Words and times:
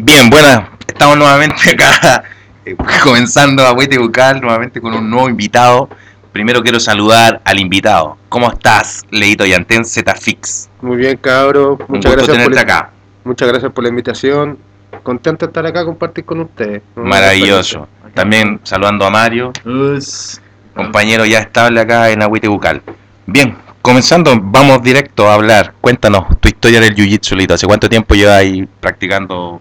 Bien, 0.00 0.30
buenas. 0.30 0.62
Estamos 0.86 1.16
nuevamente 1.18 1.70
acá, 1.72 2.22
eh, 2.64 2.76
comenzando 3.02 3.66
a 3.66 3.72
Huete 3.72 3.98
Bucal, 3.98 4.40
nuevamente 4.40 4.80
con 4.80 4.94
un 4.94 5.10
nuevo 5.10 5.28
invitado. 5.28 5.88
Primero 6.30 6.62
quiero 6.62 6.78
saludar 6.78 7.40
al 7.44 7.58
invitado. 7.58 8.16
¿Cómo 8.28 8.48
estás, 8.48 9.04
Leito 9.10 9.44
Yantén 9.44 9.84
Fix? 9.84 10.70
Muy 10.82 10.98
bien, 10.98 11.16
cabro. 11.16 11.72
Un 11.72 11.96
Muchas 11.96 12.12
gusto 12.14 12.26
gracias, 12.26 12.26
por 12.28 12.36
tenerte 12.36 12.54
la, 12.54 12.60
acá. 12.60 12.90
muchas 13.24 13.48
gracias 13.48 13.72
por 13.72 13.82
la 13.82 13.90
invitación. 13.90 14.58
Contento 15.02 15.46
de 15.46 15.50
estar 15.50 15.66
acá, 15.66 15.84
compartir 15.84 16.24
con 16.24 16.40
ustedes. 16.42 16.80
Maravilloso. 16.94 17.88
También 18.14 18.60
saludando 18.62 19.04
a 19.04 19.10
Mario, 19.10 19.52
Us. 19.64 20.40
compañero 20.76 21.24
ya 21.26 21.40
estable 21.40 21.80
acá 21.80 22.10
en 22.10 22.22
Agüite 22.22 22.46
Bucal. 22.46 22.82
Bien, 23.26 23.56
comenzando, 23.82 24.38
vamos 24.40 24.80
directo 24.80 25.28
a 25.28 25.34
hablar. 25.34 25.74
Cuéntanos 25.80 26.38
tu 26.38 26.48
historia 26.48 26.80
del 26.80 26.94
Jiu-Jitsu, 26.94 27.34
Leito. 27.34 27.54
¿Hace 27.54 27.66
cuánto 27.66 27.88
tiempo 27.88 28.14
llevas 28.14 28.36
ahí 28.36 28.68
practicando 28.80 29.60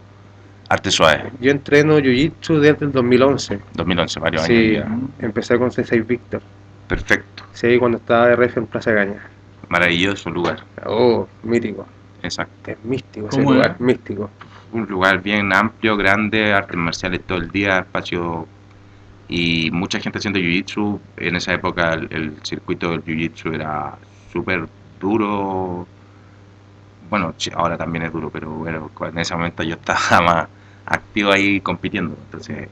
arte 0.69 0.91
suave? 0.91 1.31
Yo 1.39 1.51
entreno 1.51 1.97
Jiu-Jitsu 1.99 2.59
desde 2.59 2.85
el 2.85 2.91
2011. 2.91 3.59
2011, 3.73 4.19
varios 4.19 4.43
Sí, 4.43 4.75
años 4.77 4.87
ya. 5.19 5.25
empecé 5.25 5.57
con 5.57 5.71
Sensei 5.71 6.01
Victor. 6.01 6.41
Perfecto. 6.87 7.43
Sí, 7.53 7.77
cuando 7.77 7.97
estaba 7.97 8.27
de 8.27 8.35
ref 8.35 8.57
en 8.57 8.67
Plaza 8.67 8.91
Gaña. 8.91 9.21
Maravilloso 9.69 10.29
lugar. 10.29 10.63
Oh, 10.85 11.27
mítico. 11.43 11.85
Exacto. 12.23 12.71
Es 12.71 12.77
místico 12.83 13.27
ese 13.27 13.37
¿Cómo 13.37 13.53
lugar, 13.53 13.75
místico. 13.79 14.29
un 14.71 14.85
lugar 14.85 15.21
bien 15.21 15.53
amplio, 15.53 15.97
grande, 15.97 16.53
artes 16.53 16.77
marciales 16.77 17.21
todo 17.23 17.37
el 17.37 17.49
día, 17.51 17.79
espacio 17.79 18.47
y 19.29 19.69
mucha 19.71 19.99
gente 19.99 20.19
haciendo 20.19 20.39
jiu-jitsu. 20.39 20.99
En 21.17 21.35
esa 21.35 21.53
época 21.53 21.93
el, 21.93 22.07
el 22.11 22.33
circuito 22.43 22.91
del 22.91 23.03
jiu-jitsu 23.03 23.53
era 23.53 23.95
súper 24.31 24.65
duro. 24.99 25.87
Bueno, 27.09 27.33
ahora 27.55 27.77
también 27.77 28.05
es 28.05 28.11
duro, 28.13 28.29
pero 28.29 28.49
bueno, 28.51 28.91
en 29.01 29.17
ese 29.17 29.35
momento 29.35 29.63
yo 29.63 29.75
estaba 29.75 30.21
más 30.25 30.47
activo 30.85 31.31
ahí 31.31 31.61
compitiendo. 31.61 32.15
Entonces, 32.25 32.67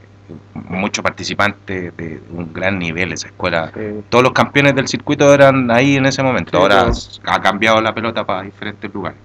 muchos 0.54 1.02
participantes 1.02 1.96
de 1.96 2.20
un 2.30 2.52
gran 2.52 2.78
nivel 2.78 3.12
esa 3.12 3.28
escuela. 3.28 3.70
Sí. 3.74 4.04
Todos 4.08 4.24
los 4.24 4.32
campeones 4.32 4.74
del 4.74 4.88
circuito 4.88 5.32
eran 5.32 5.70
ahí 5.70 5.96
en 5.96 6.06
ese 6.06 6.22
momento. 6.22 6.50
Sí, 6.50 6.56
Ahora 6.56 6.90
ha 7.24 7.40
cambiado 7.40 7.80
la 7.80 7.94
pelota 7.94 8.24
para 8.24 8.42
diferentes 8.42 8.92
lugares. 8.92 9.18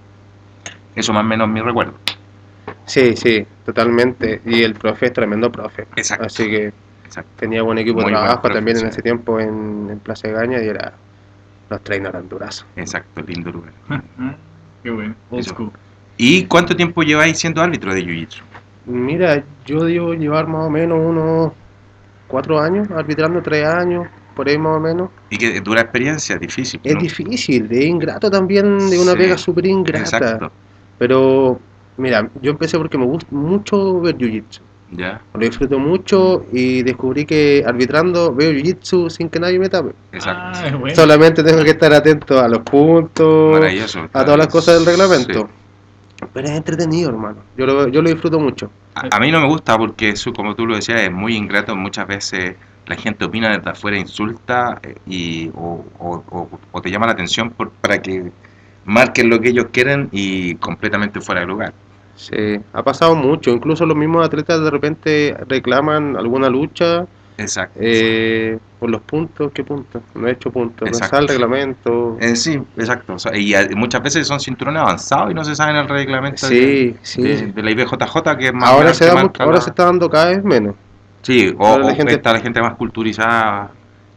Eso 0.94 1.12
más 1.12 1.22
o 1.22 1.26
menos 1.26 1.48
mi 1.48 1.60
recuerdo. 1.60 1.94
sí, 2.84 3.16
sí, 3.16 3.46
totalmente. 3.64 4.40
Y 4.44 4.62
el 4.62 4.74
profe 4.74 5.06
es 5.06 5.12
tremendo 5.12 5.50
profe. 5.50 5.86
Exacto. 5.96 6.26
Así 6.26 6.48
que 6.48 6.72
Exacto. 7.04 7.30
tenía 7.36 7.62
buen 7.62 7.78
equipo 7.78 8.00
Muy 8.00 8.12
de 8.12 8.18
trabajo 8.18 8.42
profe, 8.42 8.54
también 8.54 8.78
en 8.78 8.86
ese 8.86 9.02
tiempo 9.02 9.40
en, 9.40 9.88
en 9.90 10.00
Plaza 10.00 10.28
Gaña 10.28 10.62
y 10.62 10.68
era 10.68 10.92
los 11.68 11.82
trainers 11.82 12.14
eran 12.14 12.28
durazos. 12.28 12.66
Exacto, 12.76 13.22
lindo 13.22 13.50
lugar. 13.50 13.72
Qué 14.82 14.90
bueno. 14.90 15.14
Eso. 15.30 15.72
¿Y 16.16 16.44
cuánto 16.44 16.76
tiempo 16.76 17.02
lleváis 17.02 17.38
siendo 17.38 17.62
árbitro 17.62 17.94
de 17.94 18.02
Jiu-Jitsu? 18.04 18.40
Mira, 18.86 19.42
yo 19.64 19.84
debo 19.84 20.14
llevar 20.14 20.46
más 20.46 20.66
o 20.66 20.70
menos 20.70 20.98
unos 21.00 21.52
cuatro 22.26 22.60
años, 22.60 22.88
arbitrando 22.90 23.40
tres 23.42 23.66
años, 23.66 24.06
por 24.34 24.48
ahí 24.48 24.58
más 24.58 24.76
o 24.76 24.80
menos. 24.80 25.10
Y 25.30 25.38
que 25.38 25.60
dura 25.60 25.82
experiencia, 25.82 26.36
difícil. 26.36 26.80
Es 26.82 26.98
difícil, 26.98 27.68
es 27.70 27.84
ingrato 27.84 28.30
también, 28.30 28.78
de 28.90 28.98
una 28.98 29.12
Sí, 29.12 29.18
pega 29.18 29.38
súper 29.38 29.66
ingrata. 29.66 30.16
Exacto, 30.16 30.52
Pero, 30.98 31.60
mira, 31.96 32.28
yo 32.40 32.50
empecé 32.50 32.78
porque 32.78 32.98
me 32.98 33.06
gusta 33.06 33.26
mucho 33.30 34.00
ver 34.00 34.16
Jiu-Jitsu. 34.16 34.60
Ya, 34.92 35.20
Lo 35.34 35.40
disfruto 35.40 35.78
mucho 35.78 36.44
y 36.52 36.82
descubrí 36.82 37.24
que 37.24 37.64
arbitrando 37.66 38.34
veo 38.34 38.52
Jiu-Jitsu 38.52 39.08
sin 39.10 39.28
que 39.28 39.40
nadie 39.40 39.58
me 39.58 39.68
tape. 39.68 39.90
exacto. 40.12 40.58
Ah, 40.58 40.76
bueno. 40.78 40.94
Solamente 40.94 41.42
tengo 41.42 41.64
que 41.64 41.70
estar 41.70 41.92
atento 41.92 42.38
a 42.38 42.48
los 42.48 42.60
puntos, 42.60 43.60
a 44.12 44.24
todas 44.24 44.38
las 44.38 44.46
cosas 44.48 44.76
del 44.76 44.86
reglamento. 44.86 45.40
Sí. 45.48 46.26
Pero 46.32 46.46
es 46.46 46.52
entretenido, 46.54 47.10
hermano. 47.10 47.38
Yo 47.56 47.66
lo, 47.66 47.88
yo 47.88 48.00
lo 48.00 48.08
disfruto 48.08 48.38
mucho. 48.38 48.70
A, 48.94 49.16
a 49.16 49.20
mí 49.20 49.32
no 49.32 49.40
me 49.40 49.48
gusta 49.48 49.76
porque 49.76 50.10
eso, 50.10 50.32
como 50.32 50.54
tú 50.54 50.66
lo 50.66 50.76
decías, 50.76 51.00
es 51.00 51.10
muy 51.10 51.34
ingrato. 51.36 51.74
Muchas 51.74 52.06
veces 52.06 52.54
la 52.86 52.94
gente 52.96 53.24
opina 53.24 53.56
desde 53.56 53.70
afuera, 53.70 53.98
insulta 53.98 54.78
eh, 54.82 54.94
y, 55.06 55.48
o, 55.54 55.84
o- 55.98 56.22
o- 56.30 56.60
o 56.70 56.80
te 56.82 56.90
llama 56.90 57.06
la 57.06 57.12
atención 57.12 57.50
por, 57.50 57.70
para 57.70 58.00
que 58.00 58.30
marquen 58.84 59.30
lo 59.30 59.40
que 59.40 59.48
ellos 59.48 59.66
quieren 59.72 60.08
y 60.12 60.54
completamente 60.56 61.20
fuera 61.20 61.40
de 61.40 61.46
lugar. 61.46 61.72
Sí, 62.14 62.60
ha 62.72 62.82
pasado 62.82 63.14
mucho. 63.16 63.50
Incluso 63.50 63.84
los 63.86 63.96
mismos 63.96 64.24
atletas 64.26 64.62
de 64.62 64.70
repente 64.70 65.36
reclaman 65.48 66.16
alguna 66.16 66.48
lucha 66.48 67.06
Exacto. 67.38 67.78
eh, 67.82 68.58
por 68.78 68.90
los 68.90 69.00
puntos. 69.02 69.50
¿Qué 69.52 69.64
puntos? 69.64 70.02
No 70.14 70.28
he 70.28 70.32
hecho 70.32 70.50
puntos. 70.50 70.82
No 70.82 70.88
Exacto. 70.88 71.04
está 71.16 71.18
el 71.18 71.28
reglamento. 71.28 72.16
Eh, 72.20 72.36
sí, 72.36 72.60
exacto. 72.76 73.16
Y 73.34 73.54
muchas 73.74 74.02
veces 74.02 74.26
son 74.26 74.38
cinturones 74.40 74.82
avanzados 74.82 75.30
y 75.30 75.34
no 75.34 75.42
se 75.44 75.54
saben 75.56 75.76
el 75.76 75.88
reglamento 75.88 76.48
de- 76.48 76.96
Sí, 77.02 77.22
sí. 77.22 77.22
de, 77.22 77.46
de 77.52 77.62
la 77.62 77.70
IBJJ, 77.70 78.36
que 78.38 78.46
es 78.48 78.54
más 78.54 78.70
ahora 78.70 78.94
se, 78.94 79.06
da 79.06 79.14
mucho- 79.22 79.42
ahora 79.42 79.56
la- 79.56 79.62
se 79.62 79.70
está 79.70 79.84
dando 79.86 80.08
cada 80.08 80.26
vez 80.30 80.44
menos. 80.44 80.74
Sí, 81.22 81.54
o, 81.58 81.78
la 81.78 81.86
o 81.86 81.94
gente- 81.94 82.14
está 82.14 82.32
la 82.32 82.40
gente 82.40 82.60
más 82.60 82.74
culturizada 82.74 83.70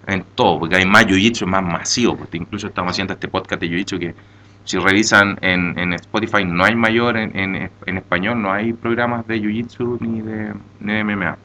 en 0.08 0.24
todo, 0.36 0.60
porque 0.60 0.76
hay 0.76 0.86
más 0.86 1.06
jiu-jitsu, 1.08 1.46
más 1.48 1.64
masivo. 1.64 2.16
Porque 2.18 2.38
incluso 2.38 2.68
estamos 2.68 2.92
haciendo 2.92 3.14
este 3.14 3.28
podcast 3.28 3.62
de 3.62 3.68
jiu-jitsu 3.70 4.00
que 4.00 4.16
si 4.66 4.78
revisan 4.78 5.38
en, 5.42 5.78
en 5.80 5.94
Spotify 5.94 6.44
no 6.46 6.64
hay 6.66 6.76
mayor 6.76 7.18
en, 7.18 7.38
en, 7.38 7.70
en 7.86 7.98
español, 7.98 8.42
no 8.42 8.52
hay 8.52 8.74
programas 8.74 9.26
de 9.28 9.38
jiu-jitsu 9.42 9.98
ni 10.02 10.22
de, 10.22 10.54
ni 10.80 10.94
de 10.94 11.00
MMA. 11.04 11.38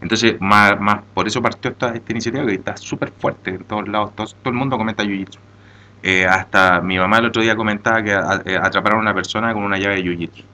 Entonces, 0.00 0.40
más, 0.40 0.78
más 0.80 1.00
por 1.14 1.26
eso 1.26 1.40
partió 1.40 1.70
esta, 1.70 1.94
esta 1.94 2.12
iniciativa 2.12 2.44
que 2.46 2.54
está 2.54 2.76
súper 2.76 3.10
fuerte 3.12 3.50
en 3.50 3.64
todos 3.64 3.88
lados, 3.88 4.14
todo, 4.14 4.26
todo 4.26 4.50
el 4.50 4.54
mundo 4.54 4.76
comenta 4.76 5.04
jiu-jitsu. 5.04 5.38
Eh, 6.02 6.26
hasta 6.26 6.80
mi 6.80 6.98
mamá 6.98 7.18
el 7.18 7.26
otro 7.26 7.42
día 7.42 7.54
comentaba 7.54 8.02
que 8.02 8.12
a- 8.12 8.42
eh, 8.44 8.56
atraparon 8.60 8.98
a 8.98 9.02
una 9.02 9.14
persona 9.14 9.52
con 9.54 9.62
una 9.62 9.78
llave 9.78 9.96
de 9.96 10.02
jiu-jitsu. 10.04 10.44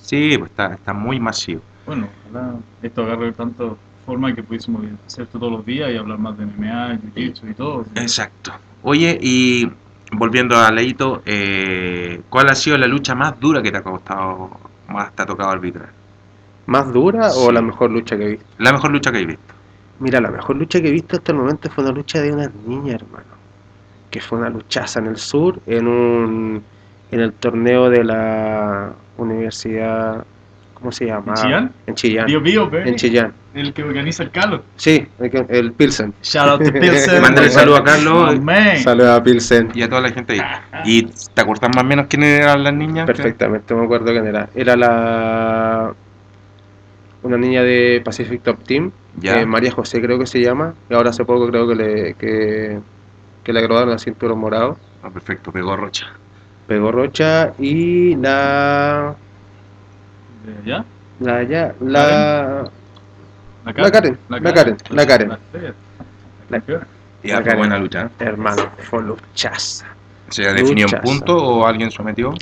Sí, 0.00 0.36
pues 0.38 0.50
está, 0.50 0.74
está 0.74 0.92
muy 0.92 1.18
masivo. 1.18 1.62
Bueno, 1.86 2.08
ojalá 2.30 2.54
esto 2.82 3.02
agarre 3.04 3.32
tanto 3.32 3.78
forma 4.04 4.34
que 4.34 4.42
pudiésemos 4.42 4.82
hacer 5.06 5.24
esto 5.24 5.38
todos 5.38 5.52
los 5.52 5.64
días 5.66 5.90
y 5.90 5.96
hablar 5.96 6.18
más 6.18 6.36
de 6.36 6.44
MMA, 6.44 6.98
Jiu-Jitsu 7.14 7.50
y 7.50 7.54
todo. 7.54 7.86
Exacto. 7.94 8.52
Oye, 8.82 9.18
y 9.22 9.70
volviendo 10.12 10.56
a 10.56 10.70
Leito, 10.70 11.22
eh, 11.26 12.20
¿cuál 12.28 12.50
ha 12.50 12.54
sido 12.54 12.76
la 12.78 12.86
lucha 12.86 13.14
más 13.14 13.38
dura 13.40 13.62
que 13.62 13.70
te 13.70 13.78
ha 13.78 13.82
costado, 13.82 14.50
más 14.88 15.12
te 15.14 15.22
ha 15.22 15.26
tocado 15.26 15.50
arbitrar? 15.50 15.90
¿Más 16.66 16.92
dura 16.92 17.30
o 17.34 17.50
la 17.50 17.60
mejor 17.60 17.90
lucha 17.90 18.16
que 18.16 18.24
he 18.24 18.28
visto? 18.30 18.46
La 18.58 18.72
mejor 18.72 18.92
lucha 18.92 19.10
que 19.10 19.18
he 19.18 19.26
visto. 19.26 19.54
Mira, 19.98 20.20
la 20.20 20.30
mejor 20.30 20.56
lucha 20.56 20.80
que 20.80 20.88
he 20.88 20.92
visto 20.92 21.16
hasta 21.16 21.32
el 21.32 21.38
momento 21.38 21.70
fue 21.70 21.84
una 21.84 21.92
lucha 21.92 22.20
de 22.20 22.32
una 22.32 22.50
niña, 22.66 22.94
hermano. 22.94 23.42
Que 24.10 24.20
fue 24.20 24.38
una 24.38 24.50
luchaza 24.50 25.00
en 25.00 25.06
el 25.06 25.16
sur, 25.16 25.60
en 25.66 25.88
un 25.88 26.62
en 27.10 27.20
el 27.20 27.34
torneo 27.34 27.90
de 27.90 28.04
la 28.04 28.92
universidad, 29.18 30.24
¿cómo 30.82 30.92
se 30.92 31.06
llama? 31.06 31.24
¿En 31.28 31.34
Chillán? 31.42 31.72
En 31.86 31.94
Chillán. 31.94 32.26
Bio 32.26 32.40
Bio, 32.42 32.68
baby. 32.70 32.88
En 32.90 32.96
Chillán. 32.96 33.32
El 33.54 33.72
que 33.72 33.82
organiza 33.82 34.22
el 34.22 34.30
Carlos. 34.30 34.60
Sí, 34.76 35.06
el, 35.18 35.30
que- 35.30 35.46
el 35.48 35.72
Pilsen. 35.72 36.12
Shout 36.22 36.48
out 36.48 36.62
to 36.64 36.72
Pilsen. 36.80 37.22
Mándale 37.22 37.48
saludo 37.50 37.76
a 37.76 37.84
Carlos. 37.84 38.40
Man. 38.40 38.78
Saludos 38.78 39.18
a 39.18 39.22
Pilsen. 39.22 39.70
Y 39.74 39.82
a 39.82 39.88
toda 39.88 40.00
la 40.02 40.10
gente 40.10 40.34
ahí. 40.34 40.40
¿Y 40.84 41.02
te 41.04 41.40
acuerdas 41.40 41.70
más 41.74 41.84
o 41.84 41.86
menos 41.86 42.06
quiénes 42.08 42.40
eran 42.40 42.62
las 42.64 42.74
niñas? 42.74 43.06
Perfectamente, 43.06 43.74
me 43.74 43.84
acuerdo 43.84 44.06
quién 44.12 44.26
era. 44.26 44.48
Era 44.54 44.76
la 44.76 45.92
una 47.22 47.36
niña 47.36 47.62
de 47.62 48.02
Pacific 48.04 48.42
Top 48.42 48.58
Team, 48.64 48.90
Ya. 49.20 49.40
eh, 49.40 49.46
María 49.46 49.70
José 49.70 50.00
creo 50.02 50.18
que 50.18 50.26
se 50.26 50.40
llama, 50.40 50.74
y 50.90 50.94
ahora 50.94 51.10
hace 51.10 51.24
poco 51.24 51.46
creo 51.48 51.68
que 51.68 51.74
le 51.76 52.14
que, 52.14 52.80
que 53.44 53.52
le 53.52 53.60
graduaron 53.62 53.90
la 53.90 53.98
cinturón 53.98 54.40
morado. 54.40 54.76
Ah, 55.04 55.10
perfecto, 55.10 55.52
pegó 55.52 55.76
Rocha. 55.76 56.06
Pegó 56.66 56.90
Rocha 56.90 57.52
y 57.60 58.16
la 58.16 59.14
¿De 60.44 60.72
allá? 60.72 60.84
la 61.20 61.42
ya 61.44 61.74
la 61.80 62.70
La 63.64 63.72
La 63.76 63.90
Karen, 63.90 64.18
la 64.28 64.40
Karen, 64.52 64.76
la 64.90 65.06
Karen. 65.06 65.30
La 66.50 66.60
Karen. 67.42 67.58
buena 67.58 67.78
lucha. 67.78 68.02
¿eh? 68.02 68.08
hermano, 68.24 68.62
fue 68.78 69.02
luchaza. 69.02 69.86
¿Se 70.30 70.42
definió 70.52 70.86
en 70.86 70.90
Luchaza. 70.90 71.02
punto 71.02 71.36
o 71.36 71.66
alguien 71.66 71.90
sometió? 71.90 72.34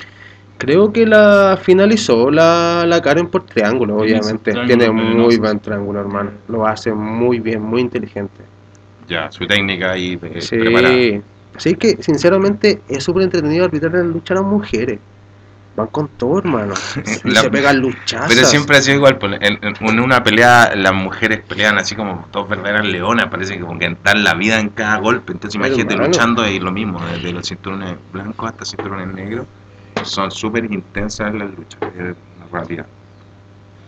Creo 0.57 0.91
que 0.93 1.05
la 1.05 1.57
finalizó 1.61 2.29
la, 2.31 2.85
la 2.87 3.01
Karen 3.01 3.27
por 3.27 3.43
triángulo, 3.43 3.97
obviamente. 3.97 4.51
triángulo 4.51 4.67
Tiene 4.67 4.91
muy 4.91 5.37
buen 5.37 5.59
triángulo, 5.59 5.99
hermano. 5.99 6.31
Lo 6.47 6.65
hace 6.67 6.91
muy 6.93 7.39
bien, 7.39 7.61
muy 7.61 7.81
inteligente. 7.81 8.43
Ya, 9.07 9.31
su 9.31 9.45
técnica 9.45 9.91
ahí 9.91 10.17
eh, 10.21 10.41
Sí. 10.41 10.57
preparada. 10.57 10.95
Así 11.55 11.73
que, 11.75 12.01
sinceramente, 12.01 12.81
es 12.87 13.03
súper 13.03 13.23
entretenido 13.23 13.65
arbitrar 13.65 13.95
en 13.95 14.11
lucha 14.11 14.33
a 14.33 14.37
las 14.37 14.45
mujeres. 14.45 14.99
Van 15.75 15.87
con 15.87 16.09
todo, 16.09 16.39
hermano. 16.39 16.73
La- 17.23 17.41
se 17.41 17.49
pegan 17.49 17.79
luchazas. 17.79 18.27
Pero 18.33 18.45
siempre 18.45 18.77
ha 18.77 18.81
sido 18.81 18.97
igual, 18.97 19.17
pues, 19.17 19.37
en, 19.39 19.59
en- 19.61 19.99
una 19.99 20.21
pelea 20.23 20.73
las 20.75 20.93
mujeres 20.93 21.41
pelean 21.47 21.77
así 21.77 21.95
como 21.95 22.27
dos 22.31 22.49
verdaderas 22.49 22.85
leonas, 22.85 23.27
parece 23.27 23.55
que 23.55 23.61
como 23.61 23.79
que 23.79 23.95
dan 24.03 24.23
la 24.23 24.33
vida 24.33 24.59
en 24.59 24.69
cada 24.69 24.97
golpe, 24.97 25.31
entonces 25.31 25.57
Pero, 25.59 25.67
imagínate 25.73 25.93
hermano. 25.93 26.11
luchando 26.11 26.47
y 26.47 26.59
lo 26.59 26.71
mismo, 26.71 26.99
desde 27.05 27.31
los 27.31 27.47
cinturones 27.47 27.95
blancos 28.11 28.49
hasta 28.51 28.65
cinturones 28.65 29.07
negros, 29.13 29.47
son 30.03 30.29
súper 30.31 30.65
intensas 30.65 31.33
las 31.33 31.49
luchas, 31.51 31.79
es 31.95 32.15
una 32.37 32.47
realidad. 32.51 32.85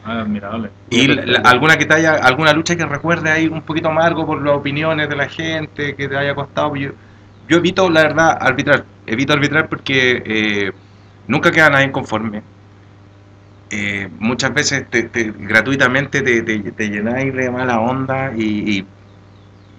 Ah, 0.05 0.19
admirable. 0.21 0.69
¿Y 0.89 1.07
la- 1.07 1.25
la- 1.25 1.39
alguna 1.49 1.77
que 1.77 1.85
te 1.85 1.93
haya, 1.95 2.15
alguna 2.15 2.53
lucha 2.53 2.75
que 2.75 2.85
recuerde 2.85 3.29
ahí 3.31 3.47
un 3.47 3.61
poquito 3.61 3.89
amargo 3.89 4.25
por 4.25 4.41
las 4.41 4.55
opiniones 4.55 5.07
de 5.09 5.15
la 5.15 5.27
gente, 5.29 5.95
que 5.95 6.07
te 6.07 6.17
haya 6.17 6.35
costado? 6.35 6.75
Yo, 6.75 6.91
yo 7.47 7.57
evito, 7.57 7.89
la 7.89 8.03
verdad, 8.03 8.37
arbitrar, 8.39 8.85
evito 9.05 9.33
arbitrar 9.33 9.69
porque 9.69 10.21
eh, 10.25 10.71
nunca 11.27 11.51
queda 11.51 11.69
nadie 11.69 11.91
conforme. 11.91 12.43
eh, 13.69 14.09
muchas 14.19 14.53
veces 14.53 14.89
te, 14.89 15.03
te- 15.09 15.31
gratuitamente 15.31 16.21
te, 16.21 16.43
te, 16.43 16.71
te 16.71 16.89
llenáis 16.89 17.33
de 17.33 17.49
mala 17.51 17.79
onda 17.79 18.31
y, 18.35 18.79
y- 18.79 18.87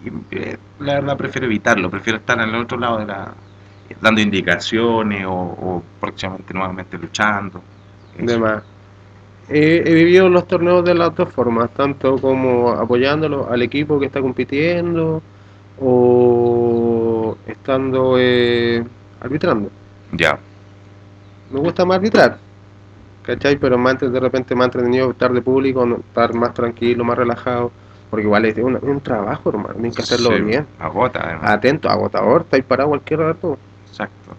y, 0.05 0.11
eh, 0.32 0.58
la 0.81 0.94
verdad 0.96 1.17
prefiero 1.17 1.46
evitarlo, 1.46 1.91
prefiero 1.91 2.19
estar 2.19 2.41
en 2.41 2.50
el 2.50 2.56
otro 2.62 2.79
lado 2.79 2.99
de 2.99 3.06
la 3.06 3.35
dando 4.00 4.20
indicaciones 4.20 5.26
o, 5.26 5.32
o 5.32 5.85
próximamente 6.00 6.55
nuevamente 6.55 6.99
luchando. 6.99 7.62
Demás. 8.12 8.64
He, 9.49 9.79
he 9.87 9.94
vivido 9.94 10.29
los 10.31 10.46
torneos 10.49 10.85
de 10.85 10.94
las 10.94 11.14
dos 11.14 11.32
formas, 11.32 11.73
tanto 11.75 12.20
como 12.20 12.70
apoyándolo 12.73 13.50
al 13.50 13.62
equipo 13.62 13.99
que 14.00 14.06
está 14.06 14.20
compitiendo 14.23 15.23
o 15.76 17.38
estando 17.46 18.17
eh, 18.19 18.85
arbitrando. 19.20 19.70
Ya, 20.12 20.38
Me 21.55 21.61
gusta 21.61 21.85
más 21.85 21.99
arbitrar, 21.99 22.39
¿cachai? 23.23 23.55
Pero 23.55 23.79
más, 23.79 24.01
de 24.01 24.19
repente 24.19 24.56
más 24.56 24.65
entretenido 24.67 25.12
estar 25.12 25.33
de 25.33 25.41
público, 25.41 25.87
estar 26.01 26.35
más 26.35 26.53
tranquilo, 26.53 27.05
más 27.05 27.17
relajado, 27.17 27.71
porque 28.11 28.25
igual 28.25 28.45
es 28.47 28.59
un, 28.59 29.01
trabajo, 29.01 29.51
hermano, 29.51 29.75
tienes 29.75 29.95
que 29.95 30.03
hacerlo 30.03 30.31
Sí, 30.35 30.43
bien. 30.43 30.67
Agota, 30.81 31.21
además. 31.23 31.51
Atento, 31.53 31.89
agotador, 31.89 32.41
estáis 32.41 32.65
parado 32.65 32.89
cualquier 32.89 33.21
rato. 33.21 33.56
Exacto. 33.89 34.37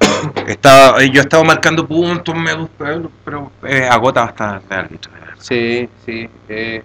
Estaba, 0.46 1.02
yo 1.02 1.20
he 1.20 1.24
estado 1.24 1.42
marcando 1.42 1.86
puntos, 1.86 2.34
me 2.34 2.52
gusta, 2.52 3.00
pero 3.24 3.50
eh, 3.62 3.88
agota 3.90 4.26
bastante 4.26 4.74
el 4.74 4.80
árbitro. 4.80 5.10
Sí, 5.38 5.88
sí, 6.04 6.28
eh, 6.50 6.82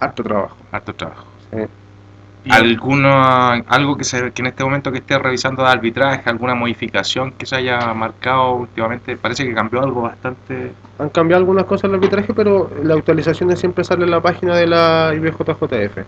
harto 0.00 0.22
trabajo. 0.22 0.56
harto 0.72 0.94
trabajo. 0.94 1.26
sí. 1.52 1.66
¿Alguno, 2.50 3.10
algo 3.68 3.96
que, 3.96 4.04
se, 4.04 4.30
que 4.32 4.42
en 4.42 4.46
este 4.46 4.62
momento 4.64 4.92
que 4.92 4.98
esté 4.98 5.18
revisando 5.18 5.62
de 5.62 5.68
arbitraje, 5.70 6.28
alguna 6.28 6.54
modificación 6.54 7.32
que 7.32 7.46
se 7.46 7.56
haya 7.56 7.94
marcado 7.94 8.52
últimamente? 8.54 9.16
Parece 9.16 9.44
que 9.46 9.54
cambió 9.54 9.80
algo 9.82 10.02
bastante. 10.02 10.72
Han 10.98 11.08
cambiado 11.08 11.40
algunas 11.40 11.64
cosas 11.64 11.84
en 11.84 11.90
el 11.90 11.96
arbitraje, 11.96 12.34
pero 12.34 12.70
la 12.82 12.94
actualización 12.94 13.56
siempre 13.56 13.82
sale 13.84 14.04
en 14.04 14.10
la 14.10 14.20
página 14.20 14.56
de 14.56 14.66
la 14.66 15.12
IBJJF. 15.14 15.98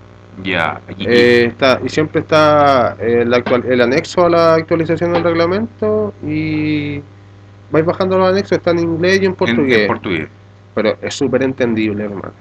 Ya, 0.42 0.80
y- 0.98 1.06
Eh, 1.08 1.44
está, 1.46 1.80
y 1.82 1.88
siempre 1.88 2.20
está 2.20 2.96
eh, 3.00 3.24
la 3.26 3.38
actual- 3.38 3.64
el 3.66 3.80
anexo 3.80 4.26
a 4.26 4.28
la 4.28 4.54
actualización 4.54 5.14
del 5.14 5.24
reglamento 5.24 6.12
y 6.22 7.00
vais 7.70 7.84
bajando 7.86 8.18
los 8.18 8.28
anexos, 8.30 8.58
está 8.58 8.72
en 8.72 8.80
inglés 8.80 9.16
y 9.22 9.24
en 9.24 9.30
en- 9.30 9.34
portugués. 9.34 9.78
en 9.80 9.86
portugués. 9.86 10.28
pero 10.74 10.94
es 11.00 11.14
súper 11.14 11.42
entendible, 11.42 12.04
hermano. 12.04 12.32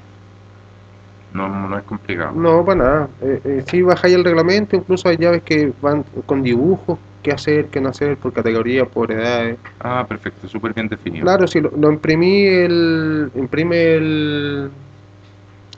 No, 1.36 1.68
no 1.70 1.78
es 1.78 1.84
complicado. 1.84 2.32
No, 2.34 2.64
para 2.64 2.78
nada. 2.84 3.10
Eh, 3.22 3.42
eh, 3.44 3.64
si 3.68 3.82
bajáis 3.82 4.16
el 4.16 4.24
reglamento, 4.24 4.76
incluso 4.76 5.10
hay 5.10 5.18
llaves 5.18 5.44
que 5.44 5.74
van 5.82 6.04
con 6.26 6.42
dibujos, 6.42 6.98
qué 7.22 7.32
hacer, 7.32 7.66
qué 7.68 7.82
no 7.82 7.90
hacer, 7.90 8.16
por 8.18 8.32
categorías, 8.32 8.88
por 8.88 9.12
edades. 9.12 9.58
Ah, 9.82 10.06
perfecto, 10.08 10.48
súper 10.48 10.74
bien 10.74 10.88
definido. 10.88 11.26
Claro, 11.26 11.46
si 11.48 11.60
lo, 11.60 11.72
lo 11.78 11.92
imprimí, 11.92 12.46
el, 12.46 13.30
imprime 13.36 13.96
el, 13.96 14.70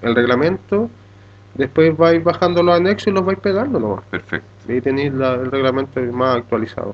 el 0.01 0.15
reglamento, 0.15 0.89
después 1.55 1.95
vais 1.97 2.23
bajando 2.23 2.61
los 2.61 2.75
anexos 2.75 3.07
y 3.07 3.11
los 3.11 3.25
vais 3.25 3.39
pegando 3.39 3.79
nomás. 3.79 4.03
Perfecto. 4.11 4.47
Y 4.67 4.73
ahí 4.73 4.81
tenéis 4.81 5.11
la- 5.13 5.33
el 5.35 5.49
reglamento 5.49 5.99
más 6.11 6.37
actualizado. 6.37 6.93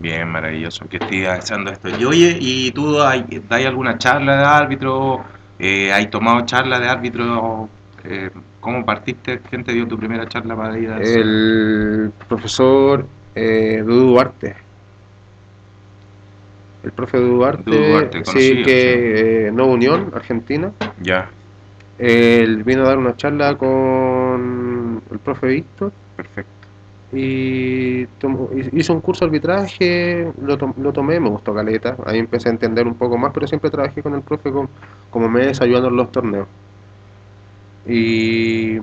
Bien, 0.00 0.28
maravilloso 0.28 0.86
que 0.88 0.98
estés 0.98 1.26
haciendo 1.28 1.70
esto. 1.70 1.88
Y 1.88 2.04
oye, 2.04 2.36
¿y 2.40 2.72
tú 2.72 3.00
hay, 3.00 3.24
dais 3.48 3.66
alguna 3.66 3.96
charla 3.96 4.36
de 4.36 4.44
árbitro? 4.44 5.24
Eh, 5.58 5.92
¿Has 5.92 6.10
tomado 6.10 6.44
charla 6.44 6.80
de 6.80 6.88
árbitro? 6.88 7.68
Eh, 8.04 8.30
¿Cómo 8.60 8.84
partiste? 8.84 9.40
¿Quién 9.48 9.64
te 9.64 9.72
dio 9.72 9.86
tu 9.86 9.98
primera 9.98 10.26
charla 10.26 10.56
para 10.56 10.78
ir 10.78 10.90
a? 10.90 10.98
El 10.98 12.12
profesor 12.28 13.06
eh, 13.34 13.82
Dudu 13.84 14.10
Duarte. 14.10 14.56
El 16.82 16.92
profe 16.92 17.18
Dudu 17.18 17.36
Duarte, 17.36 17.70
Dudu 17.70 17.86
Duarte, 17.86 18.24
sí, 18.26 18.62
que 18.62 19.46
eh, 19.46 19.50
Nueva 19.50 19.72
Unión, 19.72 20.10
Argentina. 20.14 20.70
Ya, 21.00 21.30
Él 21.98 22.62
vino 22.62 22.82
a 22.82 22.88
dar 22.88 22.98
una 22.98 23.16
charla 23.16 23.56
con 23.56 25.02
el 25.10 25.18
profe 25.18 25.46
Víctor 25.46 25.92
perfecto. 26.16 26.52
Y 27.14 28.06
tomó- 28.18 28.50
hizo 28.72 28.92
un 28.92 29.00
curso 29.00 29.24
de 29.24 29.28
arbitraje, 29.28 30.32
lo, 30.42 30.58
tom- 30.58 30.74
lo 30.80 30.92
tomé, 30.92 31.20
me 31.20 31.28
gustó 31.28 31.54
caleta, 31.54 31.96
ahí 32.04 32.18
empecé 32.18 32.48
a 32.48 32.52
entender 32.52 32.86
un 32.86 32.94
poco 32.94 33.16
más, 33.16 33.32
pero 33.32 33.46
siempre 33.46 33.70
trabajé 33.70 34.02
con 34.02 34.14
el 34.14 34.22
profe 34.22 34.50
con- 34.50 34.68
como 35.10 35.28
mes 35.28 35.60
ayudando 35.60 35.88
en 35.88 35.96
los 35.96 36.10
torneos. 36.10 36.48
Y, 37.86 38.76
y 38.76 38.80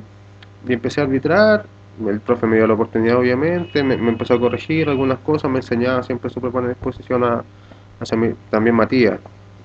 empecé 0.67 1.01
a 1.01 1.05
arbitrar, 1.05 1.65
el 2.07 2.19
profe 2.21 2.47
me 2.47 2.55
dio 2.57 2.67
la 2.67 2.73
oportunidad 2.75 3.17
obviamente, 3.17 3.83
me, 3.83 3.97
me 3.97 4.09
empezó 4.09 4.35
a 4.35 4.39
corregir 4.39 4.87
algunas 4.89 5.19
cosas, 5.19 5.49
me 5.51 5.57
enseñaba 5.59 6.03
siempre 6.03 6.29
súper 6.29 6.51
buena 6.51 6.69
disposición 6.69 7.23
a, 7.23 7.43
también 8.49 8.75
Matías, 8.75 9.19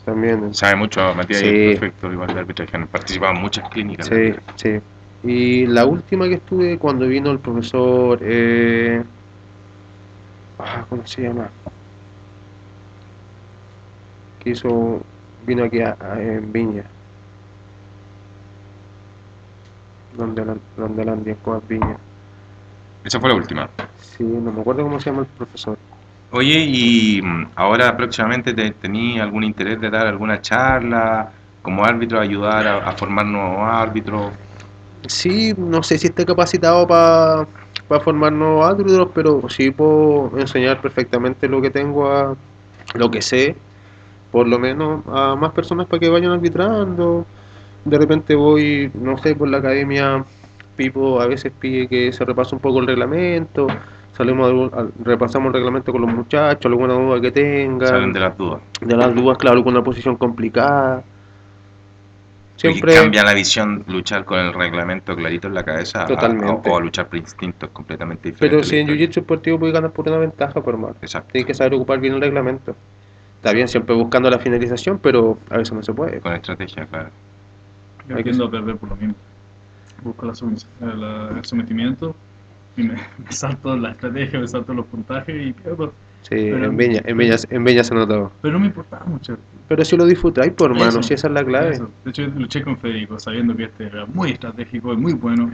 también 0.05 0.55
Sabe 0.55 0.77
mucho, 0.77 1.01
Matías, 1.15 1.41
Sí. 1.41 1.47
y 1.47 1.71
es 1.73 1.79
perfecto, 1.79 2.13
igual 2.13 2.33
de 2.35 2.41
arbitraje. 2.41 2.77
Han 2.77 2.87
participado 2.89 3.35
en 3.35 3.43
muchas 3.43 3.69
clínicas. 3.71 4.07
Sí, 4.07 4.35
sí. 4.57 4.81
Y 5.27 5.67
la 5.67 5.85
última 5.87 6.29
que 6.29 6.35
estuve 6.35 6.79
cuando 6.79 7.07
vino 7.09 7.33
el 7.33 7.41
profesor, 7.41 8.21
eh, 8.23 9.03
ah, 10.61 10.85
¿cómo 10.89 11.05
se 11.05 11.23
llama? 11.23 11.51
Que 14.39 14.51
hizo, 14.51 15.01
vino 15.45 15.65
aquí 15.65 15.81
a- 15.81 15.97
a- 15.99 16.23
en 16.23 16.53
Viña. 16.53 16.85
Donde 20.17 20.45
la, 20.45 20.57
donde 20.77 21.05
la 21.05 21.15
Viña. 21.69 21.97
Esa 23.05 23.19
fue 23.19 23.31
la 23.31 23.35
última. 23.35 23.69
Sí, 23.99 24.23
no 24.23 24.53
me 24.53 24.61
acuerdo 24.61 24.85
cómo 24.85 25.01
se 25.01 25.11
llama 25.11 25.23
el 25.23 25.29
profesor. 25.29 25.77
Oye, 26.31 26.65
y 26.69 27.21
mm, 27.23 27.51
ahora 27.57 27.97
próximamente 27.97 28.55
te, 28.55 28.71
tení 28.73 29.19
algún 29.19 29.43
interés 29.45 29.81
de 29.81 29.91
dar 29.91 30.07
alguna 30.07 30.41
charla 30.41 31.33
como 31.63 31.85
árbitro, 31.85 32.21
ayudar 32.21 32.67
a, 32.67 32.89
a 32.89 32.93
formar 32.93 33.27
nuevos 33.27 33.59
árbitros. 33.69 34.33
Sí, 35.07 35.55
no 35.57 35.83
sé 35.83 35.99
si 35.99 36.09
esté 36.09 36.25
capacitado 36.25 36.87
para 36.87 37.47
formar 38.03 38.33
nuevos 38.33 38.67
árbitros, 38.67 39.09
pero 39.15 39.49
sí 39.49 39.71
puedo 39.71 40.33
enseñar 40.39 40.81
perfectamente 40.81 41.49
lo 41.49 41.61
que 41.63 41.71
tengo 41.71 42.11
a 42.11 42.35
lo 42.95 43.11
que 43.11 43.23
sé, 43.23 43.57
por 44.33 44.49
lo 44.49 44.59
menos 44.59 45.03
a 45.07 45.37
más 45.37 45.53
personas 45.53 45.87
para 45.87 46.01
que 46.01 46.09
vayan 46.09 46.33
arbitrando. 46.33 47.25
De 47.85 47.99
repente 47.99 48.35
voy, 48.35 48.91
no 48.95 49.17
sé, 49.19 49.35
por 49.37 49.49
la 49.49 49.59
academia, 49.59 50.25
Pipo 50.75 51.21
a 51.21 51.27
veces 51.27 51.53
pide 51.59 51.87
que 51.89 52.13
se 52.13 52.25
repase 52.25 52.55
un 52.55 52.61
poco 52.61 52.81
el 52.81 52.87
reglamento, 52.87 53.67
salimos 54.17 54.71
repasamos 55.03 55.49
el 55.49 55.55
reglamento 55.55 55.93
con 55.93 56.03
los 56.03 56.13
muchachos, 56.13 56.67
alguna 56.67 56.95
duda 56.95 57.21
que 57.21 57.31
tengan, 57.31 57.89
Salen 57.89 58.13
de 58.13 58.21
las 58.21 58.37
dudas. 58.37 58.61
de 58.81 58.97
las 58.97 59.15
dudas, 59.15 59.39
claro, 59.39 59.57
alguna 59.57 59.83
posición 59.83 60.17
complicada. 60.17 61.03
Porque 62.57 62.73
Siempre 62.73 62.95
cambia 62.95 63.23
la 63.23 63.35
visión 63.35 63.85
luchar 63.87 64.25
con 64.25 64.39
el 64.39 64.55
reglamento 64.55 65.15
clarito 65.15 65.47
en 65.49 65.55
la 65.55 65.63
cabeza 65.63 66.07
Totalmente. 66.07 66.69
a- 66.69 66.73
o 66.73 66.77
a 66.79 66.81
luchar 66.81 67.07
por 67.07 67.19
instintos 67.19 67.69
completamente 67.71 68.31
diferentes. 68.31 68.59
Pero 68.61 68.65
si 68.69 68.79
en 68.79 68.89
Jiu-Jitsu 68.89 69.15
deportivo 69.17 69.59
puedes 69.59 69.75
ganar 69.75 69.91
por 69.91 70.09
una 70.09 70.17
ventaja, 70.19 70.61
por 70.63 70.77
más. 70.79 70.93
Exacto. 71.03 71.33
Tienes 71.33 71.47
que 71.47 71.55
saber 71.55 71.75
ocupar 71.75 72.01
bien 72.01 72.15
el 72.15 72.21
reglamento. 72.21 72.75
Está 73.37 73.53
bien 73.53 73.69
siempre 73.69 73.95
buscando 73.95 74.31
la 74.31 74.39
finalización, 74.39 74.99
pero 74.99 75.39
a 75.51 75.59
veces 75.59 75.73
no 75.75 75.83
se 75.83 75.93
puede. 75.93 76.19
Con 76.21 76.33
estrategia, 76.33 76.87
claro. 76.87 77.11
Yo 78.09 78.17
tiendo 78.23 78.47
a 78.47 78.51
perder 78.51 78.77
por 78.77 78.89
lo 78.89 78.97
mismo. 78.97 79.15
Busco 80.03 80.25
la 80.27 80.33
sumis- 80.33 80.67
la- 80.81 81.37
el 81.37 81.45
sometimiento 81.45 82.15
y 82.77 82.85
me, 82.85 82.95
me 83.19 83.33
salto 83.33 83.77
la 83.77 83.91
estrategia, 83.91 84.41
me 84.41 84.49
salto 84.49 84.73
los 84.73 84.87
puntajes 84.87 85.47
y 85.47 85.53
pierdo. 85.53 85.93
Sí, 86.29 86.35
Pero- 86.51 86.65
en 86.65 86.77
Viña, 86.77 87.03
en 87.05 87.17
Viña, 87.17 87.37
en 87.51 87.65
Viña 87.65 87.85
se 87.85 87.95
notó. 87.95 88.33
Pero 88.43 88.55
no 88.55 88.59
me 88.61 88.67
importaba 88.67 89.05
mucho. 89.07 89.39
Pero 89.69 89.85
si 89.85 89.97
lo 89.97 90.05
disfrutáis, 90.07 90.53
por 90.53 90.77
Eso, 90.77 91.01
si 91.03 91.15
esa 91.15 91.29
es 91.29 91.33
la 91.33 91.45
clave. 91.45 91.71
eso. 91.71 91.91
De 92.05 92.11
hecho, 92.11 92.27
luché 92.27 92.63
con 92.63 92.77
Federico 92.79 93.19
sabiendo 93.21 93.57
que 93.57 93.65
este 93.65 93.87
era 93.87 94.07
muy 94.07 94.33
estratégico 94.33 94.93
y 94.93 94.97
muy 94.97 95.13
bueno. 95.13 95.53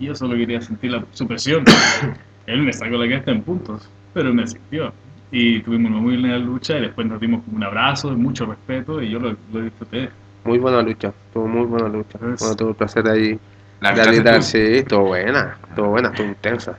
Y 0.00 0.06
yo 0.06 0.14
solo 0.16 0.34
quería 0.36 0.60
sentir 0.60 0.90
la, 0.90 1.04
su 1.12 1.26
presión. 1.28 1.64
Él 2.46 2.62
me 2.62 2.72
sacó 2.72 2.96
la 2.96 3.06
cresta 3.06 3.30
en 3.30 3.42
puntos, 3.42 3.88
pero 4.12 4.34
me 4.34 4.42
asistió. 4.42 4.92
Y 5.30 5.60
tuvimos 5.60 5.92
una 5.92 6.00
muy 6.00 6.16
linda 6.16 6.36
lucha 6.38 6.78
y 6.78 6.82
después 6.82 7.06
nos 7.06 7.20
dimos 7.20 7.42
un 7.52 7.62
abrazo, 7.62 8.10
mucho 8.16 8.44
respeto 8.46 9.00
y 9.00 9.10
yo 9.10 9.20
lo, 9.20 9.36
lo 9.52 9.60
disfruté. 9.62 10.10
Muy 10.44 10.58
buena 10.58 10.82
lucha, 10.82 11.12
tuvo 11.32 11.46
muy 11.46 11.64
buena 11.66 11.88
lucha. 11.88 12.18
Es- 12.34 12.40
Bueno, 12.40 12.56
tuve 12.56 12.70
el 12.70 12.74
placer 12.76 13.08
ahí 13.08 13.38
La 13.80 13.94
que 13.94 14.42
sí, 14.42 14.58
estuvo 14.58 15.06
buena, 15.06 15.56
estuvo 15.68 15.88
buena, 15.90 16.08
estuvo 16.08 16.26
intensa. 16.26 16.76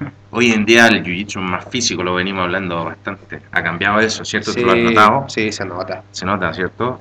hoy 0.36 0.52
en 0.52 0.64
día 0.66 0.86
el 0.88 1.02
jiu-jitsu 1.02 1.40
más 1.40 1.64
físico, 1.70 2.02
lo 2.02 2.14
venimos 2.14 2.44
hablando 2.44 2.84
bastante. 2.84 3.40
Ha 3.50 3.62
cambiado 3.62 4.00
eso, 4.00 4.24
¿cierto? 4.24 4.52
Sí, 4.52 4.60
¿Tú 4.60 4.66
lo 4.66 4.72
has 4.72 4.78
notado? 4.78 5.24
sí, 5.28 5.50
se 5.50 5.64
nota. 5.64 6.02
Se 6.12 6.26
nota, 6.26 6.52
¿cierto? 6.52 7.00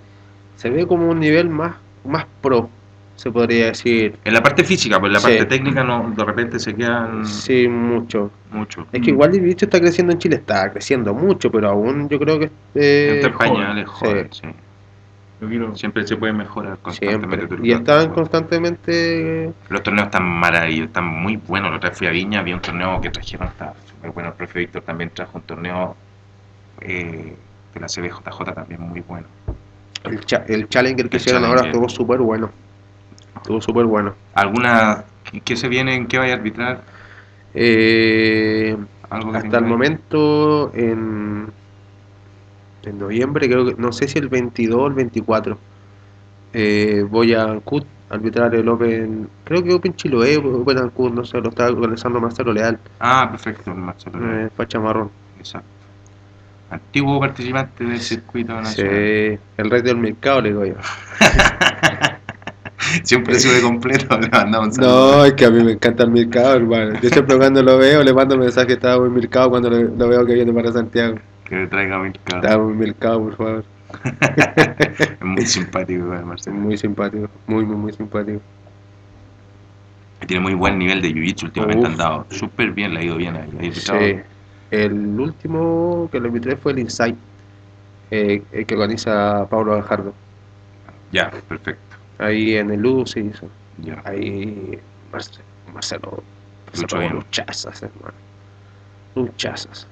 Se 0.55 0.69
ve 0.69 0.87
como 0.87 1.09
un 1.09 1.19
nivel 1.19 1.49
más, 1.49 1.75
más 2.05 2.25
pro, 2.41 2.69
se 3.17 3.29
podría 3.31 3.67
decir. 3.67 4.17
En 4.23 4.33
la 4.33 4.41
parte 4.41 4.63
física, 4.63 4.99
pues 5.01 5.09
en 5.09 5.13
la 5.13 5.19
Sí. 5.19 5.25
parte 5.27 5.45
técnica 5.45 5.83
no, 5.83 6.13
de 6.15 6.23
repente 6.23 6.59
se 6.59 6.73
quedan 6.73 7.25
Sí, 7.25 7.67
mucho. 7.67 8.31
mucho. 8.51 8.87
Es 8.93 9.01
que 9.01 9.09
igual 9.09 9.35
el 9.35 9.41
bicho 9.41 9.65
está 9.65 9.81
creciendo 9.81 10.13
en 10.13 10.19
Chile, 10.19 10.37
está 10.37 10.71
creciendo 10.71 11.13
mucho, 11.13 11.51
pero 11.51 11.69
aún 11.69 12.07
yo 12.07 12.17
creo 12.17 12.39
que 12.39 12.49
eh, 12.75 13.21
joven, 13.33 13.37
pañales, 13.53 13.87
joven, 13.89 14.29
sí. 14.31 14.47
Quiero 15.47 15.75
Siempre 15.75 16.05
se 16.07 16.15
puede 16.17 16.33
mejorar 16.33 16.77
constantemente. 16.81 17.47
siempre. 17.47 17.67
Y 17.67 17.71
están 17.71 18.09
constantemente 18.13 19.53
Los 19.69 19.83
torneos 19.83 20.05
están 20.07 20.23
maravillosos, 20.23 20.87
están 20.87 21.05
muy 21.05 21.37
buenos. 21.37 21.71
La 21.71 21.77
otra 21.77 21.91
fui 21.91 22.07
a 22.07 22.11
Viña, 22.11 22.41
vi 22.41 22.53
un 22.53 22.61
torneo 22.61 22.99
que 23.01 23.09
trajeron, 23.09 23.47
está 23.47 23.73
súper 23.87 24.11
bueno. 24.11 24.29
El 24.29 24.35
profe 24.35 24.59
Víctor 24.59 24.81
también 24.83 25.09
trajo 25.11 25.37
un 25.37 25.43
torneo 25.43 25.95
eh, 26.81 27.35
de 27.73 27.79
la 27.79 27.87
CBJJ 27.87 28.53
también 28.53 28.81
muy 28.81 29.01
bueno. 29.01 29.27
El, 30.03 30.23
cha- 30.25 30.45
el 30.47 30.67
Challenger 30.69 31.09
que 31.09 31.17
El 31.17 31.21
hicieron 31.21 31.45
ahora 31.45 31.61
estuvo 31.67 31.89
súper 31.89 32.19
bueno. 32.19 32.51
Estuvo 33.37 33.59
súper 33.61 33.85
bueno. 33.85 34.13
¿Alguna 34.33 35.03
qué- 35.43 35.55
se 35.57 35.67
viene 35.67 35.95
en 35.95 36.07
qué 36.07 36.17
vaya 36.19 36.33
a 36.33 36.37
arbitrar? 36.37 36.81
Eh, 37.53 38.75
Algo 39.09 39.33
hasta 39.35 39.57
el 39.57 39.65
momento, 39.65 40.71
en, 40.73 41.47
en 42.87 42.99
noviembre, 42.99 43.47
creo 43.49 43.65
que, 43.65 43.75
no 43.77 43.91
sé 43.91 44.07
si 44.07 44.17
el 44.19 44.27
22 44.29 44.77
o 44.79 44.87
el 44.87 44.93
24, 44.93 45.57
eh, 46.53 47.05
voy 47.09 47.33
a 47.33 47.43
Ancud 47.43 47.83
arbitrar 48.09 48.53
el 48.55 48.67
Open, 48.69 49.27
creo 49.43 49.63
que 49.63 49.73
Open 49.73 49.95
Chiloé, 49.95 50.37
Open 50.37 50.77
Ancud, 50.77 51.11
no 51.11 51.25
sé, 51.25 51.39
lo 51.41 51.49
está 51.49 51.67
organizando 51.69 52.19
Marcelo 52.21 52.53
Leal, 52.53 52.79
Ah, 52.99 53.27
perfecto, 53.31 53.73
Marcelo. 53.73 54.17
eh, 54.21 54.49
Facha 54.55 54.79
Marrón. 54.79 55.09
Exacto. 55.39 55.67
Antiguo 56.69 57.19
participante 57.19 57.83
del 57.83 57.99
circuito 57.99 58.53
Sí, 58.57 58.63
nacional. 58.63 59.39
el 59.57 59.69
rey 59.69 59.81
del 59.81 59.97
mercado, 59.97 60.41
le 60.41 60.49
digo 60.49 60.65
yo. 60.65 60.75
Siempre 63.03 63.39
sube 63.39 63.61
completo, 63.61 64.17
le 64.19 64.29
mandamos 64.29 64.77
un. 64.77 64.83
No, 64.83 65.25
es 65.25 65.33
que 65.33 65.45
a 65.45 65.49
mí 65.49 65.63
me 65.63 65.71
encanta 65.73 66.03
el 66.03 66.11
mercado, 66.11 66.55
hermano. 66.55 66.99
Yo 67.01 67.09
siempre 67.09 67.37
cuando 67.37 67.63
lo 67.63 67.77
veo 67.77 68.03
le 68.03 68.13
mando 68.13 68.37
mensaje, 68.37 68.73
estaba 68.73 68.99
muy 68.99 69.09
mercado 69.09 69.49
cuando 69.49 69.69
lo, 69.69 69.81
lo 69.83 70.07
veo 70.07 70.25
que 70.25 70.33
viene 70.33 70.53
para 70.53 70.71
Santiago. 70.71 71.15
Que 71.45 71.55
le 71.55 71.67
traiga 71.67 71.99
mil 71.99 72.13
cabros. 72.23 72.43
Estaba 72.45 72.63
muy 72.63 72.73
mercado, 72.73 73.19
por 73.23 73.35
favor. 73.35 73.65
Es 74.97 75.21
muy 75.21 75.45
simpático, 75.45 76.03
Marcelo. 76.05 76.55
Muy 76.57 76.77
simpático, 76.77 77.29
muy, 77.47 77.65
muy, 77.65 77.75
muy 77.75 77.93
simpático. 77.93 78.41
Tiene 80.25 80.41
muy 80.41 80.53
buen 80.55 80.79
nivel 80.79 81.01
de 81.01 81.09
jiu-jitsu 81.13 81.43
últimamente, 81.43 81.81
Uf. 81.83 81.91
han 81.91 81.97
dado 81.97 82.25
súper 82.31 82.71
bien, 82.71 82.93
le 82.93 83.01
ha 83.01 83.03
ido 83.03 83.15
bien 83.17 83.35
ahí. 83.35 83.71
Sí. 83.73 83.91
El 84.71 85.19
último 85.19 86.09
que 86.11 86.19
le 86.19 86.27
invité 86.29 86.55
fue 86.55 86.71
el 86.71 86.79
Insight, 86.79 87.15
eh, 88.09 88.41
el 88.51 88.65
que 88.65 88.73
organiza 88.73 89.47
Pablo 89.49 89.75
Gajardo. 89.75 90.13
Ya, 91.11 91.29
perfecto. 91.47 91.95
Ahí 92.17 92.55
en 92.55 92.71
el 92.71 92.79
Ludo 92.81 93.05
se 93.05 93.19
hizo. 93.19 93.47
Ya. 93.77 94.01
Ahí 94.05 94.79
Marce- 95.11 95.41
Marcelo 95.73 96.23
pegó 96.71 96.99
bien. 96.99 97.13
luchazas, 97.13 97.83
hermano. 97.83 98.13
Luchazas. 99.15 99.87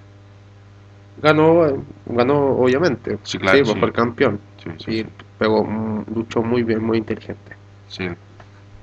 Ganó, 1.17 1.85
ganó 2.05 2.37
obviamente. 2.57 3.19
Sí, 3.23 3.37
claro, 3.37 3.63
sí. 3.65 3.79
fue 3.79 3.87
el 3.89 3.93
campeón. 3.93 4.39
Sí, 4.57 4.69
sí, 4.77 4.91
Y 4.99 5.05
pegó, 5.37 5.63
mm, 5.63 6.05
luchó 6.13 6.41
muy 6.43 6.63
bien, 6.63 6.83
muy 6.83 6.97
inteligente. 6.97 7.55
Sí, 7.87 8.07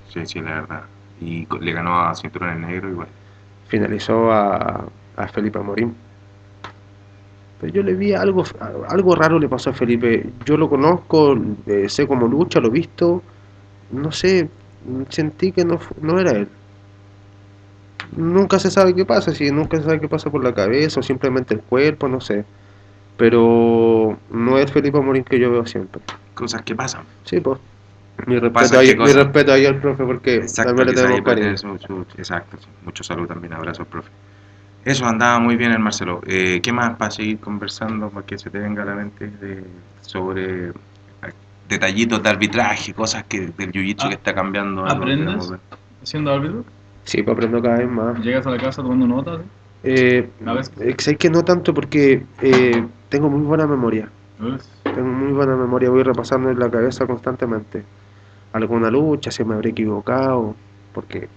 sí, 0.08 0.26
sí, 0.26 0.40
la 0.40 0.60
verdad. 0.62 0.84
Y 1.20 1.46
le 1.60 1.72
ganó 1.72 2.00
a 2.00 2.14
Cinturones 2.14 2.58
Negro 2.60 2.88
igual. 2.90 3.08
finalizó 3.66 4.30
a, 4.32 4.90
a 5.16 5.28
Felipe 5.28 5.58
Amorín. 5.58 5.94
Pero 7.58 7.72
yo 7.72 7.82
le 7.82 7.94
vi 7.94 8.12
algo, 8.14 8.44
algo 8.88 9.14
raro 9.14 9.38
le 9.38 9.48
pasó 9.48 9.70
a 9.70 9.72
Felipe. 9.74 10.32
Yo 10.44 10.56
lo 10.56 10.68
conozco, 10.68 11.36
eh, 11.66 11.88
sé 11.88 12.06
cómo 12.06 12.26
lucha, 12.26 12.60
lo 12.60 12.68
he 12.68 12.70
visto. 12.70 13.22
No 13.90 14.12
sé, 14.12 14.50
sentí 15.10 15.52
que 15.52 15.64
no, 15.64 15.78
no 16.00 16.18
era 16.18 16.32
él. 16.32 16.48
Nunca 18.16 18.58
se 18.58 18.70
sabe 18.70 18.94
qué 18.94 19.04
pasa, 19.04 19.32
si 19.32 19.50
nunca 19.50 19.76
se 19.76 19.84
sabe 19.84 20.00
qué 20.00 20.08
pasa 20.08 20.30
por 20.30 20.42
la 20.42 20.52
cabeza 20.54 21.00
o 21.00 21.02
simplemente 21.02 21.54
el 21.54 21.60
cuerpo, 21.60 22.08
no 22.08 22.20
sé. 22.20 22.44
Pero 23.16 24.18
no 24.30 24.58
es 24.58 24.72
Felipe 24.72 24.98
Amorín 24.98 25.24
que 25.24 25.38
yo 25.38 25.50
veo 25.50 25.66
siempre. 25.66 26.00
Cosas 26.34 26.62
que 26.62 26.74
pasan. 26.74 27.02
Sí, 27.24 27.40
pues. 27.40 27.58
Mi 28.26 28.38
respeto, 28.38 28.78
ahí, 28.78 28.94
mi 28.96 29.12
respeto 29.12 29.52
ahí 29.52 29.64
al 29.64 29.80
profe 29.80 30.04
porque 30.04 30.36
Exacto, 30.36 30.70
también 30.74 30.88
le 30.88 30.94
tenemos 30.94 31.20
cariño. 31.22 31.42
tener 31.44 31.58
su- 31.58 31.78
su- 31.78 32.06
exacto, 32.18 32.58
mucho 32.84 33.02
salud 33.02 33.26
también, 33.26 33.52
abrazos, 33.54 33.86
profe. 33.86 34.10
Eso 34.84 35.06
andaba 35.06 35.38
muy 35.38 35.56
bien 35.56 35.72
el 35.72 35.78
Marcelo. 35.78 36.20
Eh, 36.26 36.60
¿Qué 36.62 36.72
más 36.72 36.96
para 36.96 37.10
seguir 37.10 37.38
conversando 37.38 38.10
para 38.10 38.26
que 38.26 38.38
se 38.38 38.50
te 38.50 38.58
venga 38.58 38.82
a 38.82 38.86
la 38.86 38.94
mente 38.94 39.26
de- 39.28 39.64
sobre 40.02 40.72
detallitos 41.68 42.22
de 42.22 42.28
arbitraje, 42.28 42.92
cosas 42.94 43.24
que 43.24 43.40
del 43.56 43.70
jiu-jitsu 43.72 44.04
Ah, 44.04 44.08
que 44.08 44.14
está 44.14 44.34
cambiando? 44.34 44.86
¿aprendes? 44.86 45.52
Siendo 46.02 46.32
árbitro, 46.32 46.64
Sí, 47.04 47.22
pues 47.22 47.34
aprendo 47.34 47.60
cada 47.62 47.78
vez 47.78 47.88
más. 47.88 48.18
llegas 48.20 48.46
a 48.46 48.50
la 48.50 48.58
casa 48.58 48.82
tomando 48.82 49.06
notas. 49.06 49.40
Eh, 49.82 50.28
A 50.44 50.52
veces. 50.52 50.72
eh, 51.08 51.16
que 51.16 51.30
no 51.30 51.42
tanto 51.42 51.72
porque 51.72 52.24
eh, 52.42 52.86
tengo 53.08 53.28
muy 53.30 53.42
buena 53.42 53.66
memoria. 53.66 54.08
Tengo 54.84 55.08
muy 55.08 55.32
buena 55.32 55.56
memoria, 55.56 55.90
voy 55.90 56.02
repasando 56.02 56.50
en 56.50 56.58
la 56.58 56.70
cabeza 56.70 57.06
constantemente. 57.06 57.82
Alguna 58.52 58.90
lucha, 58.90 59.30
si 59.30 59.44
me 59.44 59.54
habré 59.54 59.70
equivocado, 59.70 60.54
porque 60.92 61.28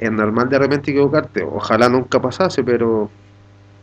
es 0.00 0.10
normal 0.12 0.48
de 0.48 0.58
repente 0.58 0.90
equivocarte. 0.90 1.42
Ojalá 1.44 1.88
nunca 1.88 2.20
pasase, 2.20 2.62
pero 2.64 3.10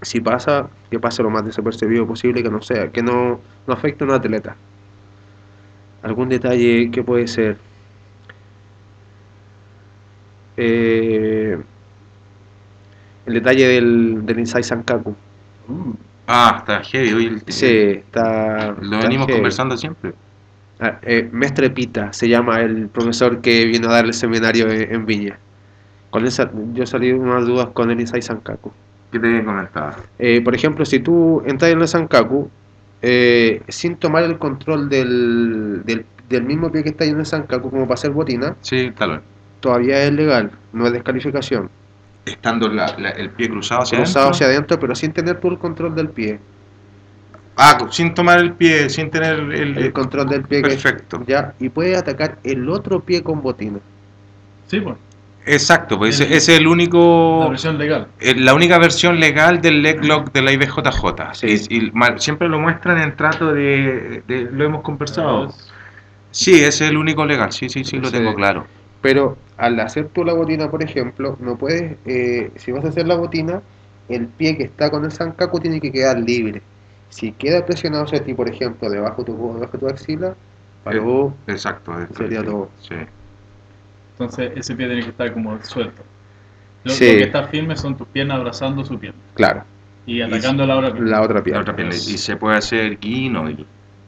si 0.01 0.19
pasa, 0.19 0.69
que 0.89 0.99
pase 0.99 1.21
lo 1.23 1.29
más 1.29 1.45
desapercibido 1.45 2.05
posible, 2.07 2.41
que 2.43 2.49
no 2.49 2.61
sea, 2.61 2.89
que 2.89 3.01
no, 3.03 3.39
no 3.67 3.73
afecte 3.73 4.03
a 4.03 4.07
un 4.07 4.13
atleta. 4.13 4.55
Algún 6.03 6.29
detalle 6.29 6.89
que 6.91 7.03
puede 7.03 7.27
ser. 7.27 7.57
Eh, 10.57 11.57
el 13.25 13.33
detalle 13.33 13.67
del, 13.67 14.25
del 14.25 14.39
Inside 14.39 14.63
Sankaku. 14.63 15.11
uh, 15.67 15.93
Ah, 16.27 16.55
está 16.59 16.81
heavy. 16.83 17.13
Hoy 17.13 17.25
el- 17.25 17.41
Sí, 17.47 17.65
está. 17.67 18.67
lo 18.79 18.83
está 18.83 18.97
venimos 19.07 19.27
heavy. 19.27 19.39
conversando 19.39 19.75
siempre. 19.77 20.13
Ah, 20.79 20.97
eh, 21.03 21.29
Mestre 21.31 21.69
Pita 21.69 22.11
se 22.13 22.27
llama 22.29 22.61
el 22.61 22.87
profesor 22.87 23.41
que 23.41 23.65
vino 23.65 23.89
a 23.89 23.93
dar 23.93 24.05
el 24.05 24.13
seminario 24.13 24.69
en, 24.69 24.93
en 24.93 25.05
Viña. 25.05 25.37
Con 26.09 26.25
esa, 26.25 26.49
yo 26.73 26.85
salí 26.85 27.11
unas 27.11 27.45
dudas 27.45 27.67
con 27.73 27.91
el 27.91 27.99
Isai 28.01 28.21
Sankaku. 28.21 28.71
¿Qué 29.11 29.19
te 29.19 29.43
comentaba? 29.43 29.97
Eh, 30.19 30.41
por 30.41 30.55
ejemplo, 30.55 30.85
si 30.85 30.99
tú 30.99 31.43
entras 31.45 31.71
en 31.71 31.81
el 31.81 31.87
Sankaku 31.87 32.49
eh, 33.01 33.61
sin 33.67 33.95
tomar 33.97 34.23
el 34.23 34.37
control 34.37 34.87
del, 34.89 35.81
del, 35.85 36.05
del 36.29 36.43
mismo 36.43 36.71
pie 36.71 36.83
que 36.83 36.89
está 36.89 37.03
en 37.05 37.19
el 37.19 37.25
Sankaku 37.25 37.69
como 37.69 37.83
para 37.83 37.95
hacer 37.95 38.11
botina, 38.11 38.55
Sí, 38.61 38.91
talón. 38.91 39.21
Todavía 39.61 40.03
es 40.03 40.11
legal, 40.11 40.51
no 40.73 40.85
es 40.87 40.91
descalificación. 40.93 41.69
Estando 42.25 42.67
la- 42.67 42.95
la- 42.99 43.09
el 43.11 43.29
pie 43.31 43.49
cruzado 43.49 43.81
hacia 43.83 43.97
Cruzado 43.99 44.25
adentro. 44.25 44.35
hacia 44.35 44.47
adentro, 44.47 44.79
pero 44.79 44.95
sin 44.95 45.13
tener 45.13 45.39
tú 45.39 45.47
el 45.49 45.57
control 45.57 45.95
del 45.95 46.09
pie. 46.09 46.39
Ah, 47.57 47.77
sin 47.91 48.13
tomar 48.13 48.39
el 48.39 48.53
pie, 48.53 48.89
sin 48.89 49.09
tener 49.09 49.35
el, 49.39 49.77
El 49.77 49.93
control 49.93 50.27
del 50.27 50.43
pie 50.43 50.61
que- 50.61 50.69
Perfecto. 50.69 51.23
ya 51.27 51.53
y 51.59 51.69
puede 51.69 51.95
atacar 51.95 52.37
el 52.43 52.67
otro 52.69 52.99
pie 53.01 53.21
con 53.23 53.41
botina. 53.41 53.79
sí, 54.67 54.79
pues, 54.81 54.95
Exacto, 55.43 55.97
pues 55.97 56.19
ese 56.19 56.25
El- 56.25 56.33
es 56.33 56.49
el 56.49 56.67
único. 56.67 57.39
la 57.43 57.49
versión 57.49 57.77
legal. 57.79 58.07
eh, 58.19 58.35
la 58.37 58.53
única 58.53 58.77
versión 58.77 59.19
legal 59.19 59.59
del 59.59 59.81
leg 59.81 60.05
lock 60.05 60.31
de 60.31 60.41
la 60.43 60.51
IBJJ. 60.51 61.33
Sí. 61.33 61.47
Y, 61.69 61.77
y 61.87 61.91
ma- 61.93 62.17
siempre 62.19 62.47
lo 62.47 62.59
muestran 62.59 62.99
en 63.01 63.15
trato 63.17 63.51
de, 63.51 64.21
de- 64.27 64.49
Lo 64.51 64.63
hemos 64.63 64.81
conversado. 64.83 65.47
Es- 65.47 65.67
Sí, 66.29 66.53
ese 66.63 66.67
es 66.85 66.91
el 66.91 66.95
único 66.97 67.25
legal. 67.25 67.51
Sí, 67.51 67.67
sí, 67.69 67.83
sí, 67.83 67.97
lo 67.97 68.09
tengo 68.11 68.33
claro. 68.35 68.65
Pero 69.01 69.37
al 69.57 69.79
hacer 69.79 70.09
tú 70.09 70.23
la 70.23 70.33
botina, 70.33 70.69
por 70.69 70.83
ejemplo, 70.83 71.37
no 71.39 71.57
puedes, 71.57 71.97
eh, 72.05 72.51
si 72.55 72.71
vas 72.71 72.85
a 72.85 72.89
hacer 72.89 73.07
la 73.07 73.15
botina, 73.15 73.61
el 74.09 74.27
pie 74.27 74.57
que 74.57 74.63
está 74.63 74.89
con 74.91 75.05
el 75.05 75.11
sankaku 75.11 75.59
tiene 75.59 75.79
que 75.81 75.91
quedar 75.91 76.19
libre. 76.19 76.61
Si 77.09 77.31
queda 77.33 77.65
presionado 77.65 78.05
hacia 78.05 78.23
ti, 78.23 78.33
por 78.33 78.49
ejemplo, 78.49 78.89
debajo 78.89 79.23
de 79.23 79.25
tu, 79.33 79.53
debajo 79.55 79.71
de 79.73 79.79
tu 79.79 79.87
axila, 79.87 80.35
paró, 80.83 81.33
Exacto. 81.47 81.93
Sería 82.15 82.41
sí, 82.41 82.45
todo. 82.45 82.69
Sí. 82.79 82.95
Entonces 84.13 84.51
ese 84.55 84.75
pie 84.75 84.87
tiene 84.87 85.03
que 85.03 85.09
estar 85.09 85.33
como 85.33 85.61
suelto. 85.63 86.03
Lo, 86.83 86.91
Sí. 86.91 87.11
lo 87.11 87.17
que 87.19 87.23
está 87.25 87.47
firme 87.47 87.75
son 87.75 87.97
tus 87.97 88.07
piernas 88.07 88.37
abrazando 88.37 88.83
su 88.83 88.97
pierna 88.99 89.19
claro, 89.35 89.63
y 90.05 90.21
atacando 90.21 90.65
la 90.65 90.77
otra 90.77 90.91
pierna. 90.91 91.09
la 91.11 91.21
otra 91.21 91.35
La 91.35 91.43
pierna. 91.43 91.61
otra 91.61 91.75
pierna. 91.75 91.95
Y 91.95 91.99
se 92.17 92.35
puede 92.37 92.57
hacer 92.57 92.97
guino 92.99 93.49
y 93.49 93.65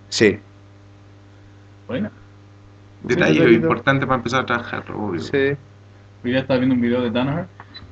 Sí, 0.10 0.40
Buena. 1.88 2.12
Detalle 3.04 3.34
detallito. 3.40 3.62
importante 3.64 4.06
para 4.06 4.18
empezar 4.18 4.42
a 4.42 4.46
trabajar, 4.46 4.84
obvio. 4.94 5.20
sí. 5.22 5.38
Hoy 5.38 6.32
día 6.32 6.40
estaba 6.40 6.58
viendo 6.60 6.76
un 6.76 6.82
video 6.82 7.02
de 7.02 7.12
Danaher 7.12 7.48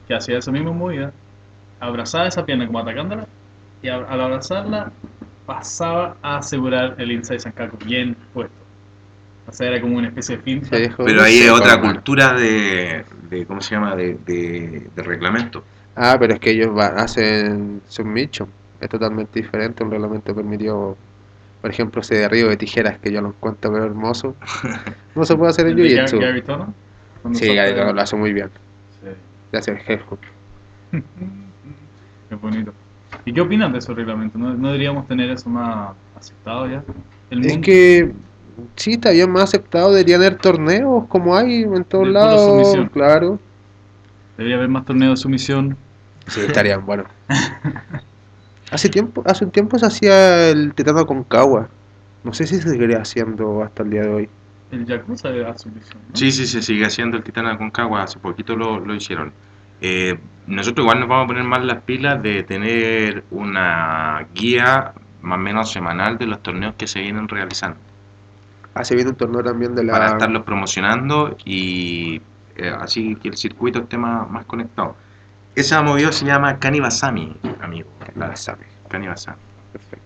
que 0.08 0.16
hacía 0.16 0.38
esa 0.38 0.52
misma 0.52 0.72
movida, 0.72 1.12
abrazaba 1.80 2.28
esa 2.28 2.46
pierna 2.46 2.66
como 2.66 2.80
atacándola 2.80 3.26
y 3.82 3.90
a- 3.90 3.96
al 3.98 4.22
abrazarla 4.22 4.92
pasaba 5.46 6.16
a 6.22 6.38
asegurar 6.38 6.96
el 6.98 7.12
inside 7.12 7.40
sankaku 7.40 7.78
bien 7.86 8.16
puesto. 8.34 8.56
O 9.48 9.52
sea, 9.52 9.68
era 9.68 9.82
como 9.82 9.98
una 9.98 10.08
especie 10.08 10.38
de 10.38 10.44
finta. 10.44 10.78
dejó- 10.78 11.04
Pero 11.04 11.24
ahí 11.24 11.40
sí, 11.40 11.44
es 11.44 11.52
otra 11.52 11.82
cultura 11.82 12.34
de, 12.34 13.04
de 13.30 13.46
¿cómo 13.46 13.60
se 13.60 13.76
llama? 13.76 13.96
De, 13.96 14.14
de, 14.26 14.88
de 14.96 15.04
reglamento. 15.04 15.64
Ah, 15.96 16.16
pero 16.20 16.36
es 16.36 16.40
que 16.40 16.52
ellos 16.52 16.70
va- 16.78 16.88
hacen 17.02 17.82
submission. 17.88 18.48
Es 18.80 18.88
totalmente 18.88 19.42
diferente. 19.42 19.84
Un 19.84 19.92
reglamento 19.92 20.34
permitió, 20.34 20.96
por 21.62 21.70
ejemplo, 21.70 22.02
ese 22.02 22.16
de 22.16 22.28
río 22.30 22.50
de 22.50 22.58
tijeras 22.58 22.98
que 23.00 23.12
yo 23.12 23.22
lo 23.22 23.30
encuentro 23.30 23.72
pero 23.72 23.86
hermoso. 23.86 24.36
No 25.16 25.26
se 25.26 25.36
puede 25.36 25.50
hacer 25.52 25.68
en 25.68 25.78
Jiu-Jitsu. 25.78 26.74
Sí, 27.34 27.48
de- 27.54 27.94
lo 27.94 28.02
hace 28.02 28.16
muy 28.16 28.32
bien. 28.34 28.50
Sí. 29.02 29.10
Le 29.52 29.60
hace 29.60 29.72
el 29.72 29.78
head 29.86 30.00
hook. 30.10 30.20
Qué 32.30 32.36
bonito. 32.36 32.74
¿Y 33.26 33.34
qué 33.34 33.42
opinan 33.42 33.74
de 33.74 33.80
esos 33.80 33.96
reglamentos? 33.96 34.40
¿No, 34.40 34.54
no 34.54 34.68
deberíamos 34.70 35.06
tener 35.08 35.30
eso 35.30 35.50
más 35.50 35.92
aceptado 36.18 36.68
ya? 36.70 36.82
El 37.30 37.42
Es 37.46 37.48
mundo- 37.54 37.66
que 37.66 38.12
sí, 38.78 38.94
está 38.94 39.12
bien 39.12 39.30
más 39.32 39.44
aceptado, 39.44 39.92
deberían 39.92 40.22
haber 40.22 40.36
torneos 40.38 41.06
como 41.08 41.36
hay 41.36 41.64
en 41.64 41.84
todos 41.84 42.06
De 42.08 42.12
lados, 42.14 42.78
claro. 42.94 43.38
Debería 44.38 44.56
haber 44.58 44.70
más 44.70 44.86
torneos 44.86 45.20
de 45.20 45.24
sumisión. 45.24 45.76
Sí, 46.28 46.40
estarían 46.42 46.86
buenos. 46.86 47.08
Hace 48.72 48.90
tiempo, 48.90 49.22
hace 49.26 49.46
un 49.46 49.52
tiempo 49.52 49.78
se 49.78 49.86
hacía 49.86 50.50
el 50.50 50.74
tetano 50.74 51.06
con 51.06 51.24
cagua. 51.24 51.68
No 52.24 52.34
sé 52.34 52.48
si 52.48 52.56
se 52.56 52.70
seguiría 52.70 53.02
haciendo 53.02 53.64
hasta 53.64 53.84
el 53.84 53.90
día 53.90 54.02
de 54.04 54.14
hoy. 54.14 54.30
El 54.72 54.86
Yakuza 54.86 55.30
de 55.30 55.46
Absolution, 55.46 56.00
¿no? 56.10 56.16
Sí, 56.16 56.32
sí, 56.32 56.48
se 56.48 56.62
sigue 56.62 56.86
haciendo 56.86 57.18
el 57.18 57.24
Titán 57.24 57.48
Aconcagua, 57.48 58.04
hace 58.04 58.18
poquito 58.20 58.56
lo, 58.56 58.80
lo 58.80 58.96
hicieron. 58.96 59.34
Eh, 59.82 60.18
nosotros 60.48 60.86
igual 60.86 61.02
nos 61.02 61.10
vamos 61.10 61.26
a 61.26 61.28
poner 61.28 61.44
más 61.44 61.66
las 61.66 61.82
pilas 61.84 62.24
de 62.24 62.44
tener 62.44 63.26
una 63.32 64.26
guía 64.34 64.94
más 65.22 65.38
o 65.38 65.42
menos 65.42 65.72
semanal 65.72 66.18
de 66.18 66.28
los 66.28 66.42
torneos 66.42 66.76
que 66.76 66.88
se 66.88 67.02
vienen 67.02 67.28
realizando. 67.28 67.78
Ah, 68.74 68.86
se 68.86 68.96
viene 68.96 69.10
un 69.10 69.18
torneo 69.18 69.44
también 69.44 69.76
de 69.76 69.84
la... 69.84 69.94
para 69.94 70.08
estarlos 70.08 70.44
promocionando 70.44 71.36
y 71.44 72.22
eh, 72.56 72.74
así 72.80 73.16
que 73.16 73.30
el 73.30 73.38
circuito 73.38 73.80
esté 73.80 73.98
más, 73.98 74.30
más 74.30 74.46
conectado. 74.46 74.96
Esa 75.56 75.82
movida 75.82 76.12
se 76.12 76.26
llama 76.26 76.58
Kanibasami, 76.60 77.36
amigo. 77.62 77.90
La 78.16 78.36
sabe. 78.36 78.66
Kanibasami. 78.90 79.38
Perfecto. 79.74 80.06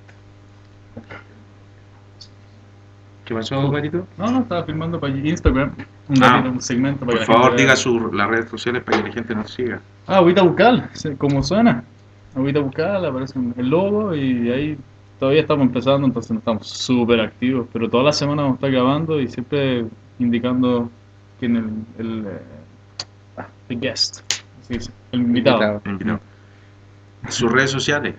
¿Qué 3.25 3.33
pasó, 3.33 3.71
Gatito? 3.71 4.05
No, 4.17 4.29
no, 4.31 4.39
estaba 4.41 4.63
filmando 4.63 4.99
para 4.99 5.15
Instagram. 5.17 5.71
Un, 6.07 6.23
Ah, 6.23 6.33
ratito, 6.37 6.51
un 6.51 6.61
segmento 6.61 6.99
para 6.99 7.11
Por 7.11 7.19
que 7.19 7.25
favor, 7.25 7.47
gente 7.49 7.61
diga 7.63 7.75
su, 7.75 8.11
las 8.13 8.29
redes 8.29 8.49
sociales 8.49 8.83
para 8.83 9.01
que 9.01 9.07
la 9.09 9.13
gente 9.13 9.33
nos 9.35 9.51
siga. 9.51 9.81
Ah, 10.05 10.17
agüita 10.17 10.43
bucal, 10.43 10.89
como 11.17 11.41
suena. 11.41 11.83
Agüita 12.35 12.59
bucal, 12.59 13.03
aparece 13.05 13.39
el 13.57 13.67
logo 13.69 14.13
y 14.13 14.51
ahí 14.51 14.77
todavía 15.19 15.41
estamos 15.41 15.65
empezando, 15.65 16.05
entonces 16.05 16.31
no 16.31 16.37
estamos 16.37 16.67
súper 16.67 17.19
activos. 17.19 17.67
Pero 17.73 17.89
toda 17.89 18.03
la 18.03 18.13
semana 18.13 18.43
vamos 18.43 18.55
a 18.55 18.57
estar 18.57 18.71
grabando 18.71 19.19
y 19.19 19.27
siempre 19.27 19.85
indicando 20.19 20.91
quién 21.39 21.55
el, 21.55 22.05
el, 22.05 22.25
eh, 22.27 22.41
ah, 23.37 23.47
el 23.69 23.79
guest, 23.79 24.19
el 24.69 25.19
invitado. 25.19 25.62
Invitado. 25.62 25.81
Invitado. 25.86 26.19
Sus 27.29 27.51
redes 27.51 27.72
sociales. 27.72 28.15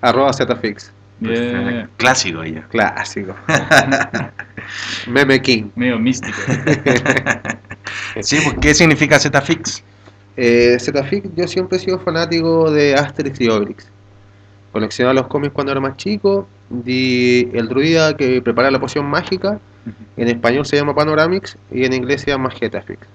Arroba 0.00 0.32
Zfix. 0.32 0.92
Yeah, 1.20 1.88
Clásico 1.96 2.42
ella. 2.42 2.64
Clásico. 2.68 3.34
Meme 5.06 5.40
King. 5.40 5.70
medio 5.76 5.98
místico. 5.98 6.38
Sí, 8.22 8.38
pues, 8.42 8.56
¿qué 8.60 8.74
significa 8.74 9.18
Zfix? 9.18 9.82
Eh, 10.36 10.76
Zfix, 10.80 11.28
yo 11.36 11.46
siempre 11.46 11.78
he 11.78 11.80
sido 11.80 11.98
fanático 11.98 12.70
de 12.70 12.94
Asterix 12.94 13.40
y 13.40 13.48
Obelix. 13.48 13.86
Coleccionaba 14.72 15.14
los 15.14 15.26
cómics 15.26 15.52
cuando 15.52 15.72
era 15.72 15.80
más 15.80 15.96
chico. 15.96 16.48
Di 16.70 17.50
el 17.52 17.68
druida 17.68 18.16
que 18.16 18.40
prepara 18.40 18.70
la 18.70 18.80
poción 18.80 19.06
mágica. 19.06 19.60
En 20.16 20.28
español 20.28 20.64
se 20.64 20.76
llama 20.76 20.94
Panoramix 20.94 21.56
y 21.70 21.84
en 21.84 21.92
inglés 21.92 22.22
se 22.22 22.30
llama 22.30 22.50
Getafix. 22.50 23.06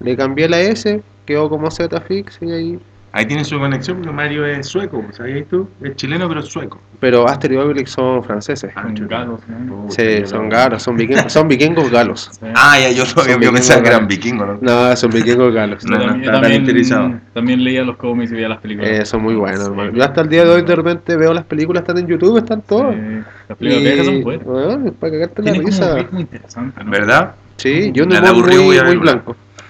Le 0.00 0.16
cambié 0.16 0.48
la 0.48 0.60
S, 0.60 1.00
quedó 1.28 1.48
como 1.50 1.70
Zfix 1.70 2.38
y 2.40 2.50
ahí. 2.50 2.78
Ahí 3.10 3.24
tiene 3.26 3.42
su 3.42 3.58
conexión 3.58 3.98
porque 3.98 4.12
Mario 4.12 4.44
es 4.44 4.66
sueco, 4.66 5.02
¿sabías 5.12 5.46
tú? 5.48 5.66
Es 5.82 5.96
chileno 5.96 6.28
pero 6.28 6.40
es 6.40 6.46
sueco. 6.46 6.78
Pero 7.00 7.26
Asterix 7.26 7.58
y 7.58 7.62
Obelix 7.64 7.90
son 7.90 8.22
franceses. 8.22 8.70
Ah, 8.76 8.86
chuta. 8.92 9.18
galos, 9.20 9.40
¿no? 9.48 9.86
Sí, 9.88 10.02
yo 10.20 10.26
son 10.26 10.44
no- 10.44 10.50
galos, 10.54 10.82
son 10.82 10.96
vikingos, 10.96 11.32
son 11.32 11.48
vikingos 11.48 11.90
galos. 11.90 12.28
Sí. 12.32 12.46
Ah, 12.54 12.78
ya, 12.78 12.90
yo, 12.90 13.06
Son 13.06 13.24
yo 13.26 13.34
vikingos 13.38 13.52
pensaba 13.54 13.82
que 13.82 13.88
eran 13.88 14.06
vikingos, 14.06 14.46
¿no? 14.46 14.58
No, 14.90 14.96
son 14.96 15.10
vikingos 15.10 15.54
galos. 15.54 15.84
No, 15.86 15.98
Yo 15.98 16.06
no, 16.06 16.12
tan 16.22 16.42
también- 16.42 17.20
también 17.32 17.64
leía 17.64 17.82
los 17.82 17.96
cómics 17.96 18.30
y 18.30 18.34
veía 18.34 18.48
las 18.50 18.58
películas. 18.58 18.90
Eh, 18.90 19.06
son 19.06 19.22
muy 19.22 19.34
buenos, 19.36 19.60
Sí, 19.64 19.70
hermano. 19.70 19.92
Yo 19.92 20.04
hasta 20.04 20.20
el 20.20 20.28
día 20.28 20.44
de 20.44 20.50
hoy 20.50 20.62
de 20.62 20.76
repente 20.76 21.16
veo 21.16 21.32
las 21.32 21.44
películas, 21.44 21.82
están 21.82 21.98
en 21.98 22.06
YouTube, 22.08 22.36
están 22.38 22.60
todas. 22.62 22.94
sí, 22.94 23.00
las 23.48 23.58
películas 23.58 23.82
viejas 23.84 24.04
son 24.06 24.14
Y, 24.16 24.22
buenas. 24.22 24.46
bueno, 24.46 24.86
es 24.86 24.92
para 24.92 25.12
cagarte 25.12 25.42
la 25.42 25.52
risa. 25.54 25.94
ritmo 25.96 26.20
interesante, 26.20 26.84
¿no? 26.84 26.90
¿Verdad? 26.90 27.34
Sí, 27.56 27.90
yo 27.94 28.04
aburrí, 28.04 28.56
muy, 28.58 28.76
a 28.78 28.84
muy 28.84 28.96
verla. 28.96 29.22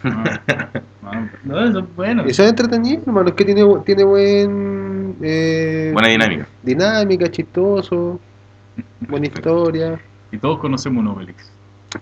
blanco. 1.10 1.36
Ah, 1.36 1.36
ah, 1.36 1.38
no, 1.44 1.64
eso 1.64 1.78
es 1.80 1.96
bueno. 1.96 2.24
Y 2.26 2.34
son 2.34 2.46
entretenidos, 2.46 3.06
hermano. 3.06 3.28
Es 3.28 3.34
que 3.34 3.44
tiene, 3.44 3.64
tiene 3.84 4.04
buen. 4.04 5.16
eh, 5.22 5.90
Buena 5.92 6.08
dinámica. 6.08 6.48
dinámica, 6.62 7.30
chistoso, 7.30 8.20
buena 9.08 9.26
historia. 9.26 10.00
Y 10.30 10.38
todos 10.38 10.58
conocemos 10.58 11.00
un 11.02 11.08
Obelix. 11.08 11.50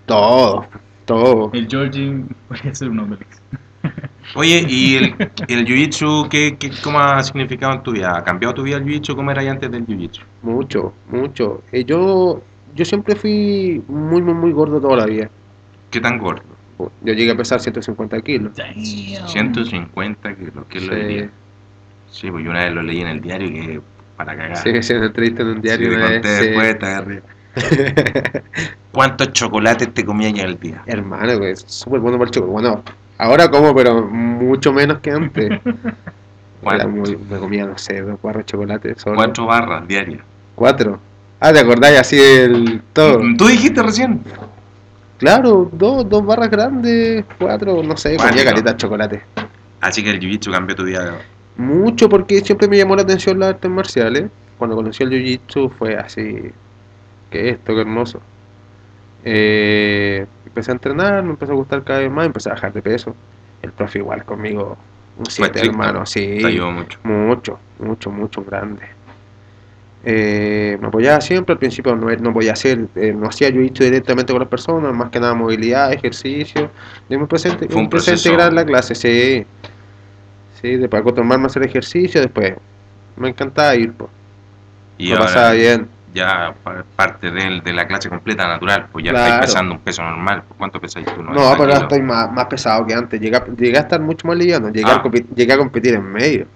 Todo, 0.05 0.65
todo. 1.05 1.49
El 1.53 1.67
Georgie 1.67 2.23
podría 2.47 2.75
ser 2.75 2.89
un 2.89 2.99
Obelix. 2.99 3.41
Oye, 4.35 4.65
¿y 4.67 4.95
el, 4.95 5.15
el 5.47 5.65
Jiu-Jitsu 5.65 6.27
qué, 6.29 6.57
qué, 6.59 6.71
cómo 6.83 6.99
ha 6.99 7.23
significado 7.23 7.73
en 7.73 7.83
tu 7.83 7.91
vida? 7.93 8.17
¿Ha 8.17 8.23
cambiado 8.23 8.53
tu 8.53 8.63
vida 8.63 8.77
el 8.77 8.83
Jiu-Jitsu? 8.83 9.15
¿Cómo 9.15 9.31
era 9.31 9.41
antes 9.49 9.71
del 9.71 9.85
Jiu-Jitsu? 9.85 10.21
Mucho, 10.41 10.93
mucho. 11.09 11.63
Eh, 11.71 11.85
yo, 11.85 12.41
yo 12.75 12.85
siempre 12.85 13.15
fui 13.15 13.81
muy, 13.87 14.21
muy, 14.21 14.33
muy 14.33 14.51
gordo 14.51 14.81
toda 14.81 14.97
la 14.97 15.05
vida. 15.05 15.29
¿Qué 15.89 16.01
tan 16.01 16.17
gordo? 16.19 16.46
Yo 16.77 17.13
llegué 17.13 17.31
a 17.31 17.35
pesar 17.37 17.59
150 17.59 18.21
kilos. 18.21 18.55
Damn. 18.55 18.75
150 19.27 20.35
kilos, 20.35 20.65
¿qué 20.69 20.81
lo 20.81 20.93
Sí. 20.93 20.99
diría? 20.99 21.29
Sí, 22.09 22.31
pues 22.31 22.43
yo 22.43 22.51
una 22.51 22.63
vez 22.65 22.73
lo 22.73 22.81
leí 22.83 23.01
en 23.01 23.07
el 23.07 23.21
diario 23.21 23.49
que 23.49 23.81
para 24.15 24.35
cagar. 24.35 24.57
Sí, 24.57 24.81
sí, 24.81 24.93
en 24.93 25.03
un 25.03 25.61
diario 25.61 25.89
Sí, 25.91 25.95
una 25.95 26.07
te 26.07 26.11
vez, 26.13 26.21
conté 26.21 26.37
sí. 26.37 26.45
después, 26.45 26.79
te 26.79 26.85
agarré. 26.85 27.21
¿Cuántos 28.91 29.33
chocolates 29.33 29.93
te 29.93 30.05
comías 30.05 30.31
en 30.31 30.39
el 30.39 30.59
día? 30.59 30.81
Hermano, 30.85 31.43
es 31.45 31.63
súper 31.67 31.99
bueno 31.99 32.17
para 32.17 32.29
el 32.29 32.33
chocolate. 32.33 32.51
Bueno, 32.69 32.83
ahora 33.17 33.49
como, 33.49 33.75
pero 33.75 34.05
mucho 34.07 34.73
menos 34.73 34.99
que 34.99 35.11
antes. 35.11 35.59
Me 36.61 37.37
comía, 37.39 37.65
no 37.65 37.77
sé, 37.77 38.01
dos 38.01 38.19
barras 38.21 38.45
de 38.45 38.51
chocolate 38.51 38.95
solo. 38.97 39.15
Cuatro 39.15 39.45
barras 39.45 39.87
diarias. 39.87 40.21
Cuatro. 40.55 40.99
Ah, 41.39 41.53
¿te 41.53 41.59
acordáis 41.59 41.99
así 41.99 42.19
el 42.19 42.81
todo? 42.93 43.21
Tú 43.37 43.47
dijiste 43.47 43.81
recién. 43.83 44.21
Claro, 45.17 45.69
dos, 45.71 46.07
dos 46.07 46.25
barras 46.25 46.49
grandes, 46.49 47.25
cuatro, 47.39 47.81
no 47.83 47.97
sé, 47.97 48.17
comía 48.17 48.45
caleta 48.45 48.71
de 48.71 48.77
chocolate. 48.77 49.23
Así 49.81 50.03
que 50.03 50.11
el 50.11 50.19
Jiu-Jitsu 50.19 50.51
cambió 50.51 50.75
tu 50.75 50.83
vida. 50.83 51.19
Mucho 51.57 52.07
porque 52.07 52.41
siempre 52.41 52.67
me 52.67 52.77
llamó 52.77 52.95
la 52.95 53.01
atención 53.01 53.39
las 53.39 53.49
artes 53.49 53.69
marciales. 53.69 54.25
Cuando 54.57 54.75
conocí 54.75 55.03
el 55.03 55.09
jiu-jitsu 55.09 55.71
fue 55.71 55.95
así, 55.95 56.51
que 57.31 57.49
esto, 57.49 57.73
qué 57.73 57.81
hermoso. 57.81 58.21
Eh, 59.23 60.25
empecé 60.45 60.71
a 60.71 60.73
entrenar, 60.73 61.23
me 61.23 61.31
empezó 61.31 61.53
a 61.53 61.55
gustar 61.55 61.83
cada 61.83 61.99
vez 61.99 62.11
más, 62.11 62.25
empecé 62.27 62.49
a 62.49 62.53
bajar 62.53 62.73
de 62.73 62.81
peso. 62.81 63.15
El 63.61 63.71
profe 63.71 63.99
igual 63.99 64.23
conmigo, 64.23 64.77
un 65.17 65.25
siete 65.25 65.59
hermano, 65.61 66.05
sí, 66.05 66.37
Te 66.39 66.47
ayudó 66.47 66.71
mucho. 66.71 66.99
mucho, 67.03 67.59
mucho, 67.79 68.11
mucho 68.11 68.43
grande. 68.43 68.83
Eh, 70.05 70.77
me 70.79 70.87
apoyaba 70.87 71.19
siempre, 71.21 71.53
al 71.53 71.59
principio 71.59 71.95
no, 71.95 72.07
no 72.07 72.33
podía 72.33 72.53
hacer, 72.53 72.85
eh, 72.95 73.13
no 73.17 73.27
hacía 73.27 73.49
jiu-jitsu 73.49 73.79
directamente 73.83 74.31
con 74.31 74.39
las 74.39 74.47
personas, 74.49 74.93
más 74.93 75.09
que 75.09 75.19
nada 75.19 75.33
movilidad, 75.33 75.91
ejercicio. 75.91 76.69
Yo 77.09 77.17
me 77.17 77.23
empecé, 77.23 77.49
a 77.49 77.51
inte- 77.53 77.67
Fue 77.67 77.81
un 77.81 77.87
a 77.87 77.89
proceso. 77.89 78.29
integrar 78.29 78.53
la 78.53 78.63
clase, 78.65 78.95
sí. 78.95 79.45
Sí, 80.61 80.75
después 80.77 81.01
acostumbrarme 81.01 81.45
a 81.45 81.47
hacer 81.47 81.63
ejercicio, 81.63 82.21
después 82.21 82.53
me 83.17 83.29
encantaba 83.29 83.75
ir, 83.75 83.91
pues. 83.93 84.09
Y 84.97 85.11
ahora 85.11 85.25
pasaba 85.25 85.51
bien. 85.51 85.87
ya 86.13 86.53
pa- 86.63 86.83
parte 86.95 87.29
del- 87.29 87.61
de, 87.61 87.73
la 87.73 87.85
clase 87.85 88.09
completa 88.09 88.47
natural, 88.47 88.87
pues 88.91 89.05
ya 89.05 89.11
Claro. 89.11 89.25
estáis 89.27 89.51
pesando 89.51 89.73
un 89.75 89.79
peso 89.81 90.01
normal. 90.03 90.41
pues, 90.47 90.57
¿Cuánto 90.57 90.79
pesáis 90.79 91.05
tú? 91.05 91.21
No, 91.21 91.31
90 91.33 91.57
pero 91.57 91.73
ahora 91.73 91.83
estoy 91.85 92.01
más, 92.01 92.31
más 92.31 92.45
pesado 92.45 92.85
que 92.87 92.93
antes. 92.95 93.19
Llegué 93.21 93.35
a, 93.37 93.45
llegué 93.45 93.77
a 93.77 93.81
estar 93.81 93.99
mucho 93.99 94.25
más 94.27 94.37
liviano. 94.37 94.69
Llegué, 94.69 94.89
Ah. 94.89 95.03
a, 95.05 95.11
llegué 95.35 95.53
a 95.53 95.57
competir 95.57 95.93
en 95.95 96.11
medio. 96.11 96.47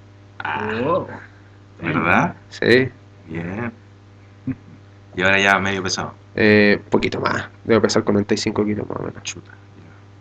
Ah. 0.43 1.03
¿Verdad? 1.81 2.33
Sí. 2.49 2.89
Bien. 3.31 3.71
Y 5.15 5.21
ahora 5.21 5.39
ya 5.39 5.59
medio 5.59 5.83
pesado. 5.83 6.13
Eh, 6.35 6.81
poquito 6.89 7.19
más. 7.19 7.49
Debo 7.63 7.81
pesar 7.81 8.03
45 8.03 8.65
kilos 8.65 8.89
más 8.89 8.99
o 8.99 9.03
menos. 9.03 9.23
Chuta. 9.23 9.51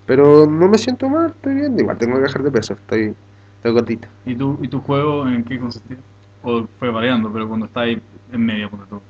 Pero 0.06 0.46
no 0.46 0.68
me 0.68 0.78
siento 0.78 1.08
mal, 1.08 1.30
estoy 1.30 1.54
bien. 1.54 1.78
Igual 1.78 1.98
tengo 1.98 2.16
que 2.16 2.22
bajar 2.22 2.42
de 2.42 2.50
peso. 2.50 2.74
Estoy, 2.74 3.14
estoy 3.56 3.72
gordito. 3.72 4.08
¿Y 4.26 4.34
tu, 4.34 4.58
¿Y 4.62 4.68
tu 4.68 4.80
juego 4.80 5.28
en 5.28 5.44
qué 5.44 5.58
consistía? 5.58 5.98
O 6.42 6.66
fue 6.78 6.90
variando, 6.90 7.32
pero 7.32 7.46
cuando 7.48 7.66
estás 7.66 7.84
ahí 7.84 8.02
en 8.32 8.70
tú, 8.88 9.00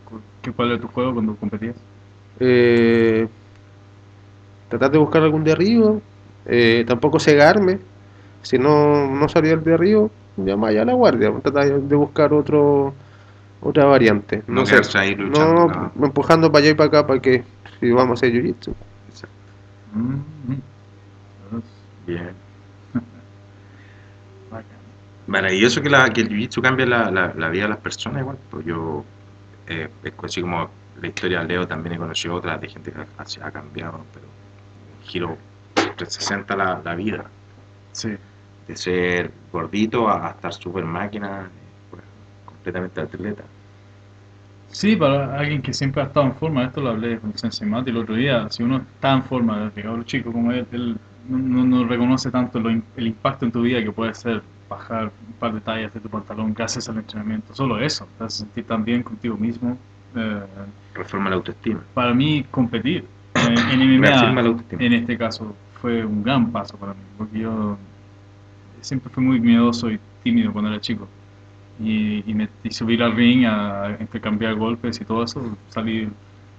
¿qué, 0.42 0.52
¿cuál 0.52 0.72
era 0.72 0.80
tu 0.80 0.88
juego 0.88 1.14
cuando 1.14 1.36
competías? 1.36 1.76
Eh, 2.40 3.28
tratar 4.68 4.90
de 4.90 4.98
buscar 4.98 5.22
algún 5.22 5.44
derribo. 5.44 6.02
Eh, 6.46 6.84
tampoco 6.86 7.20
cegarme. 7.20 7.78
Si 8.42 8.58
no, 8.58 9.06
no 9.08 9.28
salía 9.28 9.52
el 9.52 9.62
derribo, 9.62 10.10
llama 10.36 10.72
ya 10.72 10.82
a 10.82 10.86
la 10.86 10.94
guardia. 10.94 11.32
Tratar 11.42 11.80
de 11.80 11.96
buscar 11.96 12.32
otro 12.32 12.94
otra 13.60 13.84
variante. 13.84 14.42
No, 14.46 14.64
sé. 14.64 14.72
quedarse 14.72 14.98
ahí 14.98 15.14
luchando. 15.14 15.68
No, 15.68 15.92
no. 15.94 16.06
empujando 16.06 16.50
para 16.50 16.62
allá 16.62 16.70
y 16.70 16.74
para 16.74 16.88
acá 16.88 17.06
para 17.06 17.20
que 17.20 17.44
si 17.78 17.90
vamos 17.90 18.22
a 18.22 18.26
hacer 18.26 18.32
jiu-jitsu. 18.32 18.74
Mm, 19.92 20.14
mm. 20.52 20.60
Bien. 22.06 22.32
Maravilloso 25.26 25.82
que, 25.82 25.90
la, 25.90 26.10
que 26.10 26.22
el 26.22 26.28
jiu-jitsu 26.28 26.62
cambie 26.62 26.86
la, 26.86 27.10
la, 27.10 27.32
la 27.36 27.48
vida 27.48 27.64
de 27.64 27.70
las 27.70 27.78
personas 27.78 28.22
igual. 28.22 28.38
Pues 28.50 28.64
yo, 28.64 29.04
eh, 29.66 29.88
es 30.02 30.12
así 30.22 30.40
como 30.40 30.70
la 31.00 31.06
historia 31.06 31.40
de 31.40 31.46
Leo, 31.46 31.66
también 31.66 31.94
he 31.94 31.98
conocido 31.98 32.34
otras 32.34 32.60
de 32.60 32.68
gente 32.68 32.92
que 32.92 33.00
ha, 33.00 33.50
cambiado, 33.50 34.04
pero 34.12 34.26
un 34.26 35.06
giro 35.06 35.36
360 35.74 36.56
la, 36.56 36.80
la 36.84 36.94
vida. 36.94 37.24
Sí. 37.92 38.16
De 38.66 38.76
ser 38.76 39.32
gordito 39.52 40.08
a, 40.08 40.28
a 40.28 40.30
estar 40.30 40.52
super 40.52 40.84
máquina, 40.84 41.50
completamente 42.62 43.00
atleta. 43.00 43.44
Sí, 44.68 44.94
para 44.94 45.36
alguien 45.38 45.62
que 45.62 45.72
siempre 45.74 46.00
ha 46.02 46.06
estado 46.06 46.26
en 46.26 46.34
forma, 46.34 46.64
esto 46.64 46.80
lo 46.80 46.90
hablé 46.90 47.18
con 47.18 47.36
Sensei 47.36 47.68
Mati 47.68 47.90
el 47.90 47.96
otro 47.96 48.14
día, 48.14 48.48
si 48.50 48.62
uno 48.62 48.76
está 48.76 49.12
en 49.14 49.22
forma 49.24 49.64
desde 49.64 49.82
cabro 49.82 50.02
chico 50.04 50.32
como 50.32 50.52
él, 50.52 50.66
él 50.70 50.96
no, 51.28 51.38
no- 51.38 51.64
no 51.64 51.84
reconoce 51.88 52.30
tanto 52.30 52.60
lo 52.60 52.70
el 52.70 53.06
impacto 53.06 53.44
en 53.44 53.52
tu 53.52 53.62
vida 53.62 53.82
que 53.82 53.90
puede 53.90 54.14
ser 54.14 54.42
bajar 54.68 55.10
un 55.26 55.32
par 55.34 55.52
de 55.52 55.60
tallas 55.60 55.92
de 55.92 56.00
tu 56.00 56.08
pantalón 56.08 56.54
gracias 56.54 56.88
al 56.88 56.98
entrenamiento, 56.98 57.52
solo 57.54 57.80
eso, 57.80 58.06
te 58.16 58.24
hace 58.24 58.38
sentir 58.38 58.64
tan 58.64 58.84
bien 58.84 59.02
contigo 59.02 59.36
mismo 59.36 59.76
Eh, 60.14 60.42
Reforma 60.94 61.30
la 61.30 61.36
autoestima. 61.36 61.80
para 61.94 62.12
mí, 62.14 62.44
competir 62.50 63.04
en, 63.34 63.58
en 63.72 63.80
MMA, 63.82 64.32
en 64.78 64.92
este 64.92 65.16
caso, 65.18 65.54
fue 65.80 66.04
un 66.04 66.22
gran 66.22 66.50
paso 66.52 66.76
para 66.76 66.94
mí, 66.94 67.00
porque 67.16 67.38
yo 67.40 67.76
siempre 68.80 69.10
fui 69.10 69.22
muy 69.24 69.40
miedoso 69.40 69.90
y 69.90 69.98
tímido 70.22 70.52
cuando 70.52 70.70
era 70.70 70.80
chico. 70.80 71.08
Y, 71.82 72.22
y 72.30 72.34
me, 72.34 72.48
y 72.62 72.70
subir 72.70 73.02
al 73.02 73.16
ring 73.16 73.46
a 73.46 73.96
intercambiar 73.98 74.54
golpes 74.54 75.00
y 75.00 75.04
todo 75.04 75.24
eso, 75.24 75.56
salí, 75.68 76.08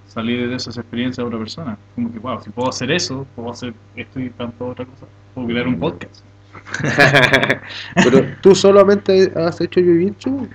salí 0.07 0.35
de 0.35 0.55
esas 0.55 0.77
experiencias 0.77 1.23
a 1.23 1.27
otra 1.27 1.37
persona. 1.37 1.77
Como 1.95 2.11
que, 2.11 2.19
wow, 2.19 2.41
si 2.41 2.49
puedo 2.49 2.69
hacer 2.69 2.91
eso, 2.91 3.27
puedo 3.35 3.51
hacer 3.51 3.73
esto 3.95 4.19
y 4.19 4.29
tanto 4.31 4.67
otra 4.67 4.85
cosa. 4.85 5.05
Puedo 5.33 5.47
crear 5.47 5.67
un 5.67 5.79
podcast. 5.79 6.25
Pero 8.03 8.25
tú 8.41 8.55
solamente 8.55 9.31
has 9.35 9.61
hecho 9.61 9.79
jiu-jitsu. 9.79 10.49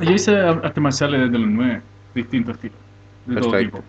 Yo 0.00 0.10
hice 0.10 0.36
artes 0.36 0.82
marciales 0.82 1.20
desde 1.22 1.38
los 1.38 1.50
nueve, 1.50 1.80
distintos 2.14 2.56
estilos, 2.56 2.78
de 3.26 3.40
todo 3.40 3.58
tipo. 3.58 3.82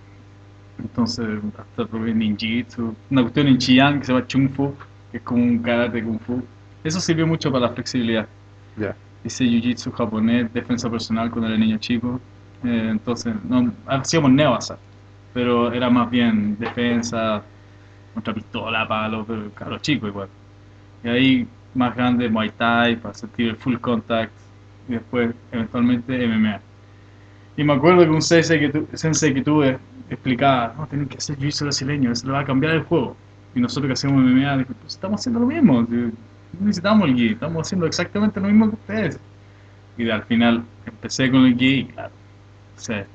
Entonces, 0.80 1.28
hasta 1.58 1.86
probé 1.86 2.14
ninjitsu, 2.14 2.96
una 3.10 3.22
cuestión 3.22 3.48
en 3.48 3.58
Chiyang 3.58 4.00
que 4.00 4.06
se 4.06 4.14
llama 4.14 4.28
Chung 4.28 4.50
Fu, 4.50 4.74
que 5.12 5.18
es 5.18 5.24
como 5.24 5.44
un 5.44 5.60
karate 5.60 6.04
kung 6.04 6.20
fu. 6.20 6.44
Eso 6.84 7.00
sirvió 7.00 7.28
mucho 7.28 7.52
para 7.52 7.68
la 7.68 7.74
flexibilidad. 7.74 8.28
Ya. 8.76 8.96
Hice 9.24 9.46
jiu-jitsu 9.46 9.92
japonés, 9.94 10.52
defensa 10.54 10.90
personal 10.90 11.32
cuando 11.32 11.48
era 11.50 11.58
niño 11.58 11.78
chico. 11.78 12.20
Eh, 12.64 12.90
entonces, 12.92 13.34
no, 13.44 13.74
hacíamos 13.88 14.32
neoasa, 14.32 14.78
pero 15.34 15.72
era 15.74 15.90
más 15.90 16.10
bien 16.10 16.58
defensa, 16.58 17.44
contra 18.14 18.34
pistola, 18.34 18.88
palo, 18.88 19.26
pero 19.26 19.52
claro, 19.54 19.80
chico 19.80 20.08
igual. 20.08 20.30
Y 21.04 21.10
ahí, 21.10 21.50
más 21.74 21.96
grande, 21.96 22.30
Muay 22.30 22.52
Thai, 22.52 22.98
para 22.98 23.14
sentir 23.14 23.50
el 23.50 23.58
full 23.58 23.78
contact, 23.80 24.34
y 24.88 24.94
después, 24.94 25.36
eventualmente, 25.52 26.24
MMA. 26.24 26.62
Y 27.58 27.64
me 27.64 27.74
acuerdo 27.74 28.04
que 28.04 28.10
un 28.12 28.22
sensei 28.22 28.60
que, 28.60 28.70
tu- 28.70 28.88
sensei 28.98 29.34
que 29.34 29.44
tuve 29.44 29.80
explicaba, 30.10 30.74
no, 30.78 30.88
tienen 30.88 31.08
que 31.08 31.18
hacer 31.18 31.38
jiu-jitsu 31.38 31.64
brasileño, 31.66 32.12
eso 32.12 32.28
le 32.28 32.34
va 32.34 32.42
a 32.42 32.46
cambiar 32.46 32.74
el 32.76 32.84
juego. 32.84 33.18
Y 33.56 33.60
nosotros 33.62 33.88
que 33.90 33.94
hacemos 33.94 34.24
MMA, 34.24 34.58
pues 34.66 34.94
estamos 34.96 35.22
haciendo 35.22 35.40
lo 35.42 35.48
mismo, 35.48 35.86
no 36.60 36.68
necesitamos 36.68 37.08
el 37.10 37.16
gi, 37.16 37.28
estamos 37.30 37.68
haciendo 37.68 37.86
exactamente 37.88 38.40
lo 38.40 38.48
mismo 38.48 38.70
que 38.70 38.76
ustedes. 38.76 39.20
Y 39.98 40.10
al 40.10 40.24
final 40.24 40.64
empecé 40.86 41.30
con 41.32 41.46
el 41.46 41.58
gi 41.58 41.68
y 41.80 41.86
claro, 41.86 42.14
o 42.78 42.80
sea, 42.80 43.06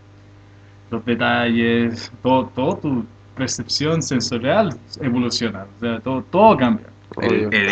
los 0.91 1.05
detalles, 1.05 2.11
todo, 2.23 2.47
todo 2.55 2.77
tu 2.79 3.07
percepción 3.37 4.03
sensorial 4.03 4.71
evoluciona, 5.01 5.67
o 5.77 5.81
sea, 5.81 6.01
todo, 6.01 6.23
todo 6.23 6.57
cambia. 6.57 6.87
El, 7.21 7.47
Obvio. 7.47 7.49
el- 7.53 7.69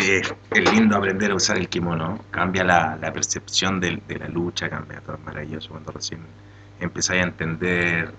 es 0.50 0.72
lindo 0.72 0.96
aprender 0.96 1.30
a 1.30 1.34
usar 1.34 1.58
el 1.58 1.68
kimono, 1.68 2.18
cambia 2.30 2.64
la, 2.64 2.96
la 3.00 3.12
percepción 3.12 3.80
del- 3.80 4.02
de, 4.08 4.18
la 4.18 4.28
lucha, 4.28 4.68
cambia 4.68 5.00
todo, 5.00 5.16
es 5.16 5.24
maravilloso 5.24 5.70
cuando 5.70 5.92
recién 5.92 6.20
empezáis 6.80 7.22
a 7.22 7.28
entender 7.28 8.12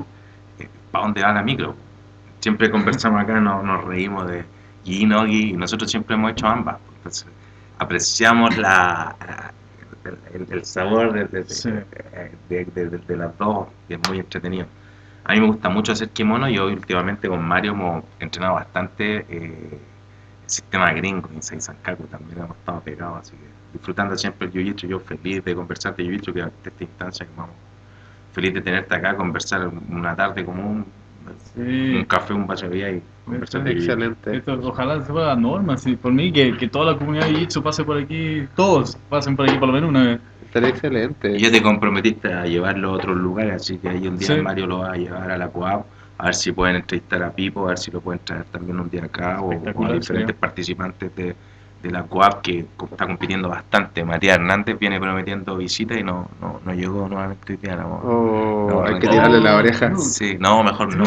para 0.91 1.05
dónde 1.05 1.21
va 1.21 1.33
la 1.33 1.43
micro. 1.43 1.75
Siempre 2.39 2.69
conversamos 2.69 3.21
acá, 3.21 3.39
nos, 3.39 3.63
nos 3.63 3.83
reímos 3.83 4.27
de 4.27 4.45
gi, 4.83 5.05
no 5.05 5.25
gi, 5.25 5.49
y 5.51 5.53
nosotros 5.53 5.89
siempre 5.89 6.15
hemos 6.15 6.31
hecho 6.31 6.47
ambas, 6.47 6.77
apreciamos 7.79 8.57
la, 8.57 9.15
el, 10.49 10.65
sabor 10.65 11.13
de, 11.13 11.25
de- 11.25 11.45
Sí. 11.45 11.69
de- 12.49 13.17
las 13.17 13.37
dos, 13.37 13.67
y 13.89 13.93
es 13.93 13.99
muy 14.09 14.19
entretenido. 14.19 14.67
A 15.23 15.33
mí 15.33 15.41
me 15.41 15.47
gusta 15.47 15.69
mucho 15.69 15.91
hacer 15.91 16.09
kimono 16.09 16.47
y 16.49 16.57
hoy 16.57 16.73
últimamente 16.73 17.27
con 17.27 17.41
Mario 17.43 17.71
hemos 17.71 18.03
entrenado 18.19 18.55
bastante 18.55 19.25
eh, 19.29 19.79
el 20.43 20.49
sistema 20.49 20.91
gringo, 20.93 21.29
Inside 21.33 21.61
Sankaku 21.61 22.05
también 22.07 22.39
hemos 22.39 22.57
estado 22.57 22.81
pegados, 22.81 23.19
así 23.21 23.35
que 23.37 23.47
disfrutando 23.73 24.17
siempre 24.17 24.47
el 24.47 24.53
jiu-jitsu, 24.53 24.87
yo 24.87 24.99
feliz 24.99 25.43
de 25.43 25.55
conversar 25.55 25.95
de 25.95 26.03
jiu-jitsu, 26.05 26.33
que 26.33 26.41
ante 26.41 26.69
esta 26.69 26.83
instancia 26.83 27.25
que 27.25 27.33
vamos, 27.35 27.55
feliz 28.31 28.53
de 28.53 28.61
tenerte 28.61 28.95
acá, 28.95 29.15
conversar 29.17 29.67
una 29.67 30.15
tarde 30.15 30.45
común, 30.45 30.85
un 31.55 32.05
café, 32.05 32.33
un 32.33 32.47
vaso 32.47 32.67
de 32.67 32.75
vía 32.75 32.91
y 32.91 33.01
conversar 33.25 33.63
de 33.63 33.71
jiu-jitsu. 33.71 33.75
Excelente. 33.75 34.37
Esto, 34.37 34.59
ojalá 34.63 35.01
se 35.01 35.11
fuera 35.11 35.27
la 35.27 35.35
norma, 35.35 35.77
sí, 35.77 35.95
por 35.95 36.11
mí 36.13 36.31
que, 36.31 36.55
que 36.57 36.67
toda 36.67 36.93
la 36.93 36.97
comunidad 36.97 37.25
de 37.27 37.33
Jiu-Jitsu 37.33 37.61
pase 37.63 37.83
por 37.83 37.97
aquí, 37.97 38.47
todos 38.55 38.95
pasen 39.09 39.35
por 39.35 39.49
aquí 39.49 39.57
por 39.57 39.67
lo 39.67 39.73
menos 39.73 39.89
una 39.89 40.03
vez. 40.03 40.19
Estaría 40.45 40.69
excelente. 40.69 41.35
Y 41.35 41.39
ya 41.39 41.51
te 41.51 41.61
comprometiste 41.61 42.33
a 42.33 42.45
llevarlo 42.45 42.89
a 42.89 42.93
otros 42.93 43.17
lugares, 43.17 43.55
así 43.55 43.77
que 43.77 43.89
ahí 43.89 44.07
un 44.07 44.17
día 44.17 44.35
Sí. 44.35 44.41
Mario 44.41 44.67
lo 44.67 44.79
va 44.79 44.93
a 44.93 44.95
llevar 44.95 45.29
a 45.31 45.37
la 45.37 45.49
Coab, 45.49 45.83
a 46.17 46.25
ver 46.25 46.35
si 46.35 46.51
pueden 46.51 46.77
entrevistar 46.77 47.21
a 47.23 47.31
Pipo, 47.31 47.65
a 47.65 47.69
ver 47.69 47.77
si 47.77 47.91
lo 47.91 48.01
pueden 48.01 48.21
traer 48.23 48.45
también 48.45 48.79
un 48.79 48.89
día 48.89 49.03
acá, 49.03 49.41
o, 49.41 49.49
o 49.49 49.85
a 49.85 49.93
diferentes 49.93 50.35
participantes 50.35 51.15
de, 51.15 51.35
de 51.81 51.91
la 51.91 52.03
Coab 52.03 52.41
que 52.41 52.65
está 52.91 53.05
compitiendo 53.05 53.49
bastante. 53.49 54.03
Matías 54.03 54.37
Hernández 54.37 54.77
viene 54.79 54.99
prometiendo 54.99 55.55
visita 55.57 55.93
y 55.97 56.03
no, 56.03 56.29
no, 56.41 56.59
no 56.65 56.73
llegó 56.73 57.07
nuevamente 57.07 57.53
hoy 57.53 57.57
día. 57.61 57.75
no. 57.75 58.01
Oh, 58.03 58.67
No, 58.69 58.83
hay 58.85 58.93
no, 58.95 58.99
que 58.99 59.07
tirarle 59.07 59.39
la 59.39 59.55
oreja. 59.57 59.89
no. 59.89 59.99
Sí, 59.99 60.37
no, 60.39 60.63
mejor 60.63 60.95
no. 60.95 61.05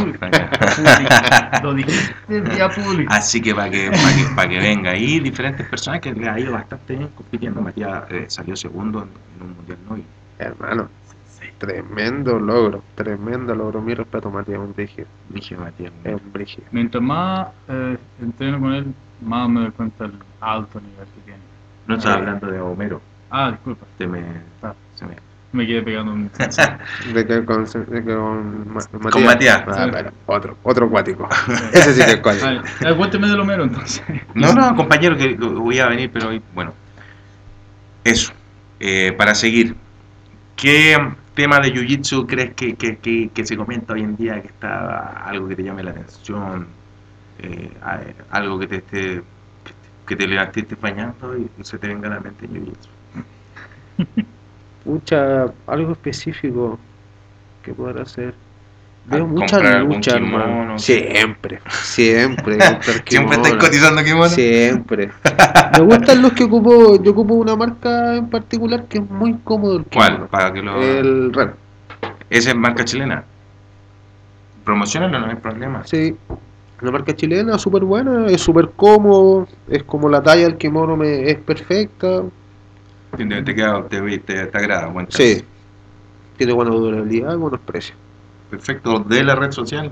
Lo 1.63 1.75
dijiste 1.75 2.15
vía 2.41 2.69
pública. 2.69 3.15
Así 3.17 3.41
que 3.41 3.55
para 3.55 3.71
que, 3.71 3.91
para 3.91 4.15
que, 4.17 4.35
para 4.37 4.49
que 4.49 4.59
venga. 4.59 4.97
Y 4.97 5.21
diferentes 5.21 5.67
personas 5.69 6.01
que 6.01 6.13
le 6.13 6.29
ha 6.29 6.39
ido 6.39 6.53
bastante 6.53 6.95
bien 6.97 7.09
compitiendo. 7.09 7.61
Matías 7.61 8.05
eh, 8.11 8.25
salió 8.29 8.57
segundo 8.57 9.03
en, 9.03 9.09
en 9.37 9.43
un 9.49 9.57
mundial 9.57 9.79
no 9.89 9.97
y 9.97 10.05
Hermano, 10.39 10.89
tremendo 11.59 12.39
logro. 12.39 12.83
Tremendo 12.95 13.55
logro. 13.55 13.83
Mi 13.83 13.95
respeto, 13.95 14.31
Matías, 14.31 14.59
un 14.59 14.73
brígido. 14.73 15.07
dije 15.29 15.57
Matías. 15.57 15.93
Es 16.05 16.15
un 16.15 16.33
brígido. 16.33 16.67
Mientras 16.71 17.03
más 17.03 17.49
eh, 17.69 17.99
entreno 18.23 18.61
con 18.61 18.73
él, 18.73 18.95
más 19.23 19.49
me 19.49 19.61
doy 19.61 19.71
cuenta 19.71 20.05
del 20.05 20.15
alto 20.41 20.81
nivel 20.81 21.07
que 21.15 21.21
tiene. 21.23 21.41
No 21.87 21.97
estaba 21.97 22.17
hablando 22.17 22.47
de 22.47 22.61
Homero. 22.61 23.01
Ah, 23.31 23.51
disculpa, 23.53 23.87
Te 23.99 24.07
me, 24.07 24.23
Ah. 24.63 24.75
se 24.95 25.07
me- 25.07 25.17
me 25.53 25.67
quedé 25.67 25.83
pegando 25.83 26.13
un... 26.13 26.31
De 27.15 27.27
que 27.27 27.45
con, 27.45 27.65
de 27.65 28.05
que 28.05 28.15
con 28.15 28.69
Ma- 28.73 28.81
Matías. 28.93 29.13
Con 29.13 29.25
Matías. 29.25 29.65
Ah, 29.67 29.85
Sí. 29.85 29.91
pero 29.93 30.11
otro, 30.27 30.57
otro 30.63 30.87
acuático. 30.87 31.29
Ese 31.73 31.95
sí 31.95 32.05
que 32.05 32.13
es 32.13 32.17
cuático. 32.21 32.47
Ah, 32.47 32.63
ah, 32.87 32.95
cuénteme 32.97 33.27
de 33.29 33.35
Homero 33.35 33.65
entonces. 33.65 34.03
No, 34.35 34.53
no, 34.53 34.75
compañero, 34.77 35.17
que 35.17 35.37
que 35.37 35.45
voy 35.45 35.79
a 35.81 35.87
venir, 35.89 36.11
pero 36.13 36.29
hoy, 36.29 36.41
bueno. 36.55 36.73
Eso. 38.05 38.33
Eh, 38.79 39.13
para 39.19 39.35
seguir, 39.35 39.75
¿qué 40.57 40.97
tema 41.35 41.59
de 41.61 41.73
Jiu-Jitsu 41.75 42.27
crees 42.27 42.55
que, 42.55 42.75
que, 42.77 42.97
que, 42.99 43.31
que 43.35 43.45
se 43.47 43.57
comenta 43.57 43.93
hoy 43.95 44.03
en 44.03 44.17
día 44.17 44.41
que 44.41 44.49
está 44.49 45.25
algo 45.25 45.49
que 45.49 45.57
te 45.57 45.63
llame 45.65 45.83
la 45.83 45.91
atención? 45.91 46.67
Eh, 47.43 47.71
algo 48.31 48.59
que 48.59 48.67
te 48.67 48.77
esté 48.77 49.23
que 50.07 50.17
te 50.17 50.27
levantes 50.27 50.67
bañando 50.81 51.37
y 51.39 51.49
se 51.65 51.79
te 51.79 51.87
venga 51.87 52.09
a 52.09 52.15
la 52.15 52.21
mente 52.21 52.47
Jiu-Jitsu. 52.49 52.89
Pucha, 54.85 55.45
algo 55.67 55.93
específico 55.93 56.79
que 57.63 57.73
podrá 57.73 58.03
hacer. 58.03 58.35
Veo 59.07 59.25
Ah, 59.25 59.29
mucha 59.29 59.57
comprar 59.57 59.77
algún 59.77 59.97
lucha, 59.97 60.15
kimono, 60.19 60.45
hermano. 60.45 60.79
Siempre, 60.79 61.61
siempre. 61.69 62.59
Siempre 62.59 62.59
estás 62.59 63.03
kimono. 63.03 63.59
cotizando 63.59 64.03
kimono. 64.05 64.29
Siempre. 64.29 65.11
Me 65.79 65.85
gustan 65.85 66.23
los 66.23 66.33
que 66.33 66.45
ocupo. 66.45 67.03
Yo 67.03 67.13
ocupo 67.13 67.35
una 67.35 67.57
marca 67.57 68.17
en 68.17 68.29
particular 68.29 68.85
que 68.87 68.99
es 68.99 69.11
muy 69.11 69.35
cómodo 69.45 69.79
el 69.79 69.85
¿Cuál? 69.87 70.27
Para 70.29 70.53
que 70.53 70.61
lo... 70.63 70.81
El 70.83 71.33
Ren. 71.33 71.53
Esa 72.29 72.51
es 72.51 72.57
marca 72.57 72.85
chilena. 72.85 73.25
Promocionalo, 74.65 75.19
no 75.19 75.27
hay 75.27 75.37
problema. 75.37 75.85
Sí. 75.87 76.17
Una 76.83 76.91
marca 76.93 77.15
chilena 77.15 77.59
súper 77.59 77.85
buena, 77.85 78.27
es 78.27 78.41
súper 78.41 78.71
cómodo, 78.71 79.47
es 79.69 79.83
como 79.85 80.09
la 80.09 80.23
talla 80.23 80.45
del 80.45 80.57
kimono 80.57 80.97
me, 80.97 81.31
es 81.31 81.37
perfecta. 81.39 82.23
Te, 83.17 83.43
te, 83.43 83.55
queda, 83.55 83.87
te, 83.87 84.19
te, 84.21 84.47
te 84.47 84.59
agrada, 84.59 84.87
buen 84.87 85.07
Sí. 85.11 85.43
Tiene 86.39 86.53
buena 86.55 86.71
durabilidad 86.71 87.35
y 87.35 87.37
buenos 87.37 87.61
precios. 87.61 87.99
Perfecto. 88.49 89.01
De 89.01 89.23
la 89.23 89.35
red 89.35 89.51
social. 89.51 89.91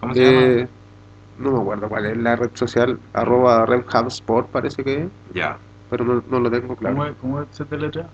¿Cómo 0.00 0.14
se 0.14 0.24
llama? 0.24 0.42
Eh, 0.42 0.68
no 1.38 1.52
me 1.52 1.60
acuerdo 1.60 1.88
cuál 1.88 2.06
es 2.06 2.16
la 2.18 2.36
red 2.36 2.50
social, 2.54 2.98
arroba 3.14 3.66
Sport 4.08 4.48
parece 4.50 4.84
que 4.84 4.94
es, 5.02 5.08
Ya. 5.34 5.58
pero 5.90 6.04
no, 6.04 6.22
no 6.30 6.38
lo 6.38 6.50
tengo 6.50 6.76
¿Cómo, 6.76 6.76
claro. 6.76 7.06
es- 7.06 7.16
¿Cómo 7.20 7.44
se 7.50 7.76
letra? 7.76 8.06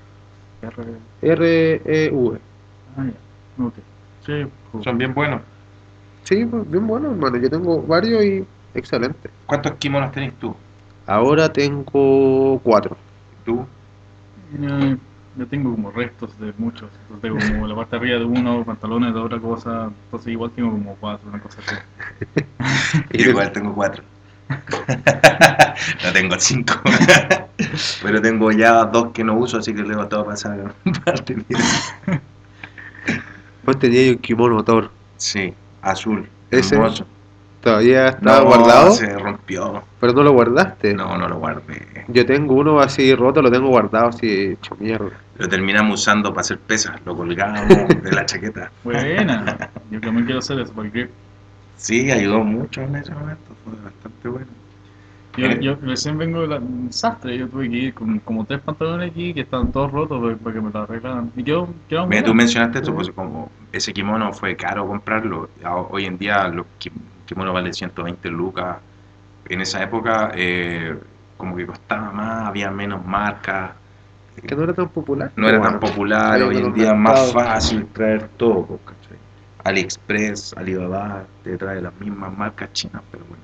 R... 0.63 0.85
R-E-V. 1.21 2.39
Ah, 2.97 3.05
ya. 3.05 3.65
Ok. 3.65 3.75
Sí, 4.25 4.47
cool. 4.73 4.83
Son 4.83 4.97
bien 4.97 5.13
buenos. 5.13 5.43
Sí, 6.25 6.45
pues, 6.45 6.71
bien 6.71 6.87
bueno, 6.87 7.11
hermano. 7.11 7.37
Yo 7.39 7.51
tengo 7.51 7.83
varios 7.83 8.25
y 8.25 8.45
excelente. 8.75 9.31
¿Cuántos 9.47 9.73
kimonos 9.73 10.13
tenés 10.13 10.35
tú? 10.39 10.55
Ahora 11.07 11.51
tengo 11.53 12.61
cuatro. 12.63 12.97
¿Tú? 13.45 13.67
Yo, 14.61 14.97
yo 15.37 15.47
tengo 15.47 15.71
como 15.71 15.91
restos 15.91 16.39
de 16.39 16.53
muchos. 16.59 16.91
Entonces 17.03 17.23
tengo 17.23 17.39
como 17.39 17.67
la 17.67 17.75
parte 17.75 17.97
de 17.97 18.01
arriba 18.01 18.19
de 18.19 18.25
uno, 18.25 18.65
pantalones 18.65 19.15
de 19.15 19.21
otra 19.21 19.39
cosa. 19.39 19.91
Entonces 20.05 20.33
igual 20.33 20.51
tengo 20.51 20.71
como 20.71 20.97
cuatro, 20.97 21.29
una 21.29 21.41
cosa 21.41 21.61
así. 21.67 22.45
Yo 23.13 23.31
igual 23.31 23.53
tengo 23.53 23.75
cuatro. 23.75 24.05
no 26.05 26.13
tengo 26.13 26.37
cinco. 26.39 26.75
Pero 28.03 28.21
tengo 28.21 28.53
ya 28.53 28.85
dos 28.85 29.13
que 29.13 29.25
no 29.25 29.35
uso, 29.35 29.59
así 29.59 29.75
que 29.75 29.83
le 29.83 29.95
todo 30.07 30.25
pasar 30.25 30.75
parte. 31.05 31.37
Vos 33.65 33.79
tenías 33.79 34.17
un 34.17 34.19
kimono 34.19 34.65
Thor. 34.65 34.91
Sí, 35.17 35.55
azul. 35.83 36.29
Ese- 36.51 36.75
hermoso. 36.77 37.07
Todavía 37.61 38.07
estaba 38.11 38.39
No, 38.39 38.45
guardado, 38.47 38.93
se 38.93 39.19
rompió. 39.19 39.83
pero 40.01 40.13
no 40.13 40.23
lo 40.23 40.33
guardaste. 40.33 40.95
No, 40.95 41.19
no 41.19 41.29
lo 41.29 41.39
guardé. 41.39 42.05
Yo 42.07 42.25
tengo 42.25 42.55
uno 42.55 42.79
así 42.79 43.13
roto, 43.17 43.43
lo 43.43 43.51
tengo 43.51 43.69
guardado 43.69 44.09
así 44.09 44.53
hecho 44.53 44.77
mierda. 44.79 45.11
Lo 45.37 45.49
terminamos 45.49 46.01
usando 46.01 46.31
para 46.31 46.43
hacer 46.43 46.59
pesas. 46.61 46.95
Lo 47.05 47.17
colgábamos 47.17 47.69
de 48.03 48.13
la 48.13 48.25
chaqueta. 48.25 48.71
Buena. 48.85 49.71
Yo 49.91 50.01
también 50.01 50.25
quiero 50.25 50.39
hacer 50.39 50.61
eso 50.61 50.73
para 50.73 50.87
el 50.87 50.93
grip. 50.93 51.11
Sí, 51.77 52.11
ayudó 52.13 52.45
mucho 52.45 52.81
en 52.83 52.95
ese 52.95 53.13
momento. 53.13 53.43
Fue 53.65 53.73
bastante 53.83 54.29
bueno. 54.29 54.47
Yo, 55.39 55.49
yo 55.61 55.75
recién 55.77 56.19
vengo 56.19 56.41
de 56.43 56.49
la 56.49 56.57
un 56.57 56.89
desastre. 56.89 57.39
Yo 57.39 57.49
tuve 57.49 57.69
que 57.71 57.77
ir 57.77 57.95
con 57.95 58.19
como 58.21 58.45
tres 58.45 58.61
pantalones 58.61 59.11
aquí 59.11 59.33
que 59.35 59.41
estaban 59.43 59.73
todos 59.73 59.91
rotos 59.93 60.21
para, 60.21 60.37
para 60.37 60.55
que 60.55 60.61
me 60.61 60.71
lo 60.71 60.81
arreglaran. 60.81 61.33
Y 61.37 61.43
yo, 61.43 61.69
quiero 61.89 62.07
Mira, 62.09 62.25
tú 62.25 62.35
mencionaste 62.35 62.79
esto, 62.79 62.95
pues 62.95 63.11
como 63.11 63.51
ese 63.73 63.93
kimono 63.93 64.33
fue 64.33 64.57
caro 64.57 64.87
comprarlo. 64.87 65.49
Hoy 65.91 66.07
en 66.07 66.19
día 66.19 66.49
los 66.49 66.67
ki- 66.79 66.91
kimonos 67.27 67.55
valen 67.55 67.73
120 67.75 68.29
lucas. 68.31 68.79
En 69.49 69.61
esa 69.61 69.83
época 69.83 70.33
eh, 70.35 70.97
como 71.37 71.57
que 71.57 71.67
costaba 71.67 72.11
más, 72.13 72.49
había 72.49 72.71
menos 72.71 73.05
marcas. 73.05 73.73
Que 74.47 74.55
no 74.55 74.65
era 74.65 74.73
tan 74.75 74.89
popular. 74.89 75.33
No 75.37 75.49
era 75.49 75.59
Bueno, 75.59 75.73
tan 75.73 75.81
popular, 75.81 76.43
hoy 76.43 76.59
en 76.59 76.75
día 76.75 76.93
es 76.93 76.97
más 76.97 77.33
fácil 77.33 77.87
traer 77.87 78.29
todo. 78.37 78.65
pues, 78.67 78.81
¿cachai? 78.85 79.19
AliExpress, 79.65 80.55
Alibaba, 80.57 81.25
te 81.43 81.57
trae 81.57 81.81
las 81.81 81.95
mismas 82.01 82.37
marcas 82.37 82.73
chinas, 82.73 83.03
pero 83.11 83.25
bueno. 83.27 83.43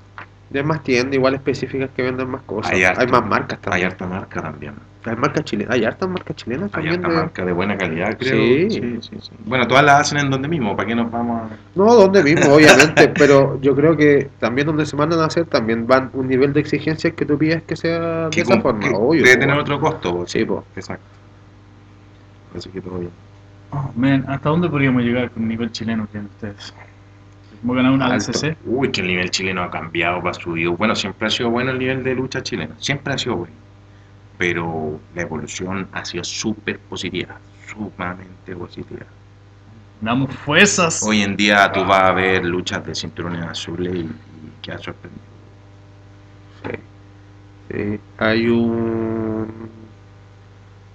Hay 0.53 0.63
más 0.63 0.83
tiendas 0.83 1.15
igual 1.15 1.33
específicas 1.35 1.89
que 1.95 2.01
venden 2.03 2.29
más 2.29 2.41
cosas. 2.43 2.71
Hay 2.71 2.83
Hay, 2.83 3.07
más 3.07 3.25
marcas 3.25 3.59
Hay 3.59 3.63
también. 3.63 3.87
harta 3.91 4.07
marca 4.07 4.41
también. 4.41 4.73
Hay 5.03 5.15
marcas 5.17 5.43
chilenas. 5.43 5.73
Hay 5.75 5.83
hartas 5.85 6.09
marcas 6.09 6.35
chilenas 6.35 6.63
Hay 6.65 6.69
también. 6.71 6.93
harta 6.95 7.09
de- 7.09 7.15
marca 7.15 7.45
de 7.45 7.51
buena 7.51 7.77
calidad, 7.77 8.17
creo. 8.17 8.31
Sí. 8.33 8.69
Sí, 8.69 8.97
sí, 9.01 9.17
sí. 9.21 9.31
Bueno, 9.45 9.67
todas 9.67 9.83
las 9.83 10.01
hacen 10.01 10.19
en 10.19 10.29
donde 10.29 10.47
mismo, 10.47 10.75
¿para 10.75 10.87
qué 10.87 10.95
nos 10.95 11.11
vamos 11.11 11.41
a...? 11.51 11.55
No, 11.75 11.93
donde 11.95 12.23
mismo, 12.23 12.53
obviamente, 12.55 13.07
pero 13.15 13.59
yo 13.61 13.75
creo 13.75 13.97
que 13.97 14.29
también 14.39 14.67
donde 14.67 14.85
se 14.85 14.95
mandan 14.95 15.19
a 15.19 15.25
hacer 15.25 15.45
también 15.45 15.85
van 15.87 16.09
un 16.13 16.27
nivel 16.27 16.53
de 16.53 16.59
exigencia 16.61 17.11
que 17.11 17.25
tú 17.25 17.37
pides 17.37 17.63
que 17.63 17.75
sea 17.75 18.29
de 18.29 18.41
esa 18.41 18.61
forma. 18.61 18.79
que 18.79 18.89
obvio, 18.95 19.23
debe 19.23 19.35
po, 19.35 19.39
tener 19.41 19.57
otro 19.59 19.79
costo. 19.79 20.15
pues. 20.17 20.31
Sí, 20.31 20.45
po. 20.45 20.63
Exacto. 20.75 21.05
Así 22.57 22.69
que 22.69 22.81
todo 22.81 22.99
bien. 22.99 23.11
Oh, 23.71 23.91
man, 23.95 24.23
¿hasta 24.27 24.47
dónde 24.49 24.69
podríamos 24.69 25.01
llegar 25.03 25.29
con 25.31 25.43
el 25.43 25.49
nivel 25.49 25.71
chileno 25.71 26.05
que 26.05 26.11
tienen 26.13 26.29
ustedes? 26.33 26.73
¿Hemos 27.63 27.75
ganado 27.75 27.95
una 27.95 28.07
Alto. 28.07 28.31
DCC? 28.31 28.57
Uy, 28.65 28.91
que 28.91 29.01
el 29.01 29.07
nivel 29.07 29.29
chileno 29.31 29.63
ha 29.63 29.71
cambiado, 29.71 30.27
ha 30.27 30.33
subido. 30.33 30.75
Bueno, 30.77 30.95
siempre 30.95 31.27
ha 31.27 31.29
sido 31.29 31.49
bueno 31.49 31.71
el 31.71 31.79
nivel 31.79 32.03
de 32.03 32.15
lucha 32.15 32.43
chileno. 32.43 32.75
Siempre 32.79 33.13
ha 33.13 33.17
sido 33.17 33.37
bueno. 33.37 33.55
Pero 34.37 35.01
la 35.13 35.21
evolución 35.23 35.87
ha 35.91 36.05
sido 36.05 36.23
súper 36.23 36.79
positiva. 36.79 37.39
Sumamente 37.67 38.55
positiva. 38.55 39.05
Damos 40.01 40.33
fuerzas. 40.35 41.01
Hoy 41.03 41.21
en 41.21 41.35
día 41.37 41.71
tú 41.71 41.85
vas 41.85 42.03
a 42.03 42.11
ver 42.13 42.45
luchas 42.45 42.85
de 42.85 42.93
cinturones 42.95 43.43
azules 43.45 43.95
y, 43.95 43.99
y 43.99 44.53
quedas 44.61 44.81
sorprendido. 44.83 45.23
Sí. 46.63 46.71
Sí. 47.69 47.99
Hay 48.17 48.47
un. 48.47 49.71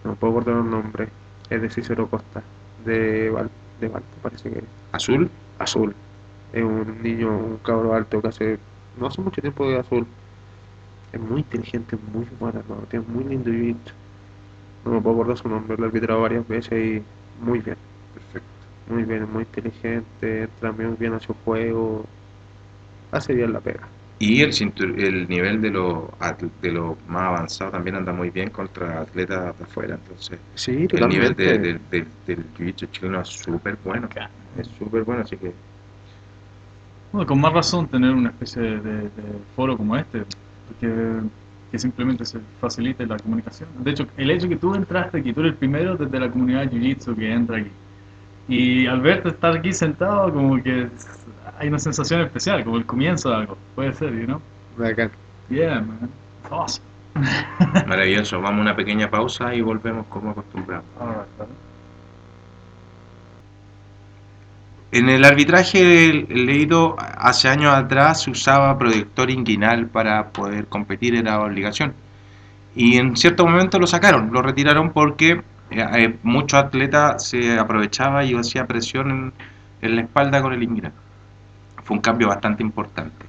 No 0.05 0.14
puedo 0.16 0.33
acordar 0.38 0.64
el 0.64 0.70
nombre. 0.70 1.09
Es 1.49 1.62
de 1.62 1.70
Cicero 1.70 2.09
Costa. 2.09 2.42
De 2.85 3.31
Val, 3.31 3.51
de 3.81 3.88
Valpo, 3.88 4.16
parece 4.23 4.51
que 4.51 4.59
es. 4.61 4.64
¿Azul? 4.92 5.31
Azul. 5.59 5.94
Es 6.53 6.63
un 6.63 7.03
niño, 7.03 7.37
un 7.37 7.59
cabro 7.59 7.95
alto 7.95 8.21
que 8.23 8.29
hace. 8.29 8.61
No 8.95 9.07
hace 9.07 9.23
mucho 9.23 9.41
tiempo 9.41 9.69
de 9.69 9.79
azul. 9.79 10.09
Es 11.13 11.21
muy 11.21 11.41
inteligente, 11.43 11.97
muy 11.97 12.27
bueno, 12.39 12.61
hermano. 12.61 12.87
Tiene 12.89 13.07
muy 13.07 13.25
lindo 13.25 13.51
jiu 13.53 13.81
No 14.85 14.91
me 14.93 15.01
puedo 15.01 15.17
acordar 15.17 15.39
su 15.39 15.49
nombre, 15.49 15.77
lo 15.77 15.85
he 15.85 15.87
arbitrado 15.89 16.21
varias 16.23 16.47
veces 16.47 16.73
y 17.03 17.07
muy 17.35 17.61
bien. 17.61 17.79
Perfecto. 18.13 18.67
Muy 18.87 19.05
bien, 19.05 19.31
muy 19.31 19.43
inteligente, 19.45 20.43
entra 20.43 20.73
muy 20.73 20.97
bien 20.97 21.15
a 21.15 21.21
su 21.21 21.33
juego. 21.35 22.05
Hace 23.13 23.35
bien 23.35 23.53
la 23.53 23.61
pega. 23.61 23.93
Y 24.19 24.43
el, 24.43 24.53
cintur- 24.53 25.01
el 25.03 25.29
nivel 25.29 25.61
de 25.63 25.71
los 25.71 26.05
atl- 26.21 26.53
de 26.61 26.71
lo 26.73 26.97
más 27.07 27.23
avanzado 27.25 27.73
también 27.73 27.97
anda 27.97 28.13
muy 28.13 28.31
bien 28.31 28.51
contra 28.51 29.01
atletas 29.01 29.57
de 29.57 29.65
afuera. 29.65 29.95
Entonces, 29.95 30.41
Sí, 30.55 30.87
el 30.93 31.09
nivel 31.09 31.35
totalmente. 31.35 31.51
de- 31.51 31.59
del- 31.59 31.89
del- 31.89 32.13
del 32.25 32.53
jiu-jitsu 32.55 32.91
chileno 32.91 33.21
es 33.23 33.29
súper 33.29 33.77
bueno. 33.83 34.09
Es 34.57 34.69
súper 34.69 35.05
bueno, 35.05 35.23
así 35.23 35.37
que 35.39 35.57
Bueno, 37.12 37.27
con 37.27 37.40
más 37.40 37.53
razón 37.53 37.88
tener 37.88 38.12
una 38.12 38.31
especie 38.31 38.62
de, 38.62 38.81
de- 38.81 39.03
de 39.03 39.11
foro 39.57 39.77
como 39.77 39.96
este, 39.96 40.25
porque 40.68 41.20
que 41.70 41.79
simplemente 41.79 42.25
se 42.25 42.40
facilite 42.61 43.07
la 43.07 43.16
comunicación. 43.16 43.68
De 43.79 43.92
hecho, 43.92 44.07
el 44.16 44.31
hecho 44.31 44.49
que 44.49 44.57
tú 44.57 44.75
entraste 44.75 45.18
aquí, 45.18 45.33
tú 45.33 45.40
eres 45.40 45.53
el 45.53 45.59
primero 45.59 45.96
desde 45.96 46.18
la 46.18 46.29
comunidad 46.31 46.62
de 46.66 46.70
Jiu-Jitsu 46.70 47.14
que 47.16 47.33
entra 47.33 47.59
aquí. 47.59 47.70
Y 48.49 48.87
al 48.87 49.01
verte 49.01 49.29
estar 49.29 49.57
aquí 49.57 49.73
sentado, 49.73 50.33
como 50.33 50.61
que 50.61 50.88
hay 51.59 51.68
una 51.68 51.79
sensación 51.79 52.23
especial, 52.23 52.64
como 52.64 52.77
el 52.77 52.87
comienzo 52.87 53.31
de 53.31 53.37
algo. 53.37 53.57
Puede 53.77 53.92
ser, 53.92 54.12
you 54.18 54.27
know? 54.27 54.40
Bacán. 54.77 55.11
Yeah, 55.49 55.81
man. 55.81 56.11
It's 56.42 56.51
awesome. 56.51 56.85
maravilloso. 57.87 58.40
Vamos 58.40 58.59
a 58.59 58.62
una 58.62 58.75
pequeña 58.77 59.09
pausa 59.09 59.55
y 59.55 59.61
volvemos 59.61 60.07
como 60.09 60.31
acostumbramos. 60.31 60.85
Alright, 60.99 61.29
En 64.92 65.09
el 65.09 65.24
arbitraje 65.24 66.26
leído 66.29 66.96
hace 66.98 67.48
años 67.48 67.72
atrás 67.72 68.22
se 68.22 68.31
usaba 68.31 68.76
proyector 68.76 69.31
inguinal 69.31 69.87
para 69.87 70.31
poder 70.31 70.66
competir, 70.66 71.14
era 71.14 71.40
obligación. 71.40 71.94
Y 72.74 72.96
en 72.96 73.16
cierto 73.16 73.46
momento 73.46 73.79
lo 73.79 73.87
sacaron, 73.87 74.33
lo 74.33 74.42
retiraron 74.42 74.92
porque 74.92 75.42
eh, 75.70 75.87
eh, 75.94 76.18
muchos 76.24 76.59
atletas 76.59 77.24
se 77.29 77.57
aprovechaba 77.57 78.24
y 78.24 78.35
hacía 78.35 78.66
presión 78.66 79.33
en, 79.81 79.94
la 79.96 80.03
espalda 80.03 80.42
con 80.42 80.53
el 80.53 80.62
inguinal. 80.62 80.92
Fue 81.85 81.96
un 81.96 82.03
cambio 82.03 82.29
bastante 82.29 82.62
importante. 82.64 83.26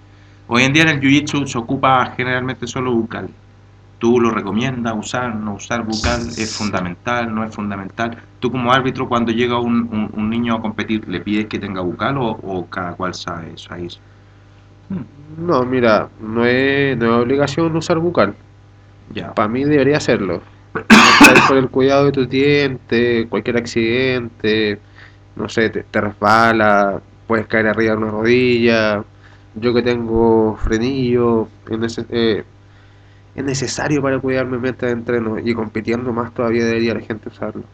Hoy 0.47 0.63
en 0.63 0.73
día 0.73 0.83
en 0.83 0.89
el 0.89 0.99
Jiu-Jitsu 0.99 1.45
se 1.45 1.57
ocupa 1.59 2.13
generalmente 2.17 2.65
solo 2.65 2.91
bucal. 2.91 3.29
¿Tú 4.01 4.19
lo 4.19 4.31
recomiendas 4.31 4.93
usar, 4.97 5.33
no 5.35 5.53
usar 5.55 5.83
bucal? 5.85 6.21
¿Es 6.37 6.51
fundamental, 6.57 7.33
no 7.33 7.43
es 7.45 7.55
fundamental? 7.55 8.17
Tú 8.41 8.51
como 8.51 8.73
árbitro 8.73 9.07
cuando 9.07 9.31
llega 9.31 9.59
un, 9.59 9.75
un- 9.93 10.09
un 10.13 10.29
niño 10.29 10.55
a 10.55 10.61
competir, 10.61 11.07
¿le 11.07 11.21
pides 11.21 11.45
que 11.47 11.59
tenga 11.59 11.81
bucal 11.81 12.17
o, 12.17 12.31
o 12.31 12.65
cada 12.69 12.93
cual 12.95 13.13
sabe 13.13 13.53
eso? 13.53 13.73
Ahí? 13.73 13.87
No, 15.37 15.63
mira, 15.63 16.09
no 16.19 16.45
es, 16.45 16.97
no 16.97 17.05
es 17.05 17.23
obligación 17.23 17.75
usar 17.75 17.97
bucal. 17.99 18.33
Ya. 19.13 19.33
Para 19.33 19.47
mí 19.47 19.63
debería 19.63 19.97
hacerlo. 19.97 20.41
Por 21.47 21.57
el 21.57 21.69
cuidado 21.69 22.05
de 22.05 22.11
tus 22.11 22.29
dientes, 22.29 23.27
cualquier 23.27 23.57
accidente, 23.57 24.79
no 25.35 25.49
sé, 25.49 25.69
te, 25.69 25.83
te 25.83 26.01
resbala, 26.01 27.01
puedes 27.27 27.47
caer 27.47 27.67
arriba 27.67 27.93
de 27.93 27.97
una 27.97 28.11
rodilla. 28.11 29.03
Yo 29.55 29.73
que 29.73 29.81
tengo 29.83 30.57
frenillo, 30.57 31.47
es, 31.69 31.77
nece- 31.79 32.05
eh, 32.09 32.43
es 33.33 33.43
necesario 33.43 34.01
para 34.01 34.19
cuidarme 34.19 34.57
mientras 34.59 34.91
entreno 34.93 35.37
y 35.39 35.53
compitiendo 35.53 36.13
más 36.13 36.33
todavía 36.33 36.65
debería 36.65 36.93
la 36.95 37.01
gente 37.01 37.29
usarlo. 37.29 37.73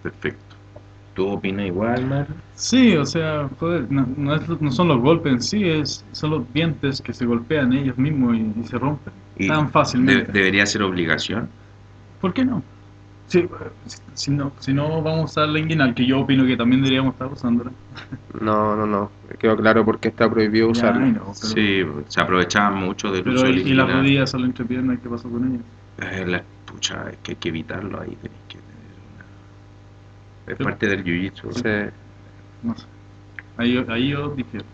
Perfecto. 0.00 0.56
¿Tú 1.14 1.28
opinas 1.28 1.66
igual, 1.66 2.06
Mar? 2.06 2.28
Sí, 2.52 2.96
o 2.96 3.04
sea, 3.04 3.48
joder, 3.58 3.90
no, 3.90 4.06
no 4.16 4.34
es- 4.34 4.48
no 4.60 4.70
son 4.70 4.88
los 4.88 5.00
golpes 5.00 5.32
en 5.32 5.42
sí, 5.42 5.64
es, 5.64 6.06
son 6.12 6.30
los 6.30 6.52
dientes 6.52 7.00
que 7.02 7.12
se 7.12 7.26
golpean 7.26 7.72
ellos 7.72 7.96
mismos 7.98 8.36
y, 8.36 8.52
y 8.60 8.64
se 8.64 8.78
rompen 8.78 9.14
Y 9.36 9.46
tan 9.46 9.70
de- 9.94 10.24
fácilmente. 10.24 10.32
debería 10.32 10.66
ser 10.66 10.82
obligación. 10.82 11.54
¿Por 12.18 12.34
qué 12.34 12.44
no? 12.44 12.62
Sí, 13.28 13.48
si, 13.86 13.98
si 14.14 14.30
no? 14.30 14.52
Si 14.60 14.72
no 14.72 15.02
vamos 15.02 15.20
a 15.20 15.24
usar 15.24 15.48
la 15.48 15.58
inguinal, 15.58 15.94
que 15.94 16.06
yo 16.06 16.20
opino 16.20 16.46
que 16.46 16.56
también 16.56 16.80
deberíamos 16.82 17.14
estar 17.14 17.26
usándola. 17.32 17.72
No, 18.40 18.76
no, 18.76 18.86
no. 18.86 19.10
Quedó 19.38 19.56
claro 19.56 19.84
porque 19.84 20.08
está 20.08 20.30
prohibido 20.30 20.70
pero, 20.72 21.34
Sí, 21.34 21.84
se 22.08 22.20
aprovechaban 22.20 22.74
mucho 22.76 23.10
del 23.10 23.28
uso 23.28 23.48
y, 23.48 23.60
y 23.60 23.74
las 23.74 23.92
rodillas 23.92 24.32
o 24.34 24.38
la 24.38 24.46
entrepierna, 24.46 24.96
¿qué 25.02 25.08
pasó 25.08 25.28
con 25.28 25.44
ellas? 25.52 25.64
Eh, 26.12 26.26
la- 26.26 26.44
pucha, 26.66 27.08
es 27.10 27.16
que 27.18 27.32
hay 27.32 27.36
que 27.36 27.48
evitarlo 27.48 28.00
ahí, 28.00 28.16
tenés 28.16 28.38
que 28.48 28.58
tener 28.58 28.76
una... 30.46 30.52
Es 30.52 30.58
parte 30.58 30.86
del 30.88 31.04
jiu-jitsu. 31.04 31.52
Sí. 31.52 31.94
No 32.62 32.76
sé. 32.76 32.86
Ahí, 33.56 33.72
yo- 33.72 33.84
ahí 33.88 34.08
yo 34.08 34.28
difiero. 34.30 34.66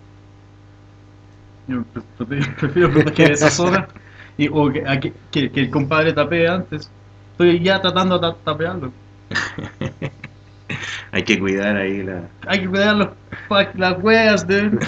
Yo 1.69 1.83
pre- 1.85 2.27
pre- 2.27 2.47
prefiero 2.59 2.91
proteger 2.93 3.33
esa 3.33 3.51
zona 3.51 3.88
y, 4.37 4.49
o 4.49 4.71
que, 4.73 4.87
a 4.87 4.99
que, 4.99 5.12
que- 5.31 5.51
que 5.51 5.61
el 5.61 5.71
compadre 5.71 6.12
tapee 6.12 6.49
antes. 6.49 6.91
Estoy 7.42 7.64
ya 7.64 7.81
tratando 7.81 8.18
de 8.18 8.28
ta- 8.31 8.37
tapearlo. 8.44 8.92
Hay 11.11 11.24
que 11.24 11.38
cuidar 11.40 11.76
ahí 11.76 12.02
la... 12.05 12.22
Hay 12.46 12.61
que 12.61 12.68
cuidar 12.68 12.94
los, 12.96 13.09
las 13.74 13.98
huellas 14.02 14.46
de 14.46 14.61
él. 14.61 14.78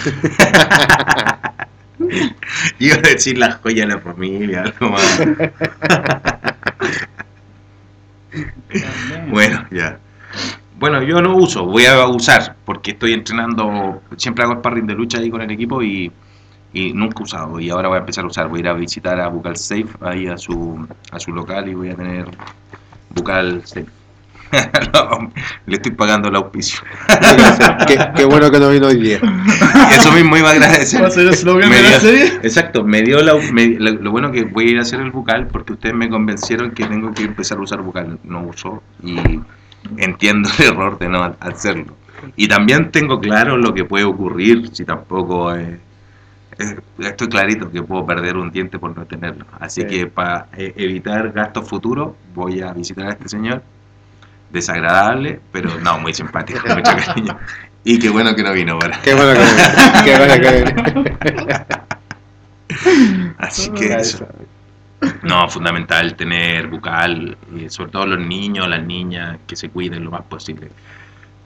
Iba 2.78 2.94
a 2.96 3.00
decir 3.00 3.36
la 3.38 3.52
joya 3.52 3.86
de 3.86 3.94
la 3.94 4.00
familia, 4.00 4.62
algo 4.62 4.90
más. 4.90 5.20
Bueno, 9.28 9.66
ya. 9.70 9.98
Bueno, 10.78 11.02
yo 11.02 11.20
no 11.22 11.36
uso, 11.36 11.66
voy 11.66 11.86
a 11.86 12.06
usar 12.06 12.56
porque 12.64 12.92
estoy 12.92 13.12
entrenando, 13.12 14.02
siempre 14.16 14.44
hago 14.44 14.54
sparring 14.56 14.86
de 14.86 14.94
lucha 14.94 15.18
ahí 15.18 15.30
con 15.30 15.40
el 15.42 15.50
equipo 15.50 15.82
y, 15.82 16.10
y 16.74 16.92
nunca 16.92 17.20
he 17.20 17.22
usado 17.22 17.58
y 17.60 17.70
ahora 17.70 17.88
voy 17.88 17.96
a 17.96 18.00
empezar 18.00 18.24
a 18.24 18.26
usar, 18.26 18.48
voy 18.48 18.58
a 18.58 18.60
ir 18.60 18.68
a 18.68 18.72
visitar 18.74 19.18
a 19.20 19.28
Bucal 19.28 19.56
Safe 19.56 19.86
ahí 20.02 20.26
a 20.26 20.36
su, 20.36 20.86
a 21.10 21.18
su 21.18 21.32
local 21.32 21.68
y 21.68 21.74
voy 21.74 21.88
a 21.90 21.94
tener 21.94 22.26
Bucal 23.14 23.62
Safe. 23.64 23.86
No, 24.92 25.32
le 25.66 25.76
estoy 25.76 25.92
pagando 25.92 26.28
el 26.28 26.36
auspicio. 26.36 26.78
qué, 27.88 27.98
qué 28.14 28.24
bueno 28.24 28.50
que 28.52 28.60
no 28.60 28.70
vino 28.70 28.86
hoy 28.86 29.00
día. 29.00 29.18
Eso 29.90 30.12
mismo 30.12 30.36
iba 30.36 30.50
a 30.50 30.52
agradecer. 30.52 31.02
¿Va 31.02 31.08
a 31.08 31.10
ser 31.10 31.26
el 31.26 31.34
slogan 31.34 31.68
Me 31.70 31.76
de 31.76 31.82
la 31.82 31.88
dio- 31.88 31.98
serie? 32.00 32.26
Exacto, 32.42 32.84
me 32.84 33.02
dio 33.02 33.20
la, 33.20 33.34
me- 33.52 33.76
lo, 33.80 33.90
lo 33.94 34.10
bueno 34.12 34.30
que 34.30 34.44
voy 34.44 34.68
a 34.68 34.70
ir 34.72 34.78
a 34.78 34.82
hacer 34.82 35.00
el 35.00 35.10
bucal 35.10 35.48
porque 35.48 35.72
ustedes 35.72 35.96
me 35.96 36.08
convencieron 36.08 36.70
que 36.70 36.84
tengo 36.86 37.12
que 37.12 37.24
empezar 37.24 37.58
a 37.58 37.62
usar 37.62 37.80
bucal. 37.82 38.18
No 38.22 38.42
uso 38.42 38.80
y 39.02 39.40
entiendo 39.96 40.48
el 40.60 40.66
error 40.66 40.98
de 41.00 41.08
no 41.08 41.34
hacerlo. 41.40 41.96
Y 42.36 42.46
también 42.46 42.92
tengo 42.92 43.18
claro 43.18 43.56
lo 43.56 43.74
que 43.74 43.84
puede 43.84 44.04
ocurrir 44.04 44.70
si 44.72 44.84
tampoco 44.84 45.52
eh, 45.56 45.80
eh, 46.58 46.76
estoy 47.00 47.28
clarito 47.28 47.70
que 47.70 47.82
puedo 47.82 48.04
perder 48.06 48.36
un 48.36 48.50
diente 48.50 48.78
por 48.78 48.96
no 48.96 49.04
tenerlo. 49.06 49.44
Así 49.60 49.82
Sí. 49.82 49.86
que 49.86 50.06
para 50.06 50.46
evitar 50.56 51.32
gastos 51.32 51.68
futuros 51.68 52.12
voy 52.34 52.60
a 52.62 52.72
visitar 52.72 53.06
a 53.06 53.10
este 53.10 53.28
señor. 53.28 53.62
Desagradable, 54.50 55.40
pero 55.50 55.80
no, 55.80 55.98
muy 55.98 56.14
simpático, 56.14 56.60
con 56.60 56.74
mucho 56.76 56.92
cariño. 57.06 57.36
Y 57.82 57.98
qué 57.98 58.08
bueno 58.08 58.34
que 58.34 58.42
no 58.42 58.52
vino 58.52 58.74
ahora. 58.74 59.00
Qué 59.02 59.14
bueno 59.14 59.32
que 59.32 59.40
vino. 59.40 60.04
Qué 60.04 60.16
bueno 60.18 60.34
que 60.40 61.30
vino. 61.32 61.64
Así 63.38 63.70
que 63.70 63.94
eso. 63.94 64.26
No, 65.22 65.48
fundamental 65.48 66.14
tener 66.14 66.68
bucal, 66.68 67.36
y 67.54 67.68
sobre 67.68 67.90
todo 67.90 68.06
los 68.06 68.20
niños, 68.26 68.66
las 68.68 68.82
niñas, 68.84 69.38
que 69.46 69.54
se 69.56 69.68
cuiden 69.68 70.04
lo 70.04 70.10
más 70.10 70.22
posible. 70.22 70.70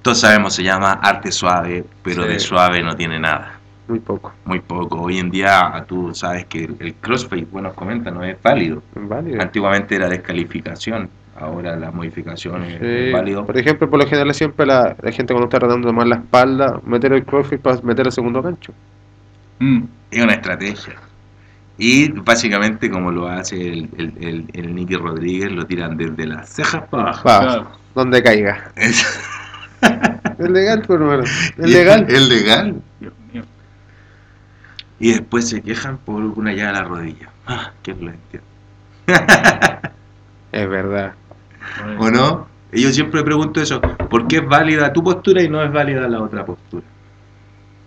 Todos 0.02 0.20
sabemos, 0.20 0.54
se 0.54 0.62
llama 0.62 0.92
arte 1.02 1.32
suave, 1.32 1.84
pero 2.02 2.22
Sí. 2.22 2.28
de 2.28 2.38
suave 2.38 2.82
no 2.82 2.94
tiene 2.94 3.18
nada, 3.18 3.57
Muy 3.88 4.00
poco. 4.00 4.32
muy 4.44 4.60
poco. 4.60 5.00
Hoy 5.02 5.18
en 5.18 5.30
día 5.30 5.84
tú 5.88 6.14
sabes 6.14 6.44
que 6.44 6.64
el, 6.64 6.76
el 6.80 6.94
crossfade, 6.94 7.46
bueno, 7.50 7.72
comenta, 7.72 8.10
no 8.10 8.22
es 8.22 8.36
válido. 8.42 8.82
Válido. 8.94 9.40
Antiguamente 9.40 9.94
era 9.96 10.08
descalificación, 10.08 11.08
ahora 11.36 11.74
la 11.76 11.90
modificación 11.90 12.64
es 12.64 13.12
válido. 13.12 13.46
Por 13.46 13.56
ejemplo, 13.56 13.88
por 13.88 13.98
lo 14.02 14.06
general 14.06 14.34
siempre 14.34 14.66
la, 14.66 14.94
la 15.00 15.10
gente 15.12 15.32
cuando 15.32 15.46
está 15.46 15.58
tratando 15.58 15.86
de 15.88 15.92
tomar 15.92 16.06
la 16.06 16.16
espalda, 16.16 16.80
meter 16.84 17.12
el 17.14 17.24
crossfit 17.24 17.60
para 17.60 17.80
meter 17.82 18.06
el 18.06 18.12
segundo 18.12 18.42
gancho. 18.42 18.72
Mm. 19.60 19.82
Es 20.10 20.22
una 20.22 20.34
estrategia. 20.34 20.94
Y 21.78 22.10
básicamente 22.10 22.90
como 22.90 23.10
lo 23.12 23.28
hace 23.28 23.56
el, 23.56 23.88
el, 23.96 24.12
el, 24.20 24.44
el 24.52 24.74
Nicky 24.74 24.96
Rodríguez, 24.96 25.50
lo 25.52 25.64
tiran 25.64 25.96
desde 25.96 26.26
las 26.26 26.48
cejas 26.50 26.82
para 26.90 27.02
abajo. 27.04 27.22
Pa, 27.24 27.40
Claro. 27.40 27.68
donde 27.94 28.22
caiga. 28.22 28.70
Es- 28.76 29.06
Es 30.38 30.48
legal, 30.50 30.82
pues, 30.86 31.00
hermano. 31.00 31.22
Es 31.58 31.70
legal. 31.70 32.04
Es 32.08 32.28
legal. 32.28 32.82
Y 35.00 35.12
después 35.12 35.48
se 35.48 35.62
quejan 35.62 35.98
por 35.98 36.22
una 36.22 36.52
llave 36.52 36.68
a 36.68 36.82
la 36.82 36.84
rodilla. 36.84 37.30
Ah, 37.46 37.72
¿quién 37.82 38.04
lo 38.04 38.10
entiende? 38.10 38.46
Es 40.52 40.68
verdad. 40.68 41.14
¿O 41.98 42.10
no? 42.10 42.48
Y 42.72 42.82
yo 42.82 42.90
siempre 42.92 43.22
pregunto 43.22 43.60
eso, 43.60 43.80
¿por 43.80 44.26
qué 44.28 44.36
es 44.38 44.46
válida 44.46 44.92
tu 44.92 45.02
postura 45.02 45.42
y 45.42 45.48
no 45.48 45.62
es 45.62 45.72
válida 45.72 46.08
la 46.08 46.20
otra 46.22 46.44
postura? 46.44 46.86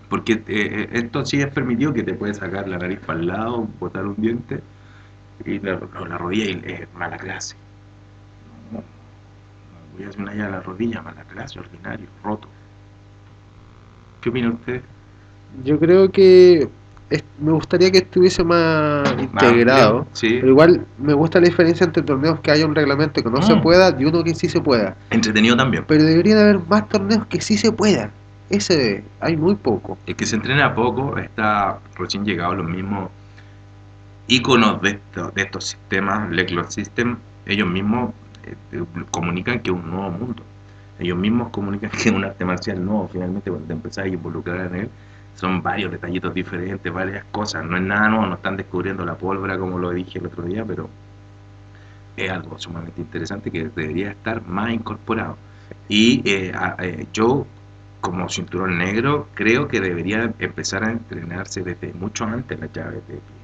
Porque 0.10 0.34
eh, 0.34 0.42
eh, 0.48 0.90
esto 0.94 1.26
sí 1.26 1.40
es 1.40 1.48
permitido 1.48 1.94
que 1.94 2.04
te 2.04 2.14
puedes 2.14 2.38
sacar 2.38 2.68
la 2.68 2.78
nariz 2.78 3.00
para 3.00 3.20
el 3.20 3.28
lado, 3.28 3.68
botar 3.80 4.06
un 4.06 4.16
diente, 4.18 4.62
y 5.46 5.60
la, 5.60 5.80
no, 5.94 6.06
la 6.06 6.18
rodilla 6.18 6.46
y- 6.46 6.72
es 6.72 6.94
mala 6.96 7.18
clase. 7.18 7.56
No, 8.72 8.80
no, 8.80 8.84
voy 9.96 10.06
a 10.06 10.10
hacer 10.10 10.22
una 10.22 10.34
llave 10.34 10.48
a 10.48 10.52
la 10.58 10.62
rodilla, 10.62 11.02
mala 11.02 11.24
clase, 11.24 11.60
ordinario, 11.60 12.08
roto. 12.24 12.48
¿Qué 14.22 14.30
opina 14.30 14.50
usted? 14.50 14.82
Yo 15.64 15.80
creo 15.80 16.12
que 16.12 16.70
es- 17.12 17.24
me 17.40 17.52
gustaría 17.52 17.92
que 17.92 18.00
estuviese 18.00 18.44
más 18.44 19.04
integrado. 19.22 20.08
Sí, 20.14 20.38
Pero 20.40 20.48
igual 20.48 20.86
me 20.98 21.14
gusta 21.14 21.40
la 21.40 21.48
diferencia 21.48 21.84
entre 21.86 22.02
torneos 22.02 22.40
que 22.40 22.50
haya 22.52 22.66
un 22.66 22.74
reglamento 22.74 23.22
que 23.22 23.30
no 23.30 23.42
se 23.42 23.54
Mm. 23.56 23.62
pueda 23.62 23.96
y 24.00 24.06
uno 24.06 24.24
que 24.24 24.34
sí 24.34 24.48
se 24.50 24.60
pueda. 24.62 24.96
entretenido 25.12 25.56
también. 25.56 25.84
Pero 25.88 26.04
debería 26.04 26.36
de 26.36 26.42
haber 26.42 26.60
más 26.68 26.88
torneos 26.90 27.26
que 27.28 27.40
sí 27.42 27.58
se 27.58 27.72
puedan. 27.72 28.10
Ese 28.50 29.04
hay 29.20 29.38
muy 29.38 29.56
poco. 29.56 29.98
El 30.08 30.16
que 30.16 30.26
se 30.26 30.36
entrena 30.36 30.74
poco 30.76 31.18
está 31.18 31.80
recién 31.98 32.26
llegado 32.26 32.56
los 32.56 32.68
mismos 32.70 33.10
iconos 34.28 34.82
de, 34.82 34.90
esto- 34.92 35.32
de 35.34 35.42
estos 35.42 35.66
sistemas, 35.68 36.30
Leclos 36.32 36.74
System, 36.74 37.18
ellos 37.46 37.68
mismos 37.70 38.12
eh, 38.46 38.56
eh, 38.72 38.84
comunican 39.12 39.60
que 39.60 39.70
es 39.70 39.76
un 39.76 39.90
nuevo 39.90 40.10
mundo. 40.12 40.44
Ellos 41.00 41.18
mismos 41.18 41.50
comunican 41.50 41.90
que 41.92 42.10
es 42.10 42.16
un 42.16 42.24
arte 42.24 42.46
marcial 42.46 42.84
nuevo, 42.84 43.10
finalmente 43.12 43.50
cuando 43.50 43.68
te 43.68 43.74
empezás 43.74 44.06
a 44.06 44.08
involucrar 44.08 44.68
en 44.68 44.76
él, 44.82 44.90
son 45.34 45.62
varios 45.64 45.92
detallitos 45.92 46.34
diferentes, 46.34 46.92
varias 46.94 47.26
cosas, 47.32 47.66
no 47.66 47.78
es 47.78 47.84
nada 47.84 48.10
nuevo, 48.10 48.26
no 48.28 48.36
están 48.36 48.58
descubriendo 48.58 49.06
la 49.06 49.18
pólvora 49.18 49.58
como 49.58 49.80
lo 49.80 49.92
dije 49.92 50.20
el 50.20 50.28
otro 50.28 50.44
día, 50.44 50.66
pero 50.66 50.90
es 52.16 52.30
algo 52.32 52.58
sumamente 52.60 53.02
interesante 53.02 53.52
que 53.52 53.70
debería 53.70 54.12
estar 54.12 54.42
más 54.46 54.72
incorporado. 54.74 55.38
Y 55.88 56.22
eh, 56.30 56.52
a- 56.56 56.76
eh, 56.80 57.08
yo 57.14 57.48
como 58.00 58.30
cinturón 58.30 58.78
negro, 58.80 59.30
creo 59.36 59.68
que 59.68 59.80
debería 59.80 60.34
empezar 60.40 60.84
a 60.84 60.92
entrenarse 60.92 61.62
desde 61.64 61.94
mucho 61.94 62.26
antes 62.26 62.60
las 62.60 62.72
llaves 62.72 63.08
de 63.08 63.16
pie. 63.18 63.42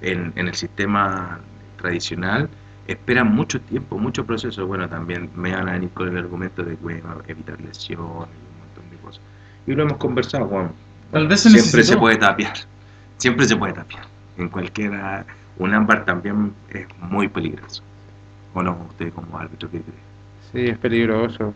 En, 0.00 0.32
en 0.36 0.48
el 0.48 0.54
sistema 0.54 1.40
tradicional 1.76 2.48
esperan 2.86 3.34
mucho 3.34 3.60
tiempo, 3.60 3.98
mucho 3.98 4.26
proceso. 4.26 4.66
Bueno, 4.66 4.88
también 4.88 5.30
me 5.34 5.52
van 5.54 5.68
a 5.68 5.72
venir 5.72 5.90
con 5.92 6.08
el 6.08 6.16
argumento 6.18 6.62
de 6.62 6.76
bueno, 6.76 7.20
evitar 7.26 7.60
lesiones 7.60 8.36
y 8.40 8.46
un 8.46 8.58
montón 8.58 8.90
de 8.90 8.98
cosas. 8.98 9.22
Y 9.66 9.72
lo 9.74 9.82
hemos 9.84 9.96
conversado, 9.98 10.46
Juan. 10.46 10.70
Tal 11.10 11.26
vez 11.28 11.40
se 11.40 11.50
Siempre 11.50 11.78
necesitó. 11.78 11.94
se 11.94 11.96
puede 11.98 12.16
tapiar. 12.16 12.54
Siempre 13.18 13.46
se 13.46 13.56
puede 13.56 13.72
tapiar. 13.72 14.04
En 14.36 14.48
cualquiera, 14.48 15.24
un 15.58 15.72
ámbar 15.74 16.04
también 16.04 16.52
es 16.70 16.86
muy 17.00 17.28
peligroso. 17.28 17.82
¿O 18.52 18.62
no? 18.62 18.76
Usted 18.90 19.12
como 19.12 19.38
árbitro, 19.38 19.70
¿qué 19.70 19.80
cree? 19.80 19.94
Sí, 20.52 20.70
es 20.70 20.78
peligroso. 20.78 21.54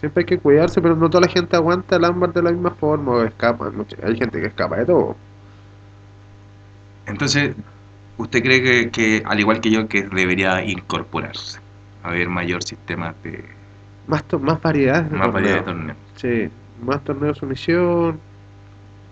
Siempre 0.00 0.22
hay 0.22 0.26
que 0.26 0.38
cuidarse, 0.38 0.80
pero 0.80 0.96
no 0.96 1.10
toda 1.10 1.22
la 1.26 1.32
gente 1.32 1.56
aguanta 1.56 1.96
el 1.96 2.04
ámbar 2.04 2.32
de 2.32 2.42
la 2.42 2.52
misma 2.52 2.70
forma 2.70 3.12
o 3.12 3.22
escapa. 3.24 3.70
Hay 4.02 4.16
gente 4.16 4.40
que 4.40 4.46
escapa 4.46 4.76
de 4.76 4.86
todo. 4.86 5.16
Entonces, 7.06 7.54
¿usted 8.16 8.42
cree 8.42 8.62
que, 8.62 8.90
que, 8.90 9.22
al 9.26 9.40
igual 9.40 9.60
que 9.60 9.70
yo, 9.70 9.88
que 9.88 10.02
debería 10.04 10.62
incorporarse? 10.64 11.58
Haber 12.02 12.28
mayor 12.28 12.62
sistema 12.62 13.14
de 13.22 13.44
Más, 14.06 14.24
to- 14.24 14.38
más 14.38 14.60
variedades 14.62 15.10
de 15.10 15.16
más 15.18 15.32
variedad 15.32 15.56
de 15.56 15.62
torneos. 15.62 15.96
torneos. 16.22 16.48
Sí, 16.48 16.50
más 16.82 17.02
torneos 17.04 17.36
de 17.36 17.40
sumisión. 17.40 18.20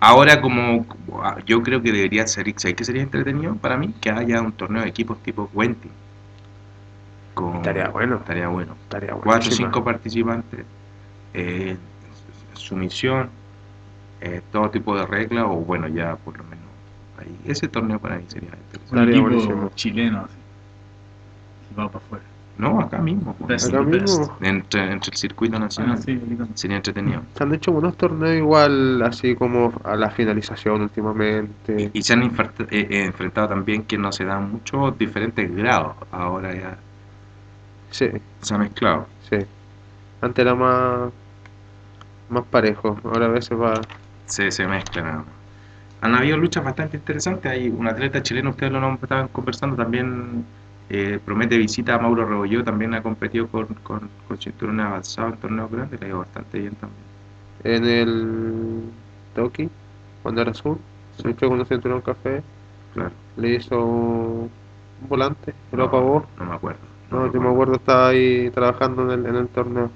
Ahora, 0.00 0.40
como 0.40 0.86
ah, 1.22 1.38
yo 1.44 1.62
creo 1.62 1.82
que 1.82 1.90
debería 1.90 2.26
ser, 2.26 2.52
¿sabes 2.56 2.76
qué 2.76 2.84
sería 2.84 3.02
entretenido 3.02 3.56
para 3.56 3.76
mí? 3.76 3.92
Que 4.00 4.10
haya 4.10 4.40
un 4.40 4.52
torneo 4.52 4.82
de 4.82 4.88
equipos 4.88 5.18
tipo 5.22 5.50
Wenty. 5.52 5.90
Con, 7.34 7.56
Estaría 7.56 7.88
bueno. 7.88 8.16
Estaría 8.16 8.48
bueno. 8.48 8.76
Estaría 8.84 9.14
Cuatro 9.14 9.50
o 9.50 9.54
cinco 9.54 9.82
participantes, 9.82 10.64
eh, 11.34 11.76
sumisión, 12.54 13.30
eh, 14.20 14.40
todo 14.52 14.70
tipo 14.70 14.96
de 14.96 15.06
reglas, 15.06 15.44
o 15.46 15.56
bueno, 15.56 15.88
ya 15.88 16.16
por 16.16 16.36
lo 16.38 16.44
menos. 16.44 16.64
Ahí. 17.18 17.36
Ese 17.44 17.66
torneo 17.66 17.98
para 17.98 18.18
mí 18.18 18.24
sería 18.28 18.50
interesante. 18.50 18.78
Un 18.92 18.98
Estaría 18.98 19.38
equipo 19.38 19.70
chileno 19.74 20.18
así. 20.20 20.36
Que 21.68 21.80
va 21.80 21.88
para 21.88 22.04
afuera. 22.04 22.24
No, 22.58 22.80
acá 22.80 22.98
mismo. 22.98 23.34
pues. 23.38 23.48
Best 23.48 23.68
Acá 23.68 23.82
mismo. 23.82 24.36
Entre, 24.40 24.92
entre 24.92 25.10
el 25.12 25.16
circuito 25.16 25.56
Ah, 25.56 25.60
nacional. 25.60 25.98
sí, 26.02 26.10
ahí 26.10 26.18
también. 26.18 26.56
Sería 26.56 26.76
entretenido. 26.76 27.22
Se 27.36 27.44
han 27.44 27.54
hecho 27.54 27.72
buenos 27.72 27.96
torneos 27.96 28.36
igual, 28.36 29.00
así 29.02 29.34
como 29.36 29.72
a 29.84 29.94
la 29.96 30.10
finalización 30.10 30.82
últimamente. 30.82 31.90
Y, 31.94 31.98
y 32.00 32.02
se 32.02 32.14
han 32.14 32.22
eh, 32.24 32.30
eh, 32.70 33.04
enfrentado 33.06 33.48
también 33.48 33.84
que 33.84 33.96
no 33.96 34.10
se 34.12 34.24
dan 34.24 34.50
muchos 34.52 34.98
diferentes 34.98 35.54
grados. 35.54 35.94
Ahora 36.10 36.54
ya 36.54 36.76
Sí, 37.90 38.06
se 38.42 38.54
ha 38.54 38.58
mezclado. 38.58 39.06
sí. 39.30 39.36
Antes 40.20 40.42
era 40.44 40.54
más, 40.56 41.10
más 42.28 42.44
parejo, 42.46 42.98
ahora 43.04 43.26
a 43.26 43.28
veces 43.28 43.56
va... 43.58 43.80
Se, 44.26 44.50
se 44.50 44.66
mezcla 44.66 45.02
nada 45.02 45.16
más. 45.18 45.26
Han 46.00 46.14
habido 46.14 46.36
luchas 46.36 46.62
bastante 46.64 46.96
interesantes. 46.98 47.50
Hay 47.50 47.68
un 47.70 47.86
atleta 47.86 48.22
chileno, 48.22 48.50
ustedes 48.50 48.72
lo 48.72 48.94
estaban 48.94 49.28
conversando, 49.28 49.76
también 49.76 50.44
eh, 50.88 51.20
promete 51.24 51.56
visita 51.58 51.94
a 51.94 51.98
Mauro 51.98 52.26
Rebolló. 52.26 52.64
También 52.64 52.94
ha 52.94 53.02
competido 53.02 53.48
con, 53.48 53.66
con, 53.82 54.10
con 54.26 54.38
cinturones 54.38 54.86
avanzados 54.86 55.34
en 55.34 55.40
torneos 55.40 55.70
grandes. 55.70 56.00
Le 56.00 56.06
ha 56.06 56.10
ido 56.10 56.18
bastante 56.20 56.58
bien 56.60 56.76
también. 56.76 57.06
En 57.64 57.84
el 57.86 58.92
Toki, 59.34 59.70
cuando 60.22 60.42
era 60.42 60.50
azul, 60.52 60.78
se 61.12 61.30
echó 61.30 61.48
con 61.48 61.60
un 61.60 61.66
cinturón 61.66 62.02
café, 62.02 62.44
Claro. 62.92 63.16
le 63.36 63.54
hizo 63.56 63.84
un 63.84 64.52
volante, 65.08 65.54
lo 65.72 65.84
apagó. 65.84 66.30
No 66.36 66.44
me 66.46 66.54
acuerdo. 66.54 66.80
No, 67.10 67.30
yo 67.32 67.40
me 67.40 67.48
acuerdo, 67.50 67.74
estaba 67.76 68.08
ahí 68.08 68.50
trabajando 68.50 69.02
en 69.04 69.10
el, 69.20 69.26
en 69.26 69.36
el 69.36 69.48
torneo, 69.48 69.90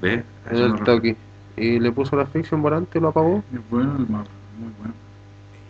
¿Ves? 0.00 0.24
A 0.44 0.54
en 0.54 0.58
el 0.58 0.74
me. 0.74 0.80
Toki. 0.80 1.16
Y 1.56 1.78
le 1.80 1.92
puso 1.92 2.16
la 2.16 2.26
ficción 2.26 2.62
volante 2.62 2.98
y 2.98 3.00
lo 3.02 3.08
apagó. 3.08 3.44
Es 3.50 3.60
bueno 3.70 3.96
el 3.96 4.08
mapa, 4.08 4.30
muy 4.52 4.72
bueno. 4.72 4.94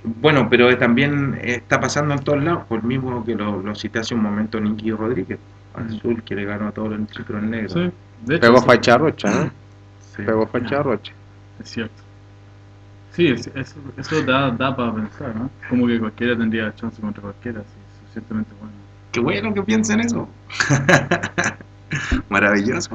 Bueno, 0.05 0.48
pero 0.50 0.76
también 0.78 1.38
está 1.42 1.80
pasando 1.80 2.14
en 2.14 2.20
todos 2.20 2.42
lados, 2.44 2.64
por 2.66 2.82
mismo 2.84 3.24
que 3.24 3.34
lo, 3.34 3.62
lo 3.62 3.74
cité 3.74 4.00
hace 4.00 4.14
un 4.14 4.22
momento 4.22 4.61
Nicky 4.61 4.90
Rodríguez, 4.92 5.38
azul, 5.74 6.22
que 6.22 6.34
le 6.34 6.44
ganó 6.44 6.68
a 6.68 6.72
todos 6.72 6.90
los 6.90 7.09
cinturones 7.11 7.50
negros. 7.50 7.72
Sí, 7.72 7.90
de 8.26 8.36
hecho, 8.36 8.40
Pegó 8.42 8.59
sí, 8.59 8.66
facha 8.66 8.98
rocha, 8.98 9.46
¿eh? 9.46 9.50
Sí. 10.00 10.22
Pegó 10.22 10.46
facha 10.46 10.82
rocha. 10.82 11.12
es 11.59 11.70
cierto. 11.70 12.02
Sí, 13.12 13.28
es- 13.28 13.46
eso, 13.55 13.76
eso 13.96 14.22
da, 14.24 14.50
da 14.50 14.76
para 14.76 14.94
pensar, 14.94 15.34
¿no? 15.34 15.50
Como 15.68 15.86
que 15.86 15.98
cualquiera 15.98 16.36
tendría 16.36 16.74
chance 16.74 17.00
contra 17.00 17.22
cualquiera, 17.22 17.61
es 17.61 17.66
suficientemente 18.00 18.50
bueno. 18.61 18.74
Qué 19.12 19.20
bueno 19.20 19.55
que 19.55 19.62
piensen 19.62 20.00
eso. 20.00 20.28
Maravilloso. 22.28 22.90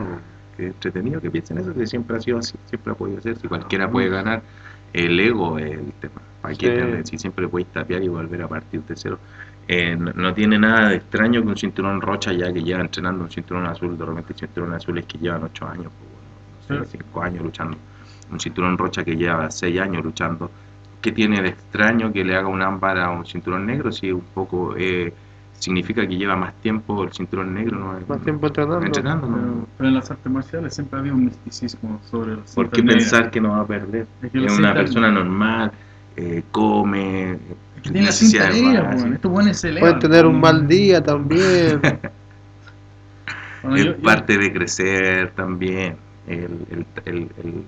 Qué 0.57 0.68
entretenido 0.68 1.22
que 1.22 1.32
piensen 1.32 1.57
eso, 1.57 1.74
que 1.74 1.88
siempre 1.88 2.18
ha 2.18 2.22
sido 2.22 2.39
así, 2.39 2.55
siempre 2.68 2.91
ha 2.91 2.95
podido 2.95 3.22
ser. 3.22 3.38
Si 3.38 3.47
cualquiera 3.47 3.89
puede 3.89 4.10
ganar, 4.10 4.41
el 4.93 5.20
ego 5.20 5.57
es 5.57 5.72
el 5.72 5.93
tema. 5.93 6.22
¿Para 6.42 6.56
qué 6.56 7.02
Sí. 7.04 7.12
Si 7.12 7.18
siempre 7.18 7.48
podéis 7.48 7.70
tapear 7.70 8.04
y 8.04 8.08
volver 8.08 8.42
a 8.42 8.48
partir 8.48 8.82
de 8.84 8.96
cero. 8.96 9.20
Eh, 9.68 9.96
no, 9.96 10.12
no 10.14 10.34
tiene 10.34 10.58
nada 10.58 10.90
de 10.90 10.96
extraño 10.96 11.42
que 11.42 11.48
un 11.48 11.58
cinturón 11.58 12.02
rocha 12.02 12.34
ya 12.34 12.52
que 12.52 12.64
lleva 12.64 12.82
entrenando 12.82 13.24
un 13.24 13.30
cinturón 13.30 13.68
azul, 13.68 13.98
de 13.98 14.06
repente 14.06 14.34
cinturón 14.34 14.74
azules 14.74 15.06
que 15.06 15.20
llevan 15.20 15.44
8 15.44 15.68
años, 15.68 15.92
pues, 16.68 16.68
bueno, 16.70 16.86
5 16.86 17.22
años 17.22 17.44
luchando. 17.44 17.78
Un 18.32 18.40
cinturón 18.40 18.78
rocha 18.78 19.04
que 19.04 19.16
lleva 19.16 19.52
6 19.52 19.80
años 19.80 20.04
luchando. 20.04 20.50
¿Qué 21.02 21.12
tiene 21.12 21.42
de 21.42 21.50
extraño 21.50 22.12
que 22.12 22.24
le 22.26 22.36
haga 22.36 22.48
un 22.48 22.62
ámbar 22.62 22.98
a 23.00 23.12
un 23.12 23.26
cinturón 23.26 23.66
negro? 23.66 23.92
Si 23.92 24.12
un 24.12 24.24
poco 24.34 24.76
eh, 24.76 25.14
significa 25.60 26.08
que 26.08 26.18
lleva 26.18 26.36
más 26.36 26.54
tiempo 26.56 27.04
el 27.04 27.12
cinturón 27.12 27.54
negro, 27.54 27.78
¿no? 27.78 28.00
Más 28.08 28.22
tiempo 28.22 28.48
entrenando. 28.48 28.86
Entrenando, 28.86 29.28
¿no? 29.28 29.68
Pero, 29.78 29.90
en 29.90 29.96
las 29.96 30.10
artes 30.10 30.32
marciales 30.32 30.74
siempre 30.74 30.98
ha 30.98 31.00
habido 31.02 31.16
un 31.16 31.26
misticismo 31.26 32.00
sobre 32.10 32.36
los 32.36 32.56
¿Por 32.56 32.70
qué 32.70 32.82
pensar 32.82 33.30
que 33.30 33.40
no 33.42 33.52
va 33.52 33.62
a 33.62 33.68
perder? 33.68 34.08
Es 34.22 34.32
que 34.32 34.46
Es 34.46 34.58
una 34.58 34.74
persona 34.74 35.12
normal, 35.12 35.72
eh, 36.22 36.44
come, 36.52 37.38
tiene 37.82 38.02
necesidades. 38.02 38.56
Estos 39.14 39.32
buenos 39.32 39.58
se 39.58 39.70
elevan. 39.70 39.90
Pueden 39.92 40.00
tener 40.00 40.26
un 40.26 40.40
mal 40.40 40.68
día 40.68 41.02
también. 41.02 41.82
Bueno, 43.62 43.76
es 43.78 43.86
yo- 43.86 43.92
yo- 43.98 44.02
parte 44.02 44.38
de 44.38 44.54
crecer 44.54 45.32
también. 45.32 45.98
El, 46.28 46.66
el, 46.72 46.86
el, 47.06 47.16
el- 47.44 47.64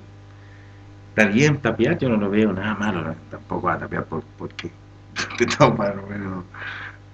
Está 1.09 1.25
bien 1.29 1.57
tapear, 1.57 1.97
yo 1.97 2.07
no 2.07 2.15
lo 2.15 2.29
veo 2.29 2.53
nada 2.53 2.73
malo, 2.75 3.13
tampoco 3.29 3.67
a 3.67 3.77
tapear 3.77 4.05
por, 4.05 4.23
porque 4.37 4.71
te 5.37 5.45
topa, 5.45 5.89
¿no? 5.91 6.03
pero, 6.07 6.45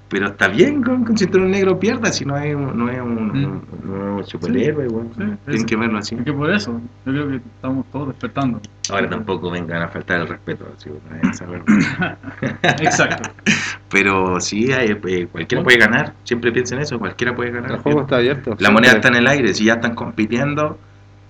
pero 0.10 0.28
está 0.28 0.48
bien 0.48 0.82
con, 0.82 1.04
con 1.04 1.18
cinturón 1.18 1.52
negro 1.52 1.78
pierda 1.78 2.12
si 2.14 2.24
no 2.26 2.38
es 2.38 2.56
un, 2.56 2.78
no 2.78 2.90
es 2.90 3.00
un, 3.00 3.28
Mm. 3.28 3.46
un- 3.46 3.92
un 4.18 4.26
superhéroe, 4.26 4.88
weón. 4.88 5.10
Sí, 5.18 5.24
tienen 5.46 5.66
que 5.66 5.76
verlo 5.76 5.98
así. 6.00 6.16
es 6.16 6.22
que 6.24 6.34
por 6.34 6.50
eso, 6.52 6.80
yo 7.06 7.12
creo 7.12 7.28
que 7.30 7.36
estamos 7.38 7.86
todos 7.92 8.08
despertando. 8.10 8.62
Ahora 8.90 9.10
tampoco 9.10 9.52
vengan 9.52 9.82
a 9.82 9.88
faltar 9.90 10.22
el 10.22 10.28
respeto, 10.28 10.66
así. 10.78 10.90
Exacto. 12.80 13.30
pero 13.90 14.40
sí, 14.40 14.72
hay, 14.72 14.92
eh, 15.08 15.28
cualquiera 15.32 15.64
puede 15.64 15.78
ganar, 15.78 16.14
siempre 16.24 16.52
piensen 16.52 16.80
eso, 16.80 16.98
cualquiera 17.00 17.36
puede 17.36 17.52
ganar. 17.52 17.72
El 17.72 17.78
juego 17.80 18.02
está 18.02 18.18
abierto. 18.18 18.56
La 18.60 18.72
moneda 18.72 18.94
está 18.94 19.08
en 19.10 19.16
el 19.16 19.28
aire, 19.28 19.54
si 19.54 19.66
ya 19.66 19.74
están 19.74 19.96
compitiendo. 19.96 20.78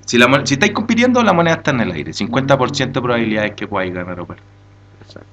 Si, 0.05 0.17
la, 0.17 0.27
mon- 0.27 0.47
si 0.47 0.53
estáis 0.53 0.71
compitiendo, 0.71 1.21
la 1.23 1.33
moneda 1.33 1.55
está 1.55 1.71
en 1.71 1.81
el 1.81 1.91
aire. 1.91 2.11
50% 2.13 2.91
de 2.93 3.01
probabilidades 3.01 3.51
que 3.55 3.67
podáis 3.67 3.93
ganar 3.93 4.19
o 4.21 4.25
perder. 4.25 4.43
Exacto. 5.01 5.27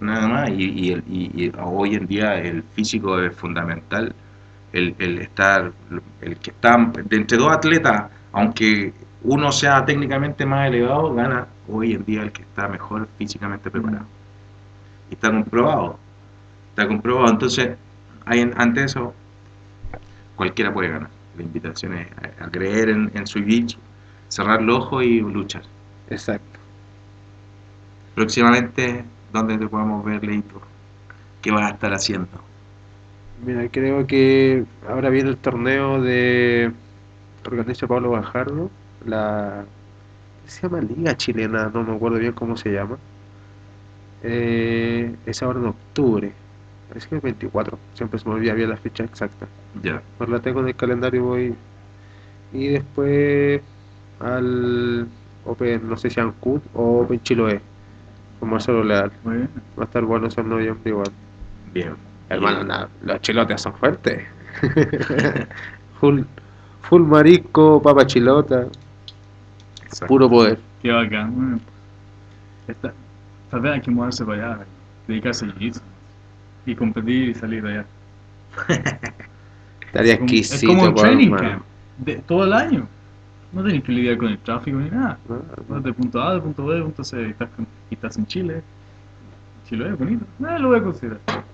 Nada 0.00 0.28
más. 0.28 0.50
Y, 0.50 0.64
y 0.88 0.92
el- 0.92 1.04
y- 1.08 1.44
y 1.46 1.52
hoy 1.62 1.94
en 1.94 2.06
día 2.06 2.34
el 2.38 2.62
físico 2.62 3.18
es 3.20 3.34
fundamental. 3.36 4.14
El, 4.72 4.94
el 4.98 5.18
estar, 5.18 5.72
el 6.20 6.36
que 6.38 6.50
está 6.50 6.76
de 7.04 7.16
entre 7.16 7.38
dos 7.38 7.52
atletas, 7.52 8.10
aunque 8.32 8.92
uno 9.22 9.50
sea 9.52 9.84
técnicamente 9.84 10.44
más 10.46 10.68
elevado, 10.68 11.14
gana 11.14 11.46
hoy 11.68 11.94
en 11.94 12.04
día 12.04 12.22
el 12.22 12.32
que 12.32 12.42
está 12.42 12.68
mejor 12.68 13.08
físicamente 13.18 13.70
preparado. 13.70 14.06
Y 15.10 15.14
está 15.14 15.30
comprobado. 15.30 15.98
Está 16.70 16.88
comprobado. 16.88 17.30
Entonces, 17.32 17.76
hay, 18.26 18.50
ante 18.56 18.84
eso, 18.84 19.14
cualquiera 20.34 20.72
puede 20.72 20.88
ganar. 20.90 21.10
La 21.36 21.42
invitación 21.42 21.94
es 21.94 22.08
a, 22.40 22.44
a 22.44 22.50
creer 22.50 22.88
en, 22.90 23.10
en 23.14 23.26
su 23.26 23.40
jiu 23.42 23.66
cerrar 24.28 24.62
los 24.62 24.78
ojos 24.78 25.04
y 25.04 25.20
luchar. 25.20 25.62
Exacto. 26.08 26.58
Próximamente, 28.14 29.04
¿dónde 29.36 29.58
te 29.58 29.68
podemos 29.68 30.04
ver, 30.04 30.24
Leito? 30.24 30.60
¿Qué 31.42 31.50
vas 31.50 31.70
a 31.70 31.74
estar 31.74 31.92
haciendo? 31.92 32.28
Mira, 33.44 33.68
creo 33.70 34.06
que 34.06 34.64
ahora 34.88 35.10
viene 35.10 35.30
el 35.30 35.36
torneo 35.36 36.00
de 36.00 36.72
organiza 37.46 37.86
Pablo 37.86 38.10
Bajardo, 38.10 38.70
la 39.04 39.64
¿qué 40.44 40.50
se 40.50 40.62
llama 40.62 40.80
Liga 40.80 41.16
Chilena, 41.16 41.70
no 41.72 41.84
me 41.84 41.94
acuerdo 41.94 42.18
bien 42.18 42.32
cómo 42.32 42.56
se 42.56 42.72
llama. 42.72 42.98
Eh, 44.22 45.14
es 45.26 45.42
ahora 45.42 45.60
en 45.60 45.66
octubre, 45.66 46.32
parece 46.88 47.08
que 47.08 47.14
el 47.16 47.20
24, 47.20 47.78
siempre 47.94 48.18
se 48.18 48.28
me 48.28 48.34
olvida 48.34 48.54
bien 48.54 48.70
la 48.70 48.76
fecha 48.76 49.04
exacta. 49.04 49.46
Ya. 49.82 50.02
Pues 50.18 50.30
la 50.30 50.40
tengo 50.40 50.60
en 50.60 50.68
el 50.68 50.76
calendario 50.76 51.24
voy 51.24 51.54
y 52.52 52.68
después 52.68 53.60
al 54.20 55.08
Open, 55.44 55.88
no 55.88 55.96
sé 55.96 56.10
si 56.10 56.20
Ancud 56.20 56.60
o 56.74 57.02
Open 57.02 57.22
Chiloé, 57.22 57.60
con 58.40 58.50
Marcelo 58.50 58.82
Leal. 58.84 59.10
Muy 59.24 59.36
bien. 59.36 59.50
Va 59.78 59.82
a 59.82 59.86
estar 59.86 60.02
bueno 60.04 60.26
eso 60.28 60.40
en 60.40 60.48
noviembre 60.48 60.90
igual. 60.90 61.10
Bien. 61.72 61.94
Hermano, 62.28 62.64
na- 62.64 62.88
los 63.04 63.20
chilotes 63.20 63.60
son 63.62 63.74
fuertes. 63.74 64.24
full, 66.00 66.22
full 66.82 67.02
marisco, 67.02 67.80
papa 67.82 68.06
chilota, 68.06 68.66
Exacto. 69.84 70.06
puro 70.06 70.28
poder. 70.28 70.58
Qué 70.82 70.90
bacán, 70.90 71.32
weón. 71.36 71.60
Esta, 72.68 72.92
tal 73.50 73.60
vez 73.60 73.72
hay 73.74 73.80
que 73.80 73.90
moverse 73.90 74.24
para 74.24 74.52
allá, 74.54 74.64
dedicarse 75.06 75.44
al 75.44 75.54
jiu-jitsu. 75.54 75.80
Y 76.66 76.74
competir 76.74 77.28
y 77.28 77.34
salir 77.34 77.62
de 77.62 77.70
allá. 77.70 77.86
Estaría 79.86 80.14
Es 80.14 80.18
como- 80.18 80.30
exquisito. 80.30 80.56
es 80.72 80.76
como 80.78 80.88
un 80.88 80.94
training 80.94 81.30
camp. 81.30 81.62
De, 81.98 82.16
todo 82.16 82.44
el 82.44 82.52
año. 82.52 82.88
No 83.56 83.62
tienes 83.64 83.82
que 83.84 83.92
lidiar 83.92 84.18
con 84.18 84.28
el 84.28 84.38
tráfico 84.38 84.76
ni 84.78 84.90
nada. 84.90 85.18
No, 85.28 85.40
Vas 85.68 85.82
de 85.82 85.92
punto 85.92 86.20
A, 86.20 86.34
de 86.34 86.40
punto 86.42 86.66
B, 86.66 86.74
de 86.76 86.82
punto 86.82 87.02
C. 87.04 87.22
Y 87.22 87.30
estás, 87.30 87.48
con- 87.56 87.66
y 87.90 87.94
estás 87.94 88.16
en 88.18 88.26
Chile. 88.26 88.62
Chile 89.68 89.88
es 89.88 89.98
bonito. 89.98 90.24
Eh, 90.46 90.58
lo 90.58 90.68
voy 90.68 90.78
a 90.78 90.82
considerar. 90.82 91.20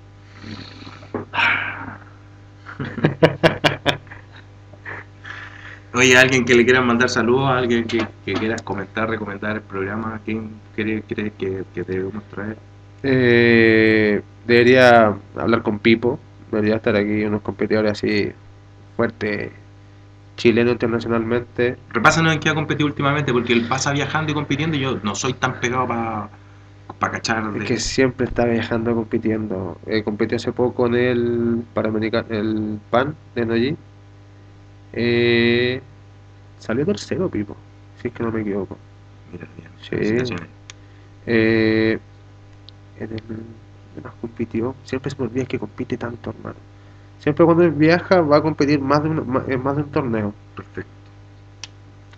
Oye, 5.94 6.16
alguien 6.16 6.44
que 6.44 6.55
le 6.55 6.64
quiera 6.64 6.80
mandar 6.80 7.11
saludos, 7.11 7.50
alguien 7.50 7.84
que, 7.84 7.98
que 8.24 8.32
quieras 8.32 8.62
comentar, 8.62 9.11
recomendar 9.11 9.57
el 9.57 9.62
programa, 9.62 10.20
¿quién 10.24 10.50
quiere, 10.74 11.03
quiere 11.03 11.32
que, 11.32 11.64
que 11.74 11.82
debemos 11.84 12.24
traer? 12.30 12.57
Eh, 13.03 14.22
debería 14.46 15.14
hablar 15.36 15.62
con 15.62 15.78
Pipo. 15.78 16.18
Debería 16.50 16.76
estar 16.76 16.96
aquí 16.96 17.24
unos 17.24 17.42
competidores 17.42 17.92
así 17.92 18.32
fuertes, 18.96 19.53
chilenos 20.36 20.72
internacionalmente. 20.72 21.76
Repásanos 21.90 22.32
en 22.32 22.40
qué 22.40 22.48
ha 22.48 22.54
competido 22.54 22.86
últimamente, 22.86 23.32
porque 23.32 23.52
él 23.52 23.66
pasa 23.68 23.92
viajando 23.92 24.32
y 24.32 24.34
compitiendo 24.34 24.76
y 24.76 24.80
yo 24.80 24.98
no 25.02 25.14
soy 25.14 25.34
tan 25.34 25.60
pegado 25.60 25.86
para 25.86 26.30
cachar. 27.12 27.52
De... 27.52 27.58
Es 27.60 27.64
que 27.64 27.78
siempre 27.78 28.26
está 28.26 28.44
viajando 28.44 28.94
compitiendo. 28.94 29.78
Eh, 29.86 30.02
compitió 30.02 30.36
hace 30.36 30.52
poco 30.52 30.86
en 30.86 30.94
el 30.94 31.64
el 32.30 32.80
PAN 32.90 33.14
de 33.34 33.46
Noyi. 33.46 33.76
Eh, 34.92 35.80
salió 36.58 36.84
tercero, 36.84 37.28
Pipo, 37.28 37.56
si 38.00 38.08
es 38.08 38.14
que 38.14 38.22
no 38.22 38.30
me 38.30 38.42
equivoco. 38.42 38.76
Mira, 39.32 39.46
bien, 39.56 39.70
Sí. 40.26 40.34
Eh, 41.26 41.98
en 42.98 43.12
el 43.12 43.18
¿qué 43.94 44.00
más 44.02 44.14
compitió, 44.20 44.74
siempre 44.84 45.10
se 45.10 45.16
me 45.18 45.24
olvida 45.24 45.44
que 45.44 45.58
compite 45.58 45.96
tanto, 45.96 46.30
hermano. 46.30 46.56
Siempre 47.22 47.44
cuando 47.44 47.62
él 47.62 47.70
viaja 47.70 48.20
va 48.20 48.38
a 48.38 48.42
competir 48.42 48.80
más 48.80 49.02
de 49.02 49.10
un, 49.10 49.26
ma- 49.30 49.44
en 49.46 49.62
más 49.62 49.76
de 49.76 49.82
un 49.82 49.90
torneo. 49.90 50.34
Perfecto. 50.56 50.90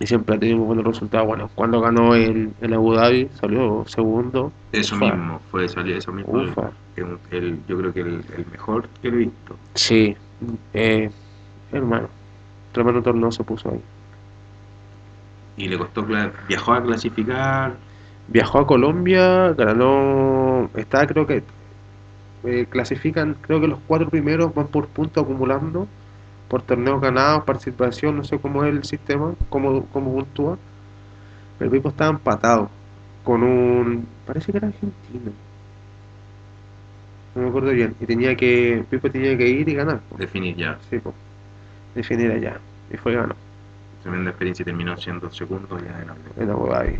Y 0.00 0.07
siempre 0.07 0.34
ha 0.34 0.38
tenido 0.40 0.59
buenos 0.59 0.84
resultados. 0.84 1.26
Bueno, 1.26 1.50
cuando 1.55 1.80
ganó 1.80 2.14
el, 2.14 2.52
el 2.61 2.72
Abu 2.74 2.94
Dhabi 2.94 3.28
salió 3.40 3.84
segundo. 3.86 4.50
Eso 4.72 4.96
Ufa. 4.96 5.05
mismo, 5.14 5.40
fue 5.50 5.68
salir 5.68 5.96
eso 5.96 6.11
mismo. 6.12 6.32
Ufa. 6.32 6.70
El- 6.96 7.18
el- 7.30 7.61
yo 7.68 7.78
creo 7.78 7.92
que 7.92 8.00
el, 8.00 8.24
el 8.36 8.46
mejor 8.50 8.88
que 9.02 9.09
he 9.09 9.11
visto. 9.11 9.57
Sí, 9.74 10.16
eh, 10.72 11.11
hermano. 11.70 12.09
Tremendo 12.72 13.02
torneo 13.02 13.30
se 13.30 13.44
puso 13.44 13.70
ahí. 13.70 13.80
Y 15.57 15.68
le 15.68 15.78
costó, 15.78 16.05
viajó 16.48 16.72
a 16.72 16.82
clasificar. 16.82 17.76
Viajó 18.26 18.61
a 18.61 18.66
Colombia, 18.66 19.52
ganó. 19.52 20.68
Está, 20.74 21.07
creo 21.07 21.26
que. 21.26 21.44
Eh, 22.45 22.66
clasifican, 22.68 23.36
creo 23.40 23.61
que 23.61 23.68
los 23.68 23.78
cuatro 23.86 24.09
primeros 24.09 24.55
van 24.55 24.66
por 24.68 24.88
puntos 24.88 25.22
acumulando. 25.22 25.86
Por 26.49 26.62
torneos 26.62 27.01
ganados, 27.01 27.45
participación, 27.45 28.16
no 28.16 28.24
sé 28.24 28.38
cómo 28.38 28.64
es 28.64 28.74
el 28.74 28.84
sistema, 28.84 29.34
cómo, 29.49 29.86
cómo 29.86 30.12
puntúa. 30.12 30.59
Pero 31.59 31.70
el 31.70 31.76
Pipo 31.76 31.88
estaba 31.88 32.11
empatado 32.11 32.68
con 33.24 33.42
un. 33.42 34.07
Parece 34.26 34.53
que 34.53 34.59
era 34.59 34.68
argentino. 34.68 35.32
No 37.34 37.42
me 37.42 37.49
acuerdo 37.49 37.70
bien. 37.70 37.97
Y 37.99 38.07
tenía 38.07 38.36
que. 38.36 38.84
Pipo 38.88 39.11
tenía 39.11 39.36
que 39.36 39.49
ir 39.49 39.68
y 39.68 39.74
ganar. 39.74 40.01
po. 40.01 40.16
Definir 40.16 40.57
ya. 40.57 40.78
Sí, 40.90 40.99
po. 40.99 41.14
Definir 41.95 42.30
allá. 42.30 42.61
Y 42.92 42.97
fue 42.97 43.14
ganó. 43.14 43.34
Tremenda 44.03 44.30
experiencia 44.30 44.62
y 44.62 44.66
terminó 44.66 44.97
siendo 44.97 45.30
segundo 45.30 45.78
ya 45.78 46.03
en. 46.03 46.47
Dhabi. 46.47 46.99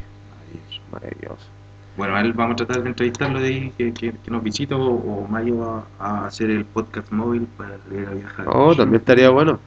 Maravilloso. 0.91 1.64
Bueno, 1.97 2.17
a 2.17 2.21
él 2.23 2.33
vamos 2.33 2.55
a 2.55 2.57
tratar 2.57 2.83
de 2.83 2.89
entrevistarlo 2.89 3.39
de 3.41 3.47
ahí, 3.49 3.71
que, 3.79 3.95
que, 3.95 4.19
que 4.19 4.31
nos 4.31 4.43
visite 4.43 4.75
o, 4.75 4.81
o 4.83 5.29
Mayo 5.29 5.65
a, 5.65 5.87
a 5.99 6.27
hacer 6.27 6.51
el 6.51 6.65
podcast 6.65 7.11
móvil 7.13 7.47
para 7.57 7.77
ir 7.91 8.07
a 8.09 8.15
viajar. 8.15 8.47
Oh, 8.49 8.75
también 8.75 9.01
estaría 9.01 9.31
bueno. 9.31 9.61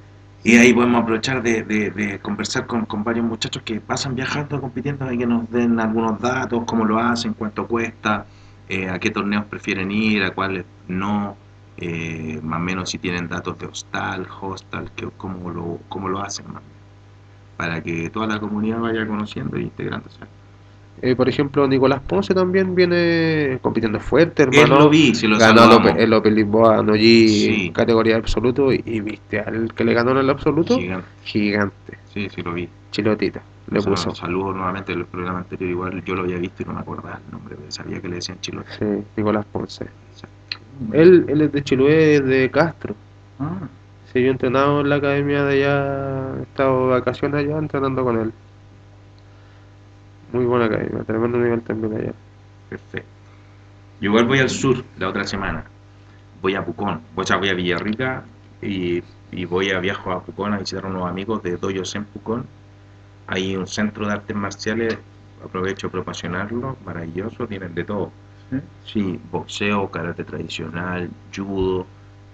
Y 0.44 0.58
ahí 0.58 0.74
podemos 0.74 1.02
aprovechar 1.02 1.42
de, 1.42 1.64
de- 1.64 1.92
de 1.92 2.20
conversar 2.20 2.68
con, 2.68 2.86
con 2.86 3.04
varios 3.04 3.26
muchachos 3.26 3.64
que 3.64 3.80
pasan 3.82 4.16
viajando, 4.16 4.60
compitiendo, 4.62 5.12
y 5.12 5.18
que 5.18 5.26
nos 5.28 5.50
den 5.50 5.80
algunos 5.80 6.20
datos, 6.20 6.64
cómo 6.66 6.86
lo 6.86 7.00
hacen, 7.00 7.34
cuánto 7.34 7.66
cuesta, 7.68 8.26
eh, 8.68 8.90
a 8.90 9.00
qué 9.00 9.10
torneos 9.12 9.46
prefieren 9.46 9.92
ir, 9.92 10.24
a 10.24 10.32
cuáles 10.32 10.66
no, 10.88 11.38
eh, 11.78 12.40
más 12.44 12.60
o 12.60 12.64
menos 12.64 12.90
si 12.90 13.00
tienen 13.00 13.28
datos 13.30 13.58
de 13.58 13.68
hostal, 13.68 14.28
hostal, 14.42 14.92
que, 14.96 15.10
cómo, 15.18 15.50
lo, 15.50 15.80
cómo 15.90 16.10
lo 16.10 16.20
hacen, 16.22 16.52
más 16.52 16.64
para 17.58 17.82
que 17.82 18.10
toda 18.10 18.28
la 18.28 18.40
comunidad 18.40 18.80
vaya 18.82 19.08
conociendo 19.08 19.58
y 19.60 19.64
integrándose. 19.64 20.20
Eh, 21.02 21.16
por 21.16 21.30
ejemplo, 21.30 21.68
Nicolás 21.68 22.02
Ponce 22.08 22.34
también 22.34 22.74
viene 22.74 23.60
compitiendo 23.62 24.00
fuerte, 24.00 24.44
Él 24.44 24.50
hermano. 24.54 24.80
lo 24.86 24.90
vi, 24.90 25.14
si 25.14 25.28
lo 25.28 25.38
ganó 25.38 25.52
el 25.52 25.58
saludamos. 25.70 25.92
Open, 25.92 26.02
el 26.04 26.14
Open 26.14 26.36
Lisboa 26.36 26.82
Noyi 26.82 27.28
Sí. 27.28 27.66
en 27.68 27.74
categoría 27.74 28.16
absoluto 28.16 28.74
y, 28.74 28.82
y 28.86 29.00
viste 29.02 29.40
al 29.40 29.74
que 29.76 29.84
le 29.84 29.94
ganó 29.94 30.12
en 30.12 30.18
el 30.18 30.30
absoluto, 30.30 30.76
Gigante. 30.78 31.08
gigante, 31.24 31.98
Sí, 32.14 32.28
sí 32.34 32.42
lo 32.42 32.54
vi. 32.54 32.68
chilotita, 32.92 33.42
le 33.70 33.78
O 33.78 33.82
sea, 33.82 33.92
puso. 33.92 34.16
Saludos 34.16 34.56
nuevamente 34.56 34.94
del 34.94 35.06
programa 35.06 35.40
anterior, 35.40 35.70
igual 35.70 36.04
yo 36.04 36.16
lo 36.16 36.22
había 36.24 36.38
visto 36.38 36.64
y 36.64 36.66
no 36.66 36.74
me 36.74 36.80
acordaba 36.80 37.20
el 37.24 37.32
nombre, 37.32 37.56
pero 37.58 37.72
sabía 37.72 38.02
que 38.02 38.08
le 38.10 38.16
decían 38.16 38.40
chilote. 38.42 38.70
Sí, 38.80 38.86
Nicolás 39.18 39.46
Ponce. 39.52 39.86
Él, 40.94 41.26
él 41.28 41.42
es 41.42 41.52
de 41.52 41.64
Chiloé, 41.64 42.22
de 42.22 42.50
Castro. 42.52 42.96
Ah, 43.40 43.68
Sí, 44.14 44.22
yo 44.22 44.28
he 44.30 44.32
entrenado 44.32 44.80
en 44.82 44.90
la 44.90 44.96
academia 44.96 45.44
de 45.44 45.54
allá, 45.66 46.40
he 46.40 46.44
estado 46.44 46.86
de 46.88 46.92
vacaciones 46.94 47.44
allá 47.46 47.58
entrenando 47.58 48.04
con 48.06 48.18
él. 48.18 48.32
Muy 50.28 50.46
buena 50.46 50.66
academia, 50.66 51.04
tremendo 51.04 51.38
nivel 51.38 51.64
también 51.64 51.94
allá. 51.96 52.14
Perfecto. 52.70 53.12
Yo 54.00 54.10
igual 54.10 54.26
voy 54.28 54.40
al 54.40 54.50
sur 54.50 54.86
la 54.98 55.10
otra 55.10 55.26
semana. 55.26 55.72
Voy 56.42 56.56
a 56.56 56.66
Pucón, 56.66 57.10
o 57.16 57.24
sea, 57.26 57.38
voy 57.38 57.50
a 57.50 57.54
Villarrica 57.56 58.26
y, 58.62 59.04
y 59.32 59.46
voy 59.46 59.72
a 59.72 59.80
viajo 59.80 60.12
a 60.12 60.24
Pucón 60.26 60.54
a 60.54 60.60
visitar 60.60 60.86
a 60.86 60.90
unos 60.90 61.10
amigos 61.10 61.44
de 61.44 61.58
Doyos 61.58 61.96
en 61.96 62.06
Pucón. 62.06 62.52
Hay 63.28 63.56
un 63.58 63.68
centro 63.68 64.08
de 64.08 64.14
artes 64.14 64.36
marciales, 64.36 65.00
aprovecho 65.44 65.92
para 65.92 66.04
promocionarlo, 66.04 66.78
maravilloso, 66.86 67.48
tienen 67.48 67.76
de 67.76 67.86
todo. 67.86 68.14
sí. 68.50 68.58
Sí, 68.82 69.20
boxeo, 69.32 69.92
karate 69.92 70.26
tradicional, 70.26 71.12
judo, 71.36 71.88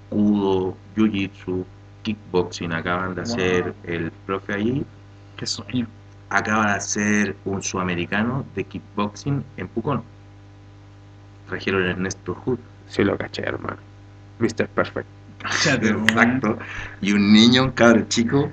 judo, 0.09 0.77
jiu-jitsu, 0.95 1.65
kickboxing. 2.03 2.73
Acaban 2.73 3.15
de 3.15 3.21
Wow. 3.21 3.23
hacer 3.23 3.75
el 3.83 4.11
profe 4.11 4.53
allí, 4.53 4.85
Qué 5.35 5.45
sueño. 5.47 5.87
Acaba 6.33 6.65
de 6.65 6.71
hacer 6.71 7.35
un 7.45 7.61
sudamericano 7.61 8.43
de 8.55 8.63
kickboxing 8.63 9.43
en 9.55 9.67
Pucón. 9.67 10.03
Trajeron 11.47 11.83
a 11.83 11.91
Ernesto 11.91 12.33
Hood. 12.33 12.57
Sí 12.87 13.03
lo 13.03 13.15
caché, 13.17 13.43
hermano. 13.43 13.77
Mr. 14.39 14.67
Perfect. 14.69 15.07
Cállate. 15.37 15.89
Exacto. 16.07 16.57
Y 17.01 17.13
un 17.13 17.31
niño, 17.31 17.65
un 17.65 17.71
cabro 17.71 18.01
chico, 18.07 18.51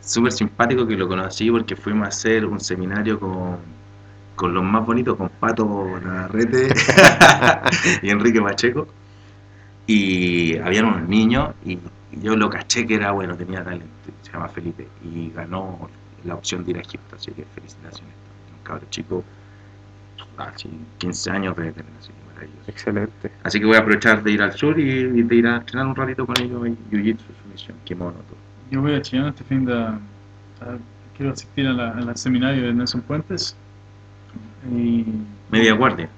súper 0.00 0.32
simpático 0.32 0.84
que 0.84 0.96
lo 0.96 1.06
conocí 1.06 1.48
porque 1.48 1.76
fuimos 1.76 2.06
a 2.06 2.08
hacer 2.08 2.44
un 2.44 2.58
seminario 2.58 3.20
con, 3.20 3.58
con 4.34 4.52
los 4.52 4.64
más 4.64 4.84
bonitos, 4.84 5.16
con 5.16 5.28
Pato 5.28 5.64
Navarrete 6.04 6.74
y 8.02 8.10
Enrique 8.10 8.42
Pacheco. 8.42 8.88
Y 9.86 10.58
habían 10.58 10.86
unos 10.86 11.08
niños 11.08 11.54
y 11.64 11.78
yo 12.10 12.34
lo 12.36 12.50
caché 12.50 12.84
que 12.84 12.96
era 12.96 13.12
bueno, 13.12 13.36
tenía 13.36 13.62
talento. 13.62 13.86
Se 14.22 14.32
llama 14.32 14.48
Felipe 14.48 14.88
y 15.04 15.30
ganó 15.30 15.88
la 16.24 16.34
opción 16.34 16.64
de 16.64 16.72
ir 16.72 16.76
a 16.78 16.80
Egipto, 16.80 17.16
así 17.16 17.30
que 17.32 17.44
felicitaciones. 17.54 18.14
Un 18.58 18.64
cabro 18.64 18.86
chico, 18.90 19.24
así 20.36 20.68
15 20.98 21.30
años 21.30 21.56
de 21.56 21.72
tener 21.72 21.92
así 21.98 22.08
que 22.08 22.34
maravilloso. 22.34 22.70
Excelente. 22.70 23.30
Así 23.42 23.58
que 23.60 23.66
voy 23.66 23.76
a 23.76 23.80
aprovechar 23.80 24.22
de 24.22 24.30
ir 24.32 24.42
al 24.42 24.52
sur 24.52 24.78
y, 24.78 24.82
y 24.82 25.22
de 25.22 25.34
ir 25.36 25.46
a 25.46 25.56
entrenar 25.56 25.86
un 25.86 25.96
ratito 25.96 26.26
con 26.26 26.34
ellos 26.40 26.64
en 26.66 26.76
Jiu-Jitsu, 26.90 27.22
sumisión, 27.42 27.76
kimono, 27.84 28.12
todo. 28.28 28.36
Yo 28.70 28.80
voy 28.80 28.94
a 28.94 29.02
Chillán 29.02 29.26
este 29.28 29.44
fin 29.44 29.64
de... 29.64 29.74
a- 29.74 29.98
quiero 31.16 31.32
asistir 31.32 31.66
a 31.66 31.72
la- 31.72 31.90
al 31.92 32.16
seminario 32.16 32.62
de 32.64 32.72
Nelson 32.72 33.02
Puentes. 33.02 33.54
Y... 34.70 35.04
Media 35.50 35.74
guardia, 35.74 36.08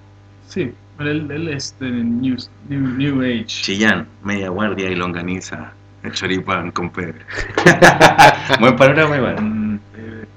Sí, 0.46 0.72
él, 1.00 1.28
él 1.30 1.48
es 1.48 1.74
de 1.80 1.90
New, 1.90 2.36
New, 2.68 2.80
New 2.96 3.22
Age. 3.22 3.46
Chillán, 3.46 4.06
media 4.22 4.50
guardia 4.50 4.88
y 4.90 4.94
longaniza, 4.94 5.72
el 6.04 6.12
choripán 6.12 6.70
con 6.70 6.90
Pedro. 6.90 7.18
Buen 8.60 8.76
panorama 8.76 9.16
igual. 9.16 9.36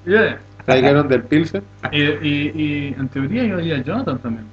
Yeah. 0.08 0.40
¿Trajeron 0.66 1.08
del 1.08 1.24
Pilsen? 1.24 1.64
y, 1.92 2.02
y, 2.02 2.52
y 2.56 2.96
en 2.98 3.08
teoría 3.10 3.44
yo 3.46 3.58
haría 3.58 3.82
Jonathan 3.84 4.18
también. 4.20 4.46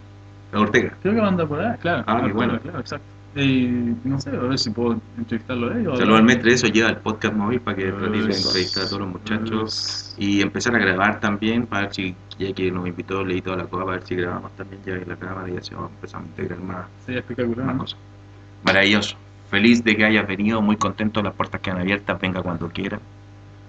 La 0.52 0.60
Ortega. 0.60 0.92
Creo 1.02 1.14
que 1.14 1.20
va 1.20 1.26
a 1.26 1.30
andar 1.30 1.48
por 1.48 1.60
ahí, 1.60 1.76
claro. 1.78 2.04
Ah, 2.06 2.22
qué 2.24 2.32
bueno. 2.32 2.60
Claro, 2.60 2.78
exacto. 2.80 3.06
Y 3.36 3.66
no 4.04 4.20
sé, 4.20 4.30
a 4.30 4.34
ver 4.34 4.56
si 4.58 4.70
puedo 4.70 5.00
entrevistarlo 5.18 5.72
a 5.72 5.78
ellos. 5.78 5.98
Saludos 5.98 6.20
al 6.20 6.24
mestre, 6.24 6.52
eso 6.52 6.68
lleva 6.68 6.90
el 6.90 6.98
podcast 6.98 7.34
móvil 7.34 7.60
para 7.60 7.76
que 7.76 7.90
ratito 7.90 8.26
Pues, 8.26 8.46
entrevistar 8.46 8.84
a 8.84 8.86
todos 8.86 9.00
los 9.00 9.08
muchachos. 9.10 10.14
Y 10.18 10.40
empezar 10.40 10.76
a 10.76 10.78
grabar 10.78 11.18
también, 11.18 11.66
para 11.66 11.82
ver 11.86 11.94
si, 11.94 12.14
ya 12.38 12.52
que 12.52 12.70
nos 12.70 12.86
invitó, 12.86 13.24
leí 13.24 13.40
toda 13.42 13.56
la 13.56 13.64
cosa, 13.64 13.84
para 13.84 13.96
ver 13.98 14.06
si 14.06 14.14
grabamos 14.14 14.52
también 14.56 14.80
ya 14.86 14.92
en 14.92 15.08
la 15.08 15.16
cámara 15.16 15.50
y 15.50 15.56
así 15.56 15.74
vamos 15.74 15.90
a 15.90 15.94
empezar 15.94 16.20
a 16.20 16.24
integrar 16.24 16.58
más, 16.60 16.86
Sería 17.04 17.20
espectacular. 17.20 17.66
más 17.66 17.74
¿no? 17.74 17.80
cosas. 17.82 17.98
Maravilloso. 18.62 19.16
Feliz 19.50 19.82
de 19.82 19.96
que 19.96 20.04
hayas 20.04 20.26
venido, 20.28 20.62
muy 20.62 20.76
contento, 20.76 21.20
las 21.20 21.34
puertas 21.34 21.60
quedan 21.60 21.80
abiertas, 21.80 22.20
venga 22.20 22.40
cuando 22.40 22.68
quieras. 22.68 23.00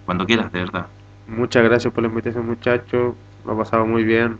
Cuando 0.06 0.26
quieras, 0.28 0.52
de 0.52 0.60
verdad. 0.60 0.86
Muchas 1.28 1.64
gracias 1.64 1.92
por 1.94 2.04
la 2.04 2.10
invitación, 2.10 2.46
muchachos. 2.46 3.16
Lo 3.46 3.52
ha 3.54 3.58
pasado 3.58 3.86
muy 3.86 4.04
bien. 4.04 4.38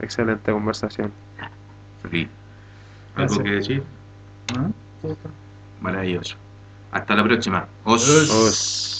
Excelente 0.00 0.52
conversación. 0.52 1.12
Feliz. 2.02 2.28
¿Algo 3.16 3.34
Gracias. 3.36 3.42
que 3.44 3.50
decir? 3.50 3.82
¿Ah? 4.56 4.68
Maravilloso. 5.80 6.36
Hasta 6.92 7.14
la 7.14 7.24
próxima. 7.24 7.66
Os. 7.84 8.08
Os. 8.08 8.30
Os- 8.30 8.97